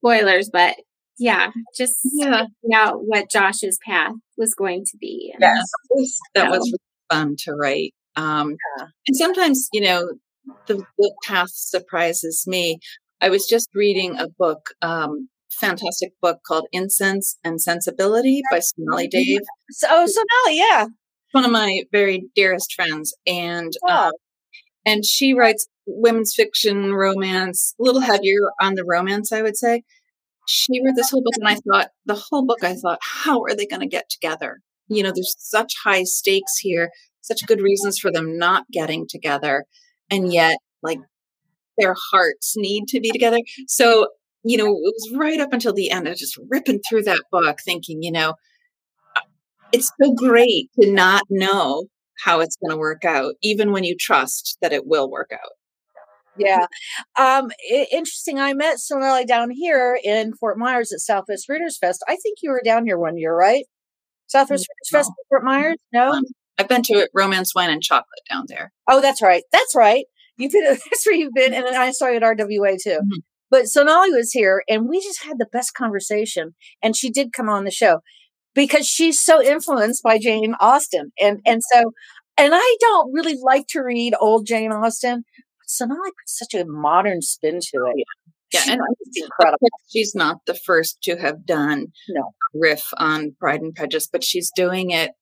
spoilers, 0.00 0.50
but 0.52 0.76
yeah, 1.18 1.50
just 1.76 1.96
yeah, 2.14 2.46
out 2.74 3.04
what 3.04 3.30
Josh's 3.30 3.78
path 3.86 4.12
was 4.36 4.54
going 4.54 4.84
to 4.86 4.96
be. 4.98 5.34
Yes, 5.38 5.66
that 6.34 6.50
was 6.50 6.60
really 6.60 6.78
fun 7.10 7.36
to 7.44 7.52
write. 7.52 7.94
Um, 8.16 8.56
yeah. 8.78 8.86
And 9.06 9.16
sometimes, 9.16 9.68
you 9.72 9.80
know, 9.80 10.10
the, 10.66 10.82
the 10.98 11.14
path 11.24 11.50
surprises 11.52 12.44
me. 12.46 12.78
I 13.20 13.28
was 13.28 13.46
just 13.46 13.68
reading 13.74 14.18
a 14.18 14.28
book, 14.28 14.70
um, 14.82 15.28
fantastic 15.50 16.12
book 16.22 16.40
called 16.46 16.66
Incense 16.72 17.38
and 17.44 17.60
Sensibility 17.60 18.40
by 18.50 18.60
Sonali 18.60 19.08
mm-hmm. 19.08 19.34
Dev. 19.34 19.42
So, 19.70 19.86
oh, 19.90 20.06
Sonali, 20.06 20.58
yeah. 20.58 20.86
One 21.32 21.44
of 21.44 21.50
my 21.52 21.82
very 21.92 22.24
dearest 22.34 22.72
friends. 22.74 23.14
And, 23.26 23.72
um, 23.88 24.12
and 24.84 25.04
she 25.04 25.34
writes 25.34 25.68
women's 25.86 26.34
fiction, 26.34 26.94
romance, 26.94 27.74
a 27.78 27.82
little 27.82 28.00
heavier 28.00 28.50
on 28.60 28.74
the 28.74 28.84
romance, 28.84 29.32
I 29.32 29.42
would 29.42 29.56
say. 29.56 29.82
She 30.48 30.80
wrote 30.84 30.96
this 30.96 31.10
whole 31.10 31.22
book, 31.22 31.34
and 31.38 31.46
I 31.46 31.56
thought, 31.56 31.90
the 32.06 32.14
whole 32.14 32.44
book, 32.44 32.64
I 32.64 32.74
thought, 32.74 32.98
how 33.02 33.42
are 33.42 33.54
they 33.54 33.66
going 33.66 33.82
to 33.82 33.86
get 33.86 34.08
together? 34.08 34.60
You 34.90 35.02
know, 35.02 35.12
there's 35.14 35.36
such 35.38 35.72
high 35.82 36.02
stakes 36.04 36.58
here, 36.58 36.90
such 37.22 37.46
good 37.46 37.60
reasons 37.60 37.98
for 37.98 38.10
them 38.12 38.36
not 38.36 38.64
getting 38.70 39.06
together 39.08 39.64
and 40.10 40.32
yet 40.32 40.58
like 40.82 40.98
their 41.78 41.94
hearts 42.12 42.54
need 42.56 42.88
to 42.88 43.00
be 43.00 43.10
together. 43.10 43.38
So, 43.66 44.08
you 44.42 44.56
know, 44.56 44.66
it 44.66 44.94
was 44.94 45.12
right 45.16 45.40
up 45.40 45.52
until 45.52 45.72
the 45.72 45.90
end. 45.90 46.06
I 46.06 46.10
was 46.10 46.20
just 46.20 46.38
ripping 46.50 46.80
through 46.88 47.04
that 47.04 47.22
book 47.30 47.58
thinking, 47.64 48.02
you 48.02 48.12
know, 48.12 48.34
it's 49.72 49.92
so 50.02 50.12
great 50.12 50.70
to 50.80 50.90
not 50.90 51.22
know 51.30 51.84
how 52.24 52.40
it's 52.40 52.56
going 52.56 52.70
to 52.70 52.76
work 52.76 53.04
out, 53.04 53.34
even 53.42 53.72
when 53.72 53.84
you 53.84 53.96
trust 53.96 54.58
that 54.60 54.72
it 54.72 54.86
will 54.86 55.10
work 55.10 55.30
out. 55.32 55.52
Yeah. 56.36 56.66
Um, 57.18 57.50
interesting. 57.92 58.38
I 58.38 58.54
met 58.54 58.78
Sonali 58.78 59.24
down 59.24 59.50
here 59.50 59.98
in 60.02 60.32
Fort 60.34 60.58
Myers 60.58 60.92
at 60.92 61.00
Southwest 61.00 61.48
Readers 61.48 61.78
Fest. 61.78 62.02
I 62.08 62.16
think 62.16 62.38
you 62.42 62.50
were 62.50 62.62
down 62.64 62.86
here 62.86 62.98
one 62.98 63.18
year, 63.18 63.34
right? 63.34 63.64
Southwest 64.30 64.68
Readers 64.68 64.90
Fest 64.90 65.10
in 65.10 65.24
Fort 65.28 65.44
Myers? 65.44 65.76
No? 65.92 66.10
Um, 66.12 66.22
I've 66.56 66.68
been 66.68 66.82
to 66.84 67.08
Romance 67.14 67.54
Wine 67.54 67.70
and 67.70 67.82
Chocolate 67.82 68.20
down 68.30 68.44
there. 68.48 68.72
Oh, 68.88 69.00
that's 69.00 69.20
right. 69.20 69.42
That's 69.52 69.74
right. 69.74 70.04
You've 70.36 70.52
been, 70.52 70.64
that's 70.90 71.04
where 71.04 71.14
you've 71.16 71.34
been. 71.34 71.52
And 71.52 71.66
then 71.66 71.74
I 71.74 71.90
saw 71.90 72.06
you 72.08 72.16
at 72.16 72.22
RWA 72.22 72.76
too. 72.80 73.00
Mhm. 73.00 73.22
But 73.50 73.66
Sonali 73.66 74.12
was 74.12 74.30
here 74.30 74.62
and 74.68 74.88
we 74.88 75.00
just 75.00 75.24
had 75.24 75.38
the 75.38 75.48
best 75.52 75.74
conversation. 75.74 76.54
And 76.82 76.94
she 76.94 77.10
did 77.10 77.32
come 77.32 77.48
on 77.48 77.64
the 77.64 77.72
show 77.72 78.00
because 78.54 78.86
she's 78.86 79.20
so 79.20 79.42
influenced 79.42 80.02
by 80.04 80.18
Jane 80.18 80.54
Austen. 80.60 81.10
And, 81.20 81.40
and 81.44 81.60
so, 81.72 81.90
and 82.38 82.52
I 82.54 82.76
don't 82.80 83.12
really 83.12 83.36
like 83.42 83.66
to 83.70 83.80
read 83.80 84.14
old 84.20 84.46
Jane 84.46 84.70
Austen, 84.70 85.24
but 85.58 85.68
Sonali 85.68 86.10
put 86.10 86.28
such 86.28 86.54
a 86.54 86.64
modern 86.64 87.22
spin 87.22 87.58
to 87.72 87.86
it. 87.96 88.04
Yeah, 88.52 88.60
She 88.60 88.72
and 88.72 88.80
incredible. 89.16 89.68
she's 89.88 90.14
not 90.14 90.38
the 90.46 90.54
first 90.54 91.02
to 91.02 91.16
have 91.16 91.46
done 91.46 91.86
No. 92.08 92.32
riff 92.54 92.84
on 92.98 93.36
Pride 93.38 93.60
and 93.60 93.74
Prejudice, 93.74 94.08
but 94.10 94.24
she's 94.24 94.50
doing 94.54 94.90
it 94.90 95.12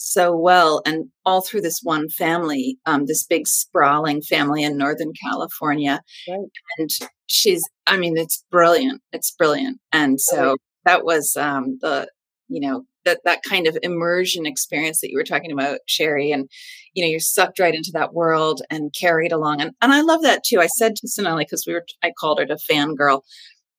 so 0.00 0.34
well 0.36 0.80
and 0.86 1.06
all 1.26 1.40
through 1.40 1.60
this 1.60 1.80
one 1.82 2.08
family, 2.08 2.78
um, 2.86 3.06
this 3.06 3.24
big 3.24 3.46
sprawling 3.48 4.22
family 4.22 4.62
in 4.62 4.76
Northern 4.78 5.12
California. 5.22 6.00
Right. 6.28 6.38
And 6.78 6.88
she's, 7.26 7.62
I 7.86 7.96
mean, 7.96 8.16
it's 8.16 8.44
brilliant. 8.50 9.02
It's 9.12 9.32
brilliant. 9.32 9.80
And 9.92 10.20
so 10.20 10.56
that 10.84 11.04
was 11.04 11.36
um, 11.36 11.78
the, 11.80 12.08
you 12.48 12.60
know, 12.60 12.84
that, 13.08 13.20
that 13.24 13.42
kind 13.48 13.66
of 13.66 13.78
immersion 13.82 14.44
experience 14.44 15.00
that 15.00 15.10
you 15.10 15.16
were 15.16 15.24
talking 15.24 15.50
about, 15.50 15.78
Sherry. 15.86 16.30
And, 16.30 16.48
you 16.92 17.02
know, 17.02 17.08
you're 17.08 17.20
sucked 17.20 17.58
right 17.58 17.74
into 17.74 17.90
that 17.94 18.12
world 18.12 18.60
and 18.70 18.94
carried 18.98 19.32
along. 19.32 19.60
And, 19.60 19.72
and 19.80 19.92
I 19.92 20.02
love 20.02 20.22
that 20.22 20.44
too. 20.44 20.60
I 20.60 20.66
said 20.66 20.96
to 20.96 21.08
Sonali, 21.08 21.44
because 21.44 21.64
we 21.66 21.72
were, 21.72 21.86
I 22.02 22.12
called 22.18 22.38
her 22.38 22.44
a 22.44 22.72
fangirl. 22.72 23.22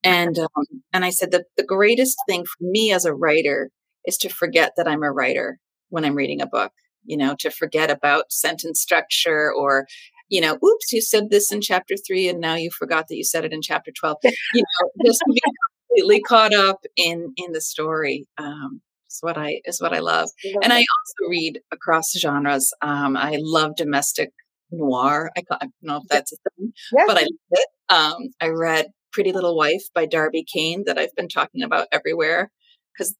And, 0.03 0.39
um, 0.39 0.65
and 0.93 1.05
I 1.05 1.11
said 1.11 1.31
that 1.31 1.45
the 1.57 1.63
greatest 1.63 2.17
thing 2.27 2.43
for 2.43 2.63
me 2.63 2.91
as 2.91 3.05
a 3.05 3.13
writer 3.13 3.69
is 4.05 4.17
to 4.17 4.29
forget 4.29 4.73
that 4.77 4.87
I'm 4.87 5.03
a 5.03 5.11
writer 5.11 5.59
when 5.89 6.05
I'm 6.05 6.15
reading 6.15 6.41
a 6.41 6.47
book, 6.47 6.71
you 7.05 7.17
know, 7.17 7.35
to 7.39 7.51
forget 7.51 7.91
about 7.91 8.31
sentence 8.31 8.81
structure 8.81 9.51
or, 9.53 9.85
you 10.29 10.41
know, 10.41 10.57
oops, 10.63 10.91
you 10.91 11.01
said 11.01 11.29
this 11.29 11.51
in 11.51 11.61
chapter 11.61 11.95
three 12.07 12.29
and 12.29 12.39
now 12.39 12.55
you 12.55 12.69
forgot 12.71 13.07
that 13.09 13.17
you 13.17 13.23
said 13.23 13.45
it 13.45 13.53
in 13.53 13.61
chapter 13.61 13.91
12. 13.91 14.17
You 14.23 14.63
know, 14.63 15.05
just 15.05 15.19
to 15.19 15.33
be 15.33 15.41
completely 15.89 16.21
caught 16.21 16.53
up 16.53 16.85
in, 16.95 17.33
in 17.35 17.51
the 17.51 17.61
story. 17.61 18.25
Um, 18.37 18.81
is 19.09 19.19
what 19.21 19.37
I, 19.37 19.61
is 19.65 19.81
what 19.81 19.93
I 19.93 19.99
love. 19.99 20.29
And 20.63 20.71
I 20.73 20.77
also 20.77 21.29
read 21.29 21.59
across 21.71 22.11
genres. 22.17 22.73
Um, 22.81 23.17
I 23.17 23.37
love 23.41 23.75
domestic 23.75 24.31
noir. 24.71 25.31
I, 25.37 25.41
I 25.51 25.57
don't 25.61 25.73
know 25.81 25.97
if 25.97 26.03
that's 26.09 26.31
a 26.33 26.37
thing, 26.57 26.73
Yeah. 26.95 27.03
but 27.07 27.17
I 27.17 27.21
love 27.21 27.29
it. 27.51 27.67
Um, 27.89 28.17
I 28.41 28.47
read 28.49 28.87
Pretty 29.11 29.31
Little 29.31 29.55
Wife 29.57 29.83
by 29.95 30.05
Darby 30.05 30.45
Kane 30.51 30.83
that 30.85 30.97
I've 30.97 31.15
been 31.15 31.27
talking 31.29 31.63
about 31.63 31.87
everywhere 31.91 32.51
because 32.93 33.15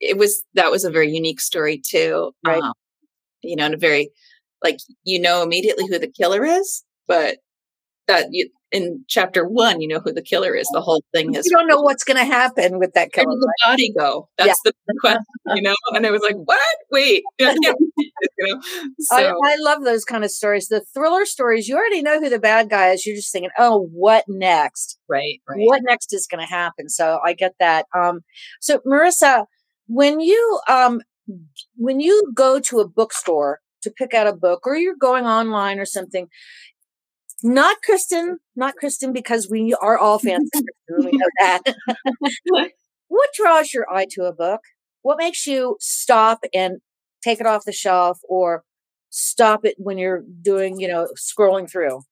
it 0.00 0.16
was 0.18 0.44
that 0.54 0.70
was 0.70 0.84
a 0.84 0.90
very 0.90 1.10
unique 1.12 1.40
story 1.40 1.80
too. 1.84 2.32
Right. 2.46 2.62
Um, 2.62 2.72
you 3.42 3.56
know, 3.56 3.66
and 3.66 3.74
a 3.74 3.78
very 3.78 4.10
like 4.62 4.78
you 5.04 5.20
know 5.20 5.42
immediately 5.42 5.86
who 5.88 5.98
the 5.98 6.10
killer 6.10 6.44
is, 6.44 6.84
but 7.08 7.38
that 8.08 8.26
you, 8.30 8.48
in 8.74 9.04
chapter 9.06 9.46
one, 9.46 9.80
you 9.80 9.86
know 9.86 10.00
who 10.00 10.12
the 10.12 10.20
killer 10.20 10.54
is. 10.54 10.68
The 10.72 10.80
whole 10.80 11.02
thing 11.14 11.34
is 11.34 11.46
you 11.46 11.56
don't 11.56 11.68
know 11.68 11.80
what's 11.80 12.02
going 12.02 12.16
to 12.16 12.24
happen 12.24 12.80
with 12.80 12.92
that 12.94 13.12
killer. 13.12 13.26
where 13.28 13.36
did 13.36 13.40
the 13.40 13.52
body 13.64 13.92
go? 13.96 14.28
That's 14.36 14.60
the 14.64 14.72
question, 15.00 15.22
you 15.54 15.62
know. 15.62 15.76
And 15.94 16.04
I 16.04 16.10
was 16.10 16.22
like, 16.22 16.34
what? 16.34 16.76
Wait, 16.90 17.22
I 17.40 17.56
can't 17.62 17.78
believe 17.78 18.12
this, 18.20 18.30
you 18.38 18.46
know. 18.48 18.60
I, 19.12 19.26
I 19.26 19.56
love 19.60 19.84
those 19.84 20.04
kind 20.04 20.24
of 20.24 20.30
stories. 20.32 20.66
The 20.66 20.84
thriller 20.92 21.24
stories, 21.24 21.68
you 21.68 21.76
already 21.76 22.02
know 22.02 22.18
who 22.20 22.28
the 22.28 22.40
bad 22.40 22.68
guy 22.68 22.90
is. 22.90 23.06
You're 23.06 23.16
just 23.16 23.32
thinking, 23.32 23.50
oh, 23.58 23.88
what 23.92 24.24
next? 24.26 24.98
right, 25.08 25.40
right. 25.48 25.58
What 25.60 25.82
next 25.84 26.12
is 26.12 26.26
going 26.26 26.44
to 26.44 26.52
happen? 26.52 26.88
So 26.88 27.20
I 27.24 27.32
get 27.32 27.54
that. 27.60 27.86
Um, 27.94 28.22
so 28.60 28.80
Marissa, 28.80 29.44
when 29.86 30.18
you 30.18 30.60
um, 30.68 31.00
when 31.76 32.00
you 32.00 32.32
go 32.34 32.58
to 32.58 32.80
a 32.80 32.88
bookstore 32.88 33.60
to 33.82 33.90
pick 33.90 34.14
out 34.14 34.26
a 34.26 34.32
book, 34.32 34.66
or 34.66 34.76
you're 34.76 34.96
going 34.96 35.26
online 35.26 35.78
or 35.78 35.84
something, 35.84 36.28
not 37.42 37.78
Kristan, 37.88 38.36
not 38.56 38.74
Kristan, 38.82 39.12
because 39.12 39.48
we 39.50 39.74
are 39.80 39.98
all 39.98 40.18
fans 40.18 40.50
of 40.54 40.62
Kristan. 40.90 41.04
We 41.04 41.18
know 41.18 41.26
that. 41.40 41.62
what 43.08 43.30
draws 43.34 43.72
your 43.72 43.90
eye 43.92 44.06
to 44.10 44.24
a 44.24 44.32
book? 44.32 44.60
What 45.02 45.18
makes 45.18 45.46
you 45.46 45.76
stop 45.80 46.40
and 46.54 46.78
take 47.22 47.40
it 47.40 47.46
off 47.46 47.64
the 47.64 47.72
shelf 47.72 48.18
or 48.28 48.64
stop 49.10 49.64
it 49.64 49.74
when 49.78 49.98
you're 49.98 50.24
doing, 50.42 50.80
you 50.80 50.88
know, 50.88 51.08
scrolling 51.16 51.70
through? 51.70 52.02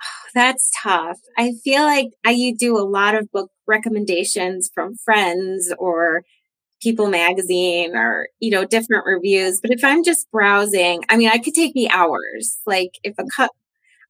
That's 0.34 0.70
tough. 0.82 1.18
I 1.38 1.52
feel 1.64 1.82
like 1.82 2.08
I 2.24 2.30
you 2.32 2.56
do 2.56 2.76
a 2.78 2.84
lot 2.88 3.14
of 3.14 3.30
book 3.32 3.50
recommendations 3.66 4.70
from 4.74 4.96
friends 4.96 5.72
or 5.78 6.22
People 6.82 7.08
magazine 7.08 7.96
or, 7.96 8.28
you 8.40 8.50
know, 8.50 8.64
different 8.64 9.06
reviews. 9.06 9.60
But 9.62 9.72
if 9.72 9.84
I'm 9.84 10.04
just 10.04 10.30
browsing, 10.30 11.04
I 11.08 11.16
mean, 11.16 11.28
I 11.28 11.38
could 11.38 11.54
take 11.54 11.74
me 11.74 11.88
hours. 11.90 12.58
Like 12.66 12.92
if 13.02 13.14
a 13.18 13.24
cup, 13.36 13.50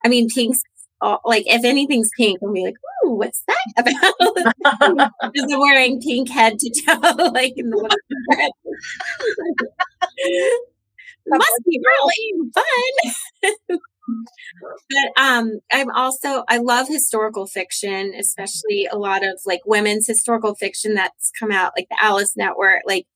I 0.05 0.09
mean, 0.09 0.29
pink's, 0.29 0.61
uh, 1.01 1.19
like 1.25 1.45
if 1.47 1.65
anything's 1.65 2.11
pink, 2.17 2.39
I'll 2.43 2.53
be 2.53 2.65
like, 2.65 2.75
ooh, 3.05 3.15
what's 3.17 3.43
that 3.47 3.73
about? 3.79 5.13
Because 5.33 5.53
I'm 5.53 5.61
wearing 5.61 6.01
pink 6.01 6.31
head 6.31 6.59
to 6.59 6.83
toe, 6.87 7.31
like 7.35 7.55
in 7.57 7.71
the 7.71 7.89
must 11.29 11.63
be 11.67 11.81
really 11.85 12.51
fun. 12.55 13.79
but 14.91 15.23
um 15.23 15.59
i'm 15.73 15.91
also 15.91 16.45
i 16.49 16.59
love 16.59 16.87
historical 16.89 17.47
fiction 17.47 18.13
especially 18.19 18.87
a 18.91 18.97
lot 18.99 19.23
of 19.23 19.41
like 19.45 19.61
women's 19.67 20.07
historical 20.07 20.55
fiction 20.55 20.95
that's 20.95 21.31
come 21.39 21.51
out 21.51 21.73
like 21.77 21.87
the 21.91 21.97
alice 22.03 22.37
network 22.37 22.81
like 22.87 23.07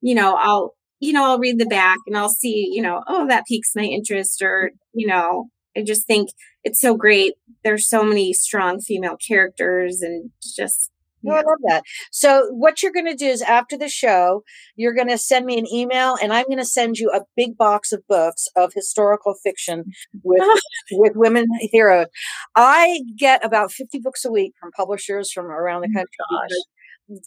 you 0.00 0.14
know 0.14 0.34
i'll 0.36 0.74
you 1.00 1.12
know 1.12 1.24
i'll 1.24 1.38
read 1.38 1.58
the 1.58 1.66
back 1.66 1.98
and 2.06 2.16
i'll 2.16 2.28
see 2.28 2.68
you 2.72 2.82
know 2.82 3.02
oh 3.08 3.26
that 3.28 3.44
piques 3.46 3.72
my 3.76 3.84
interest 3.84 4.42
or 4.42 4.72
you 4.92 5.06
know 5.06 5.46
i 5.76 5.82
just 5.82 6.06
think 6.06 6.30
it's 6.64 6.80
so 6.80 6.96
great 6.96 7.34
there's 7.64 7.88
so 7.88 8.02
many 8.04 8.32
strong 8.32 8.80
female 8.80 9.16
characters 9.16 10.02
and 10.02 10.30
just 10.56 10.90
No, 11.24 11.34
I 11.34 11.42
love 11.42 11.58
that. 11.68 11.84
So 12.10 12.48
what 12.50 12.82
you're 12.82 12.92
going 12.92 13.06
to 13.06 13.14
do 13.14 13.26
is 13.26 13.42
after 13.42 13.78
the 13.78 13.88
show, 13.88 14.42
you're 14.74 14.94
going 14.94 15.08
to 15.08 15.18
send 15.18 15.46
me 15.46 15.56
an 15.56 15.72
email 15.72 16.16
and 16.20 16.32
I'm 16.32 16.46
going 16.46 16.58
to 16.58 16.64
send 16.64 16.98
you 16.98 17.10
a 17.10 17.20
big 17.36 17.56
box 17.56 17.92
of 17.92 18.02
books 18.08 18.48
of 18.56 18.72
historical 18.74 19.34
fiction 19.42 19.84
with, 20.24 20.42
with 20.92 21.12
women 21.14 21.46
heroes. 21.70 22.08
I 22.56 23.02
get 23.16 23.44
about 23.44 23.70
50 23.70 24.00
books 24.00 24.24
a 24.24 24.32
week 24.32 24.54
from 24.58 24.72
publishers 24.72 25.30
from 25.30 25.46
around 25.46 25.82
the 25.82 25.88
country. 25.88 26.08
Oh 26.28 26.40
because, 26.42 26.66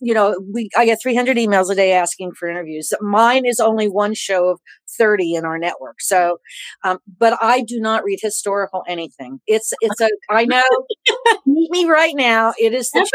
You 0.02 0.14
know, 0.14 0.36
we 0.54 0.70
I 0.78 0.86
get 0.86 1.00
300 1.02 1.38
emails 1.38 1.72
a 1.72 1.76
day 1.76 1.94
asking 1.94 2.34
for 2.34 2.48
interviews. 2.48 2.94
Mine 3.02 3.46
is 3.46 3.60
only 3.60 3.88
one 3.88 4.14
show 4.14 4.48
of 4.50 4.60
30 4.98 5.36
in 5.36 5.46
our 5.46 5.58
network. 5.58 6.02
So, 6.02 6.38
um, 6.84 7.00
but 7.20 7.38
I 7.42 7.62
do 7.62 7.80
not 7.80 8.04
read 8.04 8.20
historical 8.22 8.84
anything. 8.88 9.40
It's 9.48 9.74
it's 9.82 10.02
a 10.02 10.10
I 10.30 10.46
know. 10.46 10.64
meet 11.46 11.72
me 11.72 11.86
right 11.86 12.16
now. 12.16 12.54
It 12.60 12.74
is 12.74 12.90
the 12.92 13.00
that's 13.00 13.12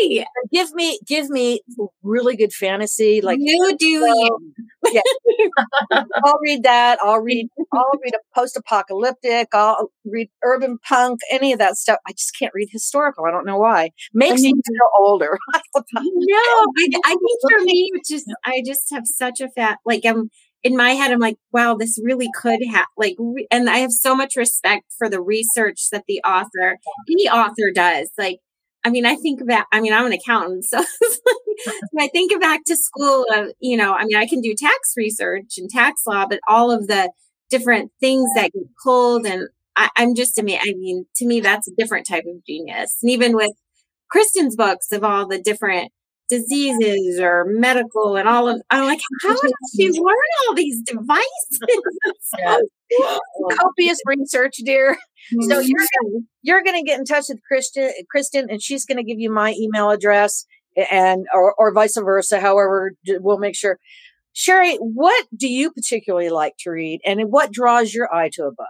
okay 0.00 0.24
give 0.52 0.72
me 0.72 0.98
give 1.06 1.28
me 1.30 1.60
really 2.02 2.36
good 2.36 2.52
fantasy 2.52 3.20
like 3.20 3.38
you 3.40 3.76
do 3.78 3.86
you 3.86 4.38
yeah 4.92 5.02
i'll 6.24 6.38
read 6.42 6.62
that 6.62 6.98
i'll 7.02 7.20
read 7.20 7.48
i'll 7.72 7.90
read 8.02 8.14
a 8.14 8.34
post-apocalyptic 8.34 9.48
i'll 9.52 9.90
read 10.04 10.28
urban 10.42 10.78
punk 10.86 11.20
any 11.30 11.52
of 11.52 11.58
that 11.58 11.76
stuff 11.76 11.98
i 12.06 12.12
just 12.12 12.36
can't 12.38 12.52
read 12.54 12.68
historical 12.70 13.24
i 13.26 13.30
don't 13.30 13.46
know 13.46 13.58
why 13.58 13.90
makes 14.12 14.42
me 14.42 14.52
mean- 14.52 14.62
feel 14.66 14.88
older 15.06 15.38
I. 15.54 15.60
No, 15.96 16.36
I, 16.36 16.88
I 17.04 17.08
think 17.10 17.40
for 17.42 17.64
me, 17.64 17.90
it's 17.94 18.08
just 18.08 18.26
I 18.44 18.62
just 18.66 18.88
have 18.92 19.04
such 19.06 19.40
a 19.40 19.48
fat 19.50 19.78
like 19.84 20.04
I'm 20.04 20.30
in 20.62 20.76
my 20.76 20.90
head. 20.90 21.12
I'm 21.12 21.18
like, 21.20 21.36
wow, 21.52 21.74
this 21.74 21.98
really 22.02 22.28
could 22.34 22.60
have 22.72 22.86
like, 22.96 23.16
re- 23.18 23.46
and 23.50 23.68
I 23.68 23.78
have 23.78 23.92
so 23.92 24.14
much 24.14 24.34
respect 24.36 24.84
for 24.96 25.08
the 25.10 25.20
research 25.20 25.88
that 25.92 26.04
the 26.08 26.20
author, 26.24 26.78
the 27.06 27.28
author 27.28 27.70
does. 27.74 28.10
Like, 28.16 28.38
I 28.84 28.90
mean, 28.90 29.06
I 29.06 29.16
think 29.16 29.40
about. 29.40 29.66
I 29.72 29.80
mean, 29.80 29.92
I'm 29.92 30.06
an 30.06 30.12
accountant, 30.12 30.64
so 30.66 30.78
like, 30.78 30.86
I 31.98 32.08
think 32.08 32.38
back 32.40 32.60
to 32.66 32.76
school 32.76 33.26
of 33.34 33.48
you 33.60 33.76
know, 33.76 33.94
I 33.94 34.04
mean, 34.04 34.16
I 34.16 34.26
can 34.26 34.40
do 34.40 34.54
tax 34.56 34.94
research 34.96 35.54
and 35.58 35.70
tax 35.70 36.02
law, 36.06 36.26
but 36.28 36.40
all 36.48 36.70
of 36.70 36.86
the 36.86 37.10
different 37.50 37.92
things 38.00 38.28
that 38.34 38.52
get 38.52 38.64
pulled 38.82 39.26
and 39.26 39.48
I, 39.76 39.88
I'm 39.96 40.14
just 40.14 40.38
amazed. 40.38 40.62
I 40.62 40.74
mean, 40.76 41.06
to 41.16 41.26
me, 41.26 41.40
that's 41.40 41.68
a 41.68 41.74
different 41.76 42.06
type 42.06 42.24
of 42.26 42.44
genius. 42.46 42.96
And 43.02 43.10
even 43.10 43.34
with 43.34 43.52
Kristan's 44.10 44.56
books 44.56 44.92
of 44.92 45.04
all 45.04 45.26
the 45.26 45.40
different 45.40 45.90
diseases 46.28 47.20
or 47.20 47.44
medical 47.46 48.16
and 48.16 48.28
all 48.28 48.48
of, 48.48 48.62
I'm 48.70 48.84
like, 48.86 49.00
how 49.22 49.34
did 49.34 49.50
she 49.76 49.90
learn 49.90 50.16
all 50.48 50.54
these 50.54 50.82
devices? 50.82 51.60
Yeah. 52.38 52.58
copious 53.52 54.00
research 54.06 54.56
dear 54.64 54.96
so 55.48 55.58
you're 55.58 55.78
gonna, 55.78 56.20
you're 56.42 56.62
going 56.62 56.76
to 56.76 56.86
get 56.86 56.98
in 56.98 57.04
touch 57.04 57.26
with 57.28 57.40
kristan 57.50 57.90
kristan 58.14 58.46
and 58.48 58.62
she's 58.62 58.84
going 58.84 58.98
to 58.98 59.04
give 59.04 59.18
you 59.18 59.30
my 59.30 59.54
email 59.58 59.90
address 59.90 60.46
and 60.90 61.26
or, 61.32 61.54
or 61.54 61.72
vice 61.72 61.96
versa 61.96 62.40
however 62.40 62.92
we'll 63.20 63.38
make 63.38 63.56
sure 63.56 63.78
Sherry, 64.34 64.76
what 64.78 65.26
do 65.34 65.48
you 65.48 65.70
particularly 65.70 66.28
like 66.28 66.54
to 66.60 66.70
read 66.70 67.00
and 67.06 67.30
what 67.30 67.52
draws 67.52 67.94
your 67.94 68.12
eye 68.12 68.30
to 68.32 68.46
a 68.46 68.50
book? 68.50 68.66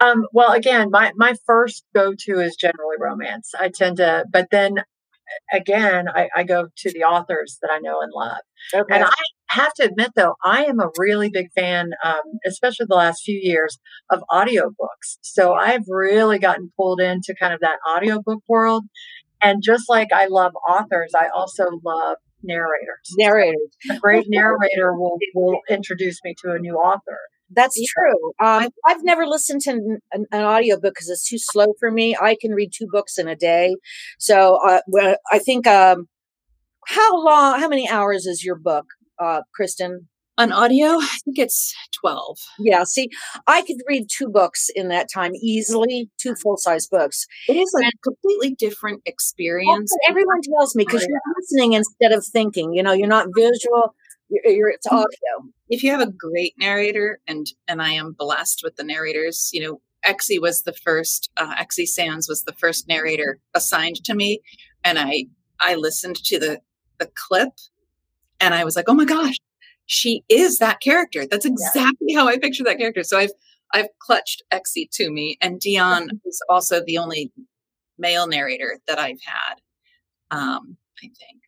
Um, 0.00 0.26
well, 0.32 0.52
again, 0.52 0.90
my, 0.90 1.12
my 1.16 1.34
first 1.46 1.84
go 1.94 2.14
to 2.18 2.40
is 2.40 2.56
generally 2.56 2.96
romance. 3.00 3.52
I 3.58 3.70
tend 3.70 3.98
to, 3.98 4.24
but 4.30 4.48
then 4.50 4.82
again, 5.52 6.08
I, 6.08 6.28
I 6.34 6.42
go 6.42 6.68
to 6.76 6.92
the 6.92 7.04
authors 7.04 7.58
that 7.62 7.70
I 7.72 7.78
know 7.78 8.00
and 8.00 8.12
love. 8.12 8.38
Okay. 8.74 8.94
And 8.94 9.04
I 9.04 9.12
have 9.56 9.74
to 9.74 9.84
admit, 9.84 10.12
though, 10.14 10.34
I 10.44 10.64
am 10.64 10.80
a 10.80 10.90
really 10.98 11.30
big 11.30 11.48
fan, 11.54 11.90
um, 12.04 12.22
especially 12.46 12.86
the 12.88 12.94
last 12.94 13.22
few 13.24 13.38
years, 13.40 13.78
of 14.10 14.22
audiobooks. 14.30 15.18
So 15.22 15.54
I've 15.54 15.84
really 15.88 16.38
gotten 16.38 16.72
pulled 16.76 17.00
into 17.00 17.34
kind 17.38 17.52
of 17.52 17.60
that 17.60 17.78
audiobook 17.88 18.42
world. 18.48 18.84
And 19.42 19.62
just 19.62 19.84
like 19.88 20.08
I 20.12 20.26
love 20.26 20.52
authors, 20.68 21.12
I 21.14 21.28
also 21.34 21.64
love 21.84 22.16
narrators. 22.42 23.14
Narrators. 23.18 23.70
A 23.90 23.98
great 23.98 24.26
narrator 24.28 24.94
will, 24.94 25.18
will 25.34 25.60
introduce 25.68 26.18
me 26.24 26.34
to 26.42 26.52
a 26.52 26.58
new 26.58 26.74
author. 26.74 27.18
That's 27.50 27.80
true. 27.86 28.32
Um, 28.44 28.70
I've 28.86 29.04
never 29.04 29.26
listened 29.26 29.60
to 29.62 29.70
an, 29.70 29.98
an, 30.12 30.26
an 30.32 30.42
audiobook 30.42 30.94
because 30.94 31.08
it's 31.08 31.28
too 31.28 31.38
slow 31.38 31.74
for 31.78 31.90
me. 31.90 32.16
I 32.20 32.36
can 32.40 32.52
read 32.52 32.72
two 32.76 32.88
books 32.90 33.18
in 33.18 33.28
a 33.28 33.36
day. 33.36 33.76
So 34.18 34.58
uh, 34.66 34.80
I 35.30 35.38
think, 35.38 35.66
um, 35.66 36.08
how 36.88 37.24
long, 37.24 37.60
how 37.60 37.68
many 37.68 37.88
hours 37.88 38.26
is 38.26 38.44
your 38.44 38.56
book, 38.56 38.86
uh, 39.18 39.42
Kristan? 39.58 40.06
On 40.38 40.52
audio, 40.52 40.88
I 41.00 41.16
think 41.24 41.38
it's 41.38 41.74
12. 41.98 42.36
Yeah. 42.58 42.84
See, 42.84 43.08
I 43.46 43.62
could 43.62 43.78
read 43.88 44.08
two 44.10 44.28
books 44.28 44.68
in 44.74 44.88
that 44.88 45.08
time 45.12 45.34
easily, 45.34 46.10
two 46.18 46.34
full 46.34 46.58
size 46.58 46.86
books. 46.86 47.26
It 47.48 47.56
is 47.56 47.72
a 47.74 47.90
completely 48.02 48.54
different 48.54 49.00
experience. 49.06 49.90
everyone 50.06 50.42
tells 50.42 50.76
me 50.76 50.84
because 50.84 51.06
you're 51.08 51.20
listening 51.38 51.72
instead 51.72 52.12
of 52.12 52.22
thinking. 52.22 52.74
You 52.74 52.82
know, 52.82 52.92
you're 52.92 53.08
not 53.08 53.28
visual, 53.34 53.94
you're, 54.28 54.52
you're, 54.52 54.68
it's 54.68 54.86
audio. 54.86 55.06
If 55.68 55.82
you 55.82 55.90
have 55.90 56.00
a 56.00 56.12
great 56.12 56.54
narrator, 56.58 57.20
and 57.26 57.46
and 57.68 57.80
I 57.80 57.92
am 57.92 58.12
blessed 58.12 58.60
with 58.62 58.76
the 58.76 58.84
narrators, 58.84 59.50
you 59.52 59.62
know, 59.62 59.80
Exie 60.04 60.40
was 60.40 60.62
the 60.62 60.72
first. 60.72 61.30
Uh, 61.36 61.54
Exie 61.56 61.86
Sands 61.86 62.28
was 62.28 62.42
the 62.42 62.54
first 62.54 62.88
narrator 62.88 63.40
assigned 63.54 64.04
to 64.04 64.14
me, 64.14 64.40
and 64.84 64.98
I 64.98 65.26
I 65.60 65.74
listened 65.74 66.16
to 66.16 66.38
the 66.38 66.60
the 66.98 67.10
clip, 67.28 67.50
and 68.40 68.54
I 68.54 68.64
was 68.64 68.76
like, 68.76 68.86
oh 68.88 68.94
my 68.94 69.04
gosh, 69.04 69.36
she 69.86 70.24
is 70.28 70.58
that 70.58 70.80
character. 70.80 71.26
That's 71.26 71.46
exactly 71.46 72.08
yeah. 72.08 72.20
how 72.20 72.28
I 72.28 72.38
picture 72.38 72.64
that 72.64 72.78
character. 72.78 73.02
So 73.02 73.18
I've 73.18 73.32
I've 73.72 73.88
clutched 73.98 74.42
Exie 74.52 74.90
to 74.92 75.10
me, 75.10 75.38
and 75.40 75.60
Dion 75.60 76.08
is 76.24 76.40
also 76.48 76.82
the 76.84 76.98
only 76.98 77.32
male 77.98 78.26
narrator 78.26 78.78
that 78.86 78.98
I've 78.98 79.20
had. 79.24 79.54
Um, 80.30 80.76
I 80.98 81.06
think. 81.06 81.40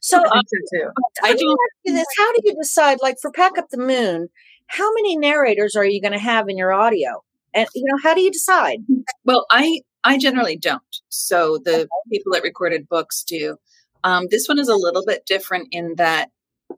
So 0.00 0.22
too. 0.22 0.90
I 1.22 1.34
do 1.34 1.56
this. 1.84 2.06
How 2.18 2.32
do 2.32 2.40
you 2.44 2.54
decide? 2.54 2.98
Like 3.02 3.16
for 3.20 3.30
Pack 3.30 3.58
Up 3.58 3.70
the 3.70 3.78
Moon, 3.78 4.28
how 4.66 4.92
many 4.94 5.16
narrators 5.16 5.74
are 5.76 5.84
you 5.84 6.00
going 6.00 6.12
to 6.12 6.18
have 6.18 6.48
in 6.48 6.58
your 6.58 6.72
audio? 6.72 7.22
And 7.54 7.68
you 7.74 7.84
know, 7.86 7.98
how 8.02 8.14
do 8.14 8.20
you 8.20 8.30
decide? 8.30 8.78
Well, 9.24 9.46
I 9.50 9.80
I 10.04 10.18
generally 10.18 10.56
don't. 10.56 10.82
So 11.08 11.58
the 11.64 11.74
okay. 11.74 11.88
people 12.10 12.32
that 12.32 12.42
recorded 12.42 12.88
books 12.88 13.24
do. 13.24 13.56
Um, 14.04 14.28
this 14.30 14.46
one 14.46 14.58
is 14.58 14.68
a 14.68 14.76
little 14.76 15.04
bit 15.04 15.26
different 15.26 15.68
in 15.72 15.94
that 15.96 16.30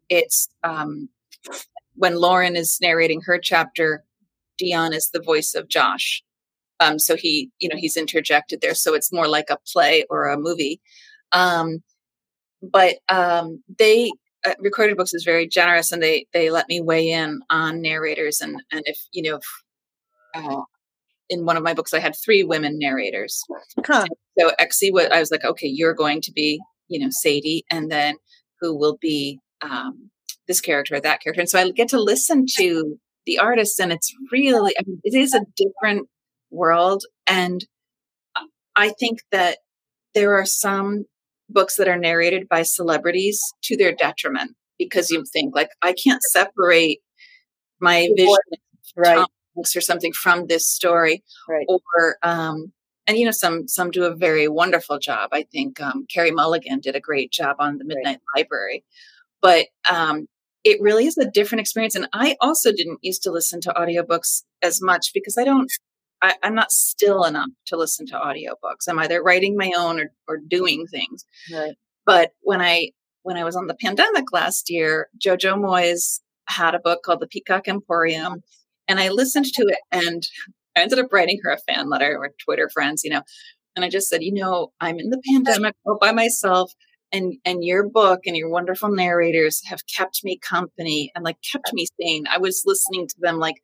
it's 0.08 0.48
um, 0.62 1.08
when 1.94 2.16
Lauren 2.16 2.56
is 2.56 2.78
narrating 2.80 3.20
her 3.22 3.38
chapter, 3.38 4.04
Dion 4.58 4.92
is 4.92 5.10
the 5.12 5.20
voice 5.20 5.54
of 5.54 5.68
Josh. 5.68 6.22
Um, 6.78 6.98
so 6.98 7.16
he, 7.16 7.50
you 7.58 7.68
know, 7.68 7.76
he's 7.76 7.96
interjected 7.96 8.60
there. 8.60 8.74
So 8.74 8.94
it's 8.94 9.12
more 9.12 9.28
like 9.28 9.50
a 9.50 9.58
play 9.72 10.04
or 10.08 10.26
a 10.26 10.38
movie. 10.38 10.80
Um, 11.32 11.82
but 12.62 12.96
um, 13.08 13.62
they 13.78 14.10
uh, 14.46 14.54
recorded 14.60 14.96
books 14.96 15.14
is 15.14 15.24
very 15.24 15.48
generous 15.48 15.90
and 15.92 16.02
they 16.02 16.26
they 16.32 16.50
let 16.50 16.68
me 16.68 16.80
weigh 16.80 17.10
in 17.10 17.40
on 17.50 17.80
narrators 17.80 18.40
and 18.40 18.62
and 18.70 18.82
if 18.84 18.98
you 19.12 19.22
know 19.22 19.36
if, 19.36 19.64
uh, 20.34 20.62
in 21.28 21.44
one 21.44 21.56
of 21.56 21.62
my 21.62 21.74
books 21.74 21.92
i 21.92 21.98
had 21.98 22.14
three 22.24 22.44
women 22.44 22.78
narrators 22.78 23.42
huh. 23.84 24.06
so 24.38 24.52
exie 24.60 25.10
i 25.10 25.18
was 25.18 25.30
like 25.30 25.44
okay 25.44 25.66
you're 25.66 25.94
going 25.94 26.20
to 26.20 26.30
be 26.32 26.60
you 26.88 26.98
know 26.98 27.08
sadie 27.10 27.64
and 27.70 27.90
then 27.90 28.16
who 28.60 28.76
will 28.76 28.96
be 29.00 29.38
um, 29.62 30.10
this 30.48 30.60
character 30.60 30.96
or 30.96 31.00
that 31.00 31.20
character 31.20 31.40
and 31.40 31.50
so 31.50 31.58
i 31.58 31.70
get 31.70 31.88
to 31.88 32.00
listen 32.00 32.46
to 32.46 32.98
the 33.24 33.38
artists 33.38 33.78
and 33.80 33.92
it's 33.92 34.12
really 34.30 34.74
I 34.78 34.82
mean, 34.86 35.00
it 35.02 35.14
is 35.14 35.34
a 35.34 35.44
different 35.56 36.08
world 36.50 37.04
and 37.26 37.64
i 38.76 38.90
think 38.90 39.20
that 39.32 39.58
there 40.14 40.34
are 40.34 40.46
some 40.46 41.04
books 41.48 41.76
that 41.76 41.88
are 41.88 41.98
narrated 41.98 42.48
by 42.48 42.62
celebrities 42.62 43.40
to 43.62 43.76
their 43.76 43.92
detriment 43.92 44.56
because 44.78 45.10
you 45.10 45.24
think 45.32 45.54
like 45.54 45.70
I 45.82 45.92
can't 45.92 46.22
separate 46.32 47.00
my 47.80 48.08
vision 48.16 48.36
right. 48.96 49.26
or 49.54 49.80
something 49.80 50.12
from 50.12 50.46
this 50.46 50.66
story 50.66 51.22
right. 51.48 51.66
or 51.68 52.16
um 52.22 52.72
and 53.06 53.18
you 53.18 53.24
know 53.24 53.30
some 53.30 53.68
some 53.68 53.90
do 53.90 54.04
a 54.04 54.14
very 54.14 54.48
wonderful 54.48 54.98
job 54.98 55.30
i 55.32 55.42
think 55.42 55.80
um, 55.80 56.06
carey 56.12 56.30
mulligan 56.30 56.80
did 56.80 56.96
a 56.96 57.00
great 57.00 57.30
job 57.30 57.56
on 57.58 57.78
the 57.78 57.84
midnight 57.84 58.20
right. 58.34 58.40
library 58.42 58.84
but 59.40 59.66
um, 59.90 60.26
it 60.64 60.80
really 60.80 61.06
is 61.06 61.16
a 61.18 61.30
different 61.30 61.60
experience 61.60 61.94
and 61.94 62.08
i 62.12 62.36
also 62.40 62.72
didn't 62.72 62.98
used 63.02 63.22
to 63.22 63.30
listen 63.30 63.60
to 63.60 63.70
audiobooks 63.70 64.42
as 64.62 64.80
much 64.82 65.10
because 65.14 65.36
i 65.38 65.44
don't 65.44 65.70
I, 66.22 66.34
am 66.42 66.54
not 66.54 66.70
still 66.70 67.24
enough 67.24 67.50
to 67.66 67.76
listen 67.76 68.06
to 68.06 68.14
audiobooks. 68.14 68.88
I'm 68.88 68.98
either 68.98 69.22
writing 69.22 69.56
my 69.56 69.72
own 69.76 70.00
or, 70.00 70.12
or 70.26 70.38
doing 70.38 70.86
things. 70.86 71.24
Right. 71.52 71.74
But 72.04 72.32
when 72.40 72.60
I 72.60 72.90
when 73.22 73.36
I 73.36 73.44
was 73.44 73.56
on 73.56 73.66
the 73.66 73.74
pandemic 73.74 74.32
last 74.32 74.70
year, 74.70 75.08
Jojo 75.18 75.56
Moyes 75.56 76.20
had 76.46 76.74
a 76.74 76.78
book 76.78 77.02
called 77.02 77.20
The 77.20 77.26
Peacock 77.26 77.66
Emporium, 77.66 78.42
and 78.86 79.00
I 79.00 79.08
listened 79.08 79.46
to 79.46 79.62
it, 79.62 79.78
and 79.90 80.22
I 80.76 80.80
ended 80.80 80.98
up 80.98 81.12
writing 81.12 81.40
her 81.42 81.50
a 81.50 81.58
fan 81.58 81.88
letter 81.88 82.16
or 82.18 82.32
Twitter 82.44 82.70
friends, 82.72 83.02
you 83.02 83.10
know, 83.10 83.22
and 83.74 83.84
I 83.84 83.88
just 83.88 84.08
said, 84.08 84.22
you 84.22 84.32
know, 84.32 84.72
I'm 84.80 84.98
in 84.98 85.10
the 85.10 85.22
pandemic 85.32 85.74
all 85.84 85.98
by 86.00 86.12
myself, 86.12 86.72
and 87.12 87.34
and 87.44 87.64
your 87.64 87.88
book 87.88 88.20
and 88.26 88.36
your 88.36 88.48
wonderful 88.48 88.90
narrators 88.90 89.62
have 89.66 89.80
kept 89.94 90.20
me 90.24 90.38
company 90.38 91.10
and 91.14 91.24
like 91.24 91.38
kept 91.50 91.72
me 91.72 91.86
sane. 92.00 92.24
I 92.30 92.38
was 92.38 92.62
listening 92.66 93.06
to 93.08 93.14
them 93.20 93.38
like 93.38 93.56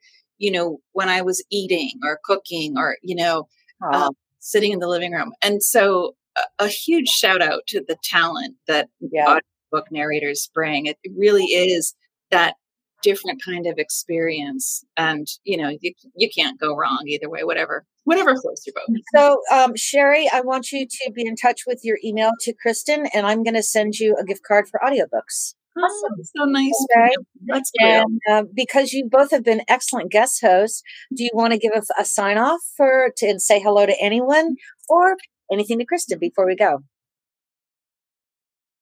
you 0.42 0.50
know, 0.50 0.78
when 0.90 1.08
I 1.08 1.22
was 1.22 1.42
eating 1.50 1.92
or 2.02 2.18
cooking 2.24 2.74
or, 2.76 2.96
you 3.00 3.14
know, 3.14 3.46
um, 3.92 4.10
sitting 4.40 4.72
in 4.72 4.80
the 4.80 4.88
living 4.88 5.12
room. 5.12 5.32
And 5.40 5.62
so 5.62 6.16
a, 6.36 6.64
a, 6.64 6.68
huge 6.68 7.06
shout 7.06 7.40
out 7.40 7.60
to 7.68 7.80
the 7.86 7.96
talent 8.02 8.56
that 8.66 8.88
yeah. 9.00 9.38
book 9.70 9.86
narrators 9.92 10.50
bring. 10.52 10.86
It 10.86 10.98
really 11.16 11.44
is 11.44 11.94
that 12.32 12.56
different 13.02 13.42
kind 13.44 13.66
of 13.66 13.78
experience. 13.78 14.84
And, 14.96 15.26
you 15.44 15.56
know, 15.56 15.76
you, 15.80 15.92
you 16.16 16.28
can't 16.30 16.58
go 16.60 16.76
wrong 16.76 17.04
either 17.06 17.28
way, 17.28 17.44
whatever, 17.44 17.84
whatever 18.04 18.34
floats 18.36 18.66
your 18.66 18.74
boat. 18.74 18.96
So, 19.14 19.40
um, 19.52 19.76
Sherry, 19.76 20.28
I 20.32 20.40
want 20.40 20.72
you 20.72 20.86
to 20.86 21.12
be 21.12 21.26
in 21.26 21.36
touch 21.36 21.62
with 21.66 21.80
your 21.82 21.98
email 22.04 22.30
to 22.40 22.54
Kristan, 22.64 23.08
and 23.14 23.26
I'm 23.26 23.42
going 23.42 23.54
to 23.54 23.62
send 23.62 23.94
you 23.94 24.16
a 24.16 24.24
gift 24.24 24.42
card 24.46 24.66
for 24.68 24.80
audiobooks. 24.84 25.54
Awesome. 25.76 26.12
Oh, 26.18 26.22
so 26.36 26.44
nice. 26.44 26.86
Okay. 26.94 27.14
That's 27.46 27.70
great. 27.78 27.92
And 27.92 28.20
uh, 28.30 28.42
because 28.54 28.92
you 28.92 29.08
both 29.08 29.30
have 29.30 29.42
been 29.42 29.62
excellent 29.68 30.10
guest 30.10 30.40
hosts, 30.42 30.82
do 31.14 31.24
you 31.24 31.30
want 31.32 31.52
to 31.54 31.58
give 31.58 31.72
a, 31.74 31.82
a 32.00 32.04
sign 32.04 32.36
off 32.36 32.60
for 32.76 33.10
to 33.16 33.26
and 33.26 33.40
say 33.40 33.58
hello 33.58 33.86
to 33.86 33.96
anyone 33.98 34.56
or 34.88 35.16
anything 35.50 35.78
to 35.78 35.86
Kristan 35.86 36.20
before 36.20 36.46
we 36.46 36.56
go? 36.56 36.80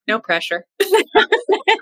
No 0.08 0.18
pressure. 0.18 0.64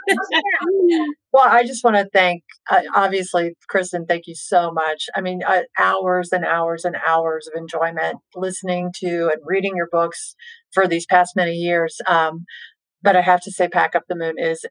well, 1.32 1.46
I 1.46 1.64
just 1.64 1.84
want 1.84 1.96
to 1.96 2.08
thank, 2.12 2.42
uh, 2.70 2.82
obviously, 2.94 3.54
Kristan, 3.72 4.06
thank 4.08 4.26
you 4.26 4.34
so 4.34 4.70
much. 4.72 5.04
I 5.14 5.20
mean, 5.20 5.40
uh, 5.46 5.62
hours 5.78 6.30
and 6.32 6.44
hours 6.44 6.84
and 6.84 6.96
hours 7.06 7.48
of 7.48 7.58
enjoyment 7.58 8.18
listening 8.34 8.92
to 9.00 9.30
and 9.32 9.42
reading 9.44 9.76
your 9.76 9.88
books 9.90 10.34
for 10.72 10.86
these 10.86 11.06
past 11.06 11.32
many 11.36 11.52
years. 11.52 11.98
Um, 12.06 12.44
but 13.02 13.16
I 13.16 13.22
have 13.22 13.40
to 13.42 13.50
say, 13.50 13.68
Pack 13.68 13.94
Up 13.94 14.04
the 14.08 14.16
Moon 14.16 14.34
is 14.38 14.64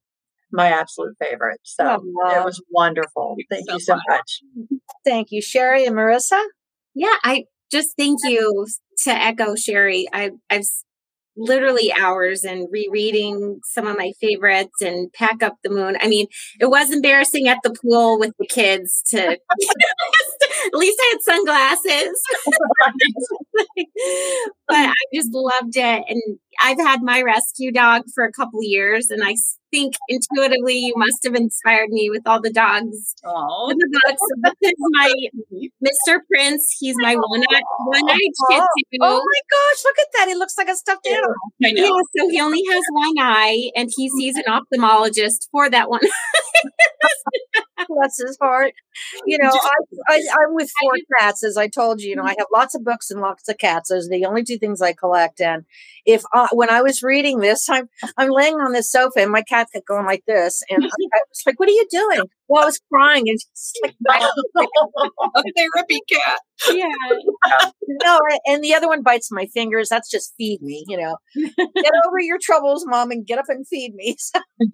my 0.51 0.67
absolute 0.67 1.15
favorite. 1.19 1.59
So 1.63 1.85
oh, 1.85 2.39
it 2.39 2.43
was 2.43 2.61
wonderful. 2.71 3.35
Thank 3.49 3.69
so 3.69 3.73
you 3.73 3.79
so 3.79 3.97
much. 4.09 4.41
Thank 5.05 5.27
you, 5.31 5.41
Sherry 5.41 5.85
and 5.85 5.95
Marissa. 5.95 6.41
Yeah, 6.93 7.15
I 7.23 7.45
just 7.71 7.89
thank 7.97 8.19
you 8.23 8.65
to 9.03 9.11
echo 9.11 9.55
Sherry. 9.55 10.07
I, 10.11 10.31
I've 10.49 10.63
literally 11.37 11.93
hours 11.93 12.43
and 12.43 12.67
rereading 12.71 13.59
some 13.63 13.87
of 13.87 13.97
my 13.97 14.11
favorites 14.19 14.81
and 14.81 15.11
pack 15.13 15.43
up 15.43 15.55
the 15.63 15.69
moon. 15.69 15.97
I 16.01 16.07
mean, 16.07 16.27
it 16.59 16.65
was 16.69 16.91
embarrassing 16.91 17.47
at 17.47 17.59
the 17.63 17.75
pool 17.81 18.19
with 18.19 18.33
the 18.39 18.47
kids 18.47 19.03
to 19.09 19.37
at 20.67 20.73
least 20.73 20.99
I 21.01 21.13
had 21.13 21.21
sunglasses. 21.21 22.21
but 24.67 24.75
I 24.77 24.93
just 25.13 25.29
loved 25.33 25.75
it. 25.77 26.03
And 26.07 26.39
I've 26.59 26.79
had 26.79 27.01
my 27.01 27.21
rescue 27.21 27.71
dog 27.71 28.03
for 28.13 28.23
a 28.23 28.31
couple 28.31 28.63
years, 28.63 29.09
and 29.09 29.23
I 29.23 29.35
think 29.71 29.95
intuitively 30.09 30.75
you 30.75 30.93
must 30.95 31.23
have 31.23 31.35
inspired 31.35 31.89
me 31.89 32.09
with 32.09 32.23
all 32.25 32.41
the 32.41 32.51
dogs. 32.51 33.15
Oh, 33.23 33.69
The 33.69 34.55
is 34.61 34.73
my 34.91 35.13
Mr. 35.83 36.19
Prince. 36.27 36.75
He's 36.79 36.95
my 36.97 37.15
one-eyed 37.15 37.61
Shih 38.49 38.59
Oh, 38.59 38.67
oh 39.01 39.21
my 39.21 39.41
gosh, 39.51 39.83
look 39.85 39.99
at 39.99 40.07
that. 40.17 40.27
He 40.27 40.35
looks 40.35 40.57
like 40.57 40.69
a 40.69 40.75
stuffed 40.75 41.05
animal. 41.07 41.33
I 41.63 41.71
know. 41.71 41.83
Yeah, 41.83 42.23
so 42.23 42.29
he 42.29 42.41
only 42.41 42.61
has 42.71 42.83
one 42.91 43.15
eye, 43.19 43.71
and 43.75 43.89
he 43.95 44.09
sees 44.09 44.35
an 44.35 44.43
ophthalmologist 44.47 45.47
for 45.51 45.69
that 45.69 45.89
one. 45.89 46.01
Bless 47.87 48.17
his 48.17 48.37
heart. 48.41 48.73
You 49.25 49.37
know, 49.37 49.51
I, 49.51 50.13
I, 50.13 50.15
I'm 50.15 50.55
with 50.55 50.71
four 50.81 50.93
cats, 51.19 51.43
as 51.43 51.57
I 51.57 51.67
told 51.67 52.01
you. 52.01 52.09
You 52.09 52.15
know, 52.15 52.23
I 52.23 52.31
mm-hmm. 52.31 52.39
have 52.39 52.47
lots 52.53 52.75
of 52.75 52.83
books 52.83 53.11
and 53.11 53.21
lots 53.21 53.47
of 53.47 53.57
cats. 53.57 53.89
Those 53.89 54.07
are 54.07 54.09
the 54.09 54.25
only 54.25 54.43
two 54.43 54.57
things 54.57 54.81
I 54.81 54.93
collect. 54.93 55.39
And 55.39 55.65
if 56.05 56.23
I, 56.33 56.46
when 56.51 56.69
I 56.69 56.81
was 56.81 57.03
reading 57.03 57.39
this, 57.39 57.69
I'm 57.69 57.89
I'm 58.17 58.29
laying 58.29 58.55
on 58.55 58.71
this 58.73 58.91
sofa 58.91 59.19
and 59.21 59.31
my 59.31 59.41
cat 59.41 59.67
kept 59.73 59.87
going 59.87 60.05
like 60.05 60.23
this, 60.27 60.61
and 60.69 60.83
I, 60.83 60.87
I 60.87 61.19
was 61.29 61.41
like, 61.45 61.59
"What 61.59 61.69
are 61.69 61.73
you 61.73 61.87
doing?" 61.89 62.21
Well, 62.49 62.63
I 62.63 62.65
was 62.65 62.79
crying, 62.91 63.23
and 63.27 63.37
she's 63.39 63.73
like, 64.07 64.21
a 65.35 65.43
therapy 65.55 65.99
cat. 66.09 66.39
yeah. 66.73 66.87
"No," 68.03 68.19
and 68.45 68.63
the 68.63 68.73
other 68.73 68.87
one 68.87 69.03
bites 69.03 69.29
my 69.31 69.45
fingers. 69.47 69.89
That's 69.89 70.09
just 70.09 70.33
feed 70.37 70.61
me. 70.61 70.85
You 70.87 70.97
know, 70.97 71.17
get 71.35 71.91
over 72.07 72.19
your 72.19 72.37
troubles, 72.41 72.85
mom, 72.87 73.11
and 73.11 73.25
get 73.25 73.39
up 73.39 73.45
and 73.49 73.67
feed 73.67 73.93
me. 73.95 74.15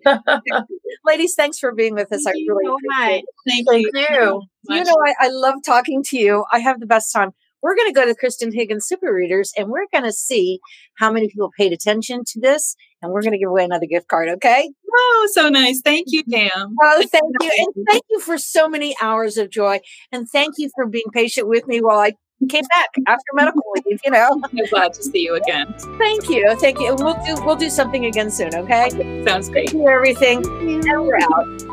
So, 0.06 0.70
ladies, 1.06 1.34
thanks 1.36 1.60
for 1.60 1.74
being 1.74 1.94
with 1.96 2.12
us. 2.12 2.26
I 2.26 2.32
Thank 2.32 2.38
you 2.46 2.56
really 2.56 2.66
so 2.66 2.78
appreciate 2.98 3.18
it. 3.20 3.26
Thank, 3.48 3.68
Thank 3.70 4.10
you. 4.10 4.42
you. 4.70 4.76
You 4.76 4.84
know, 4.84 4.96
I, 5.06 5.14
I 5.26 5.30
love 5.30 5.56
talking 5.66 6.04
to 6.08 6.18
you. 6.18 6.46
I 6.52 6.60
have 6.60 6.80
the 6.80 6.86
best 6.86 7.12
time. 7.12 7.32
We're 7.64 7.76
going 7.76 7.88
to 7.88 7.94
go 7.94 8.06
to 8.06 8.14
Kristan 8.14 8.54
Higgins 8.54 8.86
Super 8.86 9.14
Readers 9.14 9.54
and 9.58 9.70
we're 9.70 9.88
going 9.92 10.04
to 10.04 10.12
see 10.12 10.60
how 10.96 11.12
many 11.12 11.28
people 11.30 11.50
paid 11.58 11.72
attention 11.72 12.24
to 12.28 12.40
this. 12.40 12.76
And 13.02 13.12
we're 13.12 13.22
going 13.22 13.34
to 13.34 13.38
give 13.38 13.50
away 13.50 13.66
another 13.66 13.86
gift 13.86 14.08
card. 14.08 14.30
Okay. 14.30 14.70
Oh, 14.94 15.30
so 15.32 15.50
nice. 15.50 15.82
Thank 15.82 16.08
you, 16.10 16.24
mm-hmm. 16.24 16.50
Pam. 16.50 16.76
Oh, 16.82 17.04
thank 17.10 17.24
you. 17.42 17.52
And 17.76 17.86
thank 17.90 18.04
you 18.10 18.20
for 18.20 18.38
so 18.38 18.68
many 18.68 18.96
hours 19.02 19.38
of 19.38 19.50
joy. 19.50 19.80
And 20.12 20.30
thank 20.30 20.56
you 20.58 20.70
for 20.76 20.86
being 20.86 21.06
patient 21.14 21.48
with 21.48 21.68
me 21.68 21.82
while 21.82 22.00
I 22.00 22.14
came 22.50 22.66
back 22.66 22.90
after 23.08 23.24
medical 23.34 23.64
leave, 23.86 24.00
you 24.04 24.12
know. 24.12 24.42
I'm 24.44 24.66
glad 24.70 24.94
to 24.94 25.04
see 25.04 25.20
you 25.20 25.36
again. 25.36 25.74
Thank 25.98 26.30
you. 26.30 26.56
Thank 26.58 26.80
you. 26.80 26.96
We'll 26.96 27.22
do, 27.26 27.44
we'll 27.46 27.56
do 27.56 27.70
something 27.70 28.06
again 28.06 28.32
soon. 28.32 28.54
Okay. 28.56 28.90
Sounds 29.26 29.50
great. 29.50 29.70
Thank 29.70 29.82
you, 29.82 29.88
everything. 29.88 30.46
And 30.46 31.02
we're 31.06 31.18
out. 31.18 31.73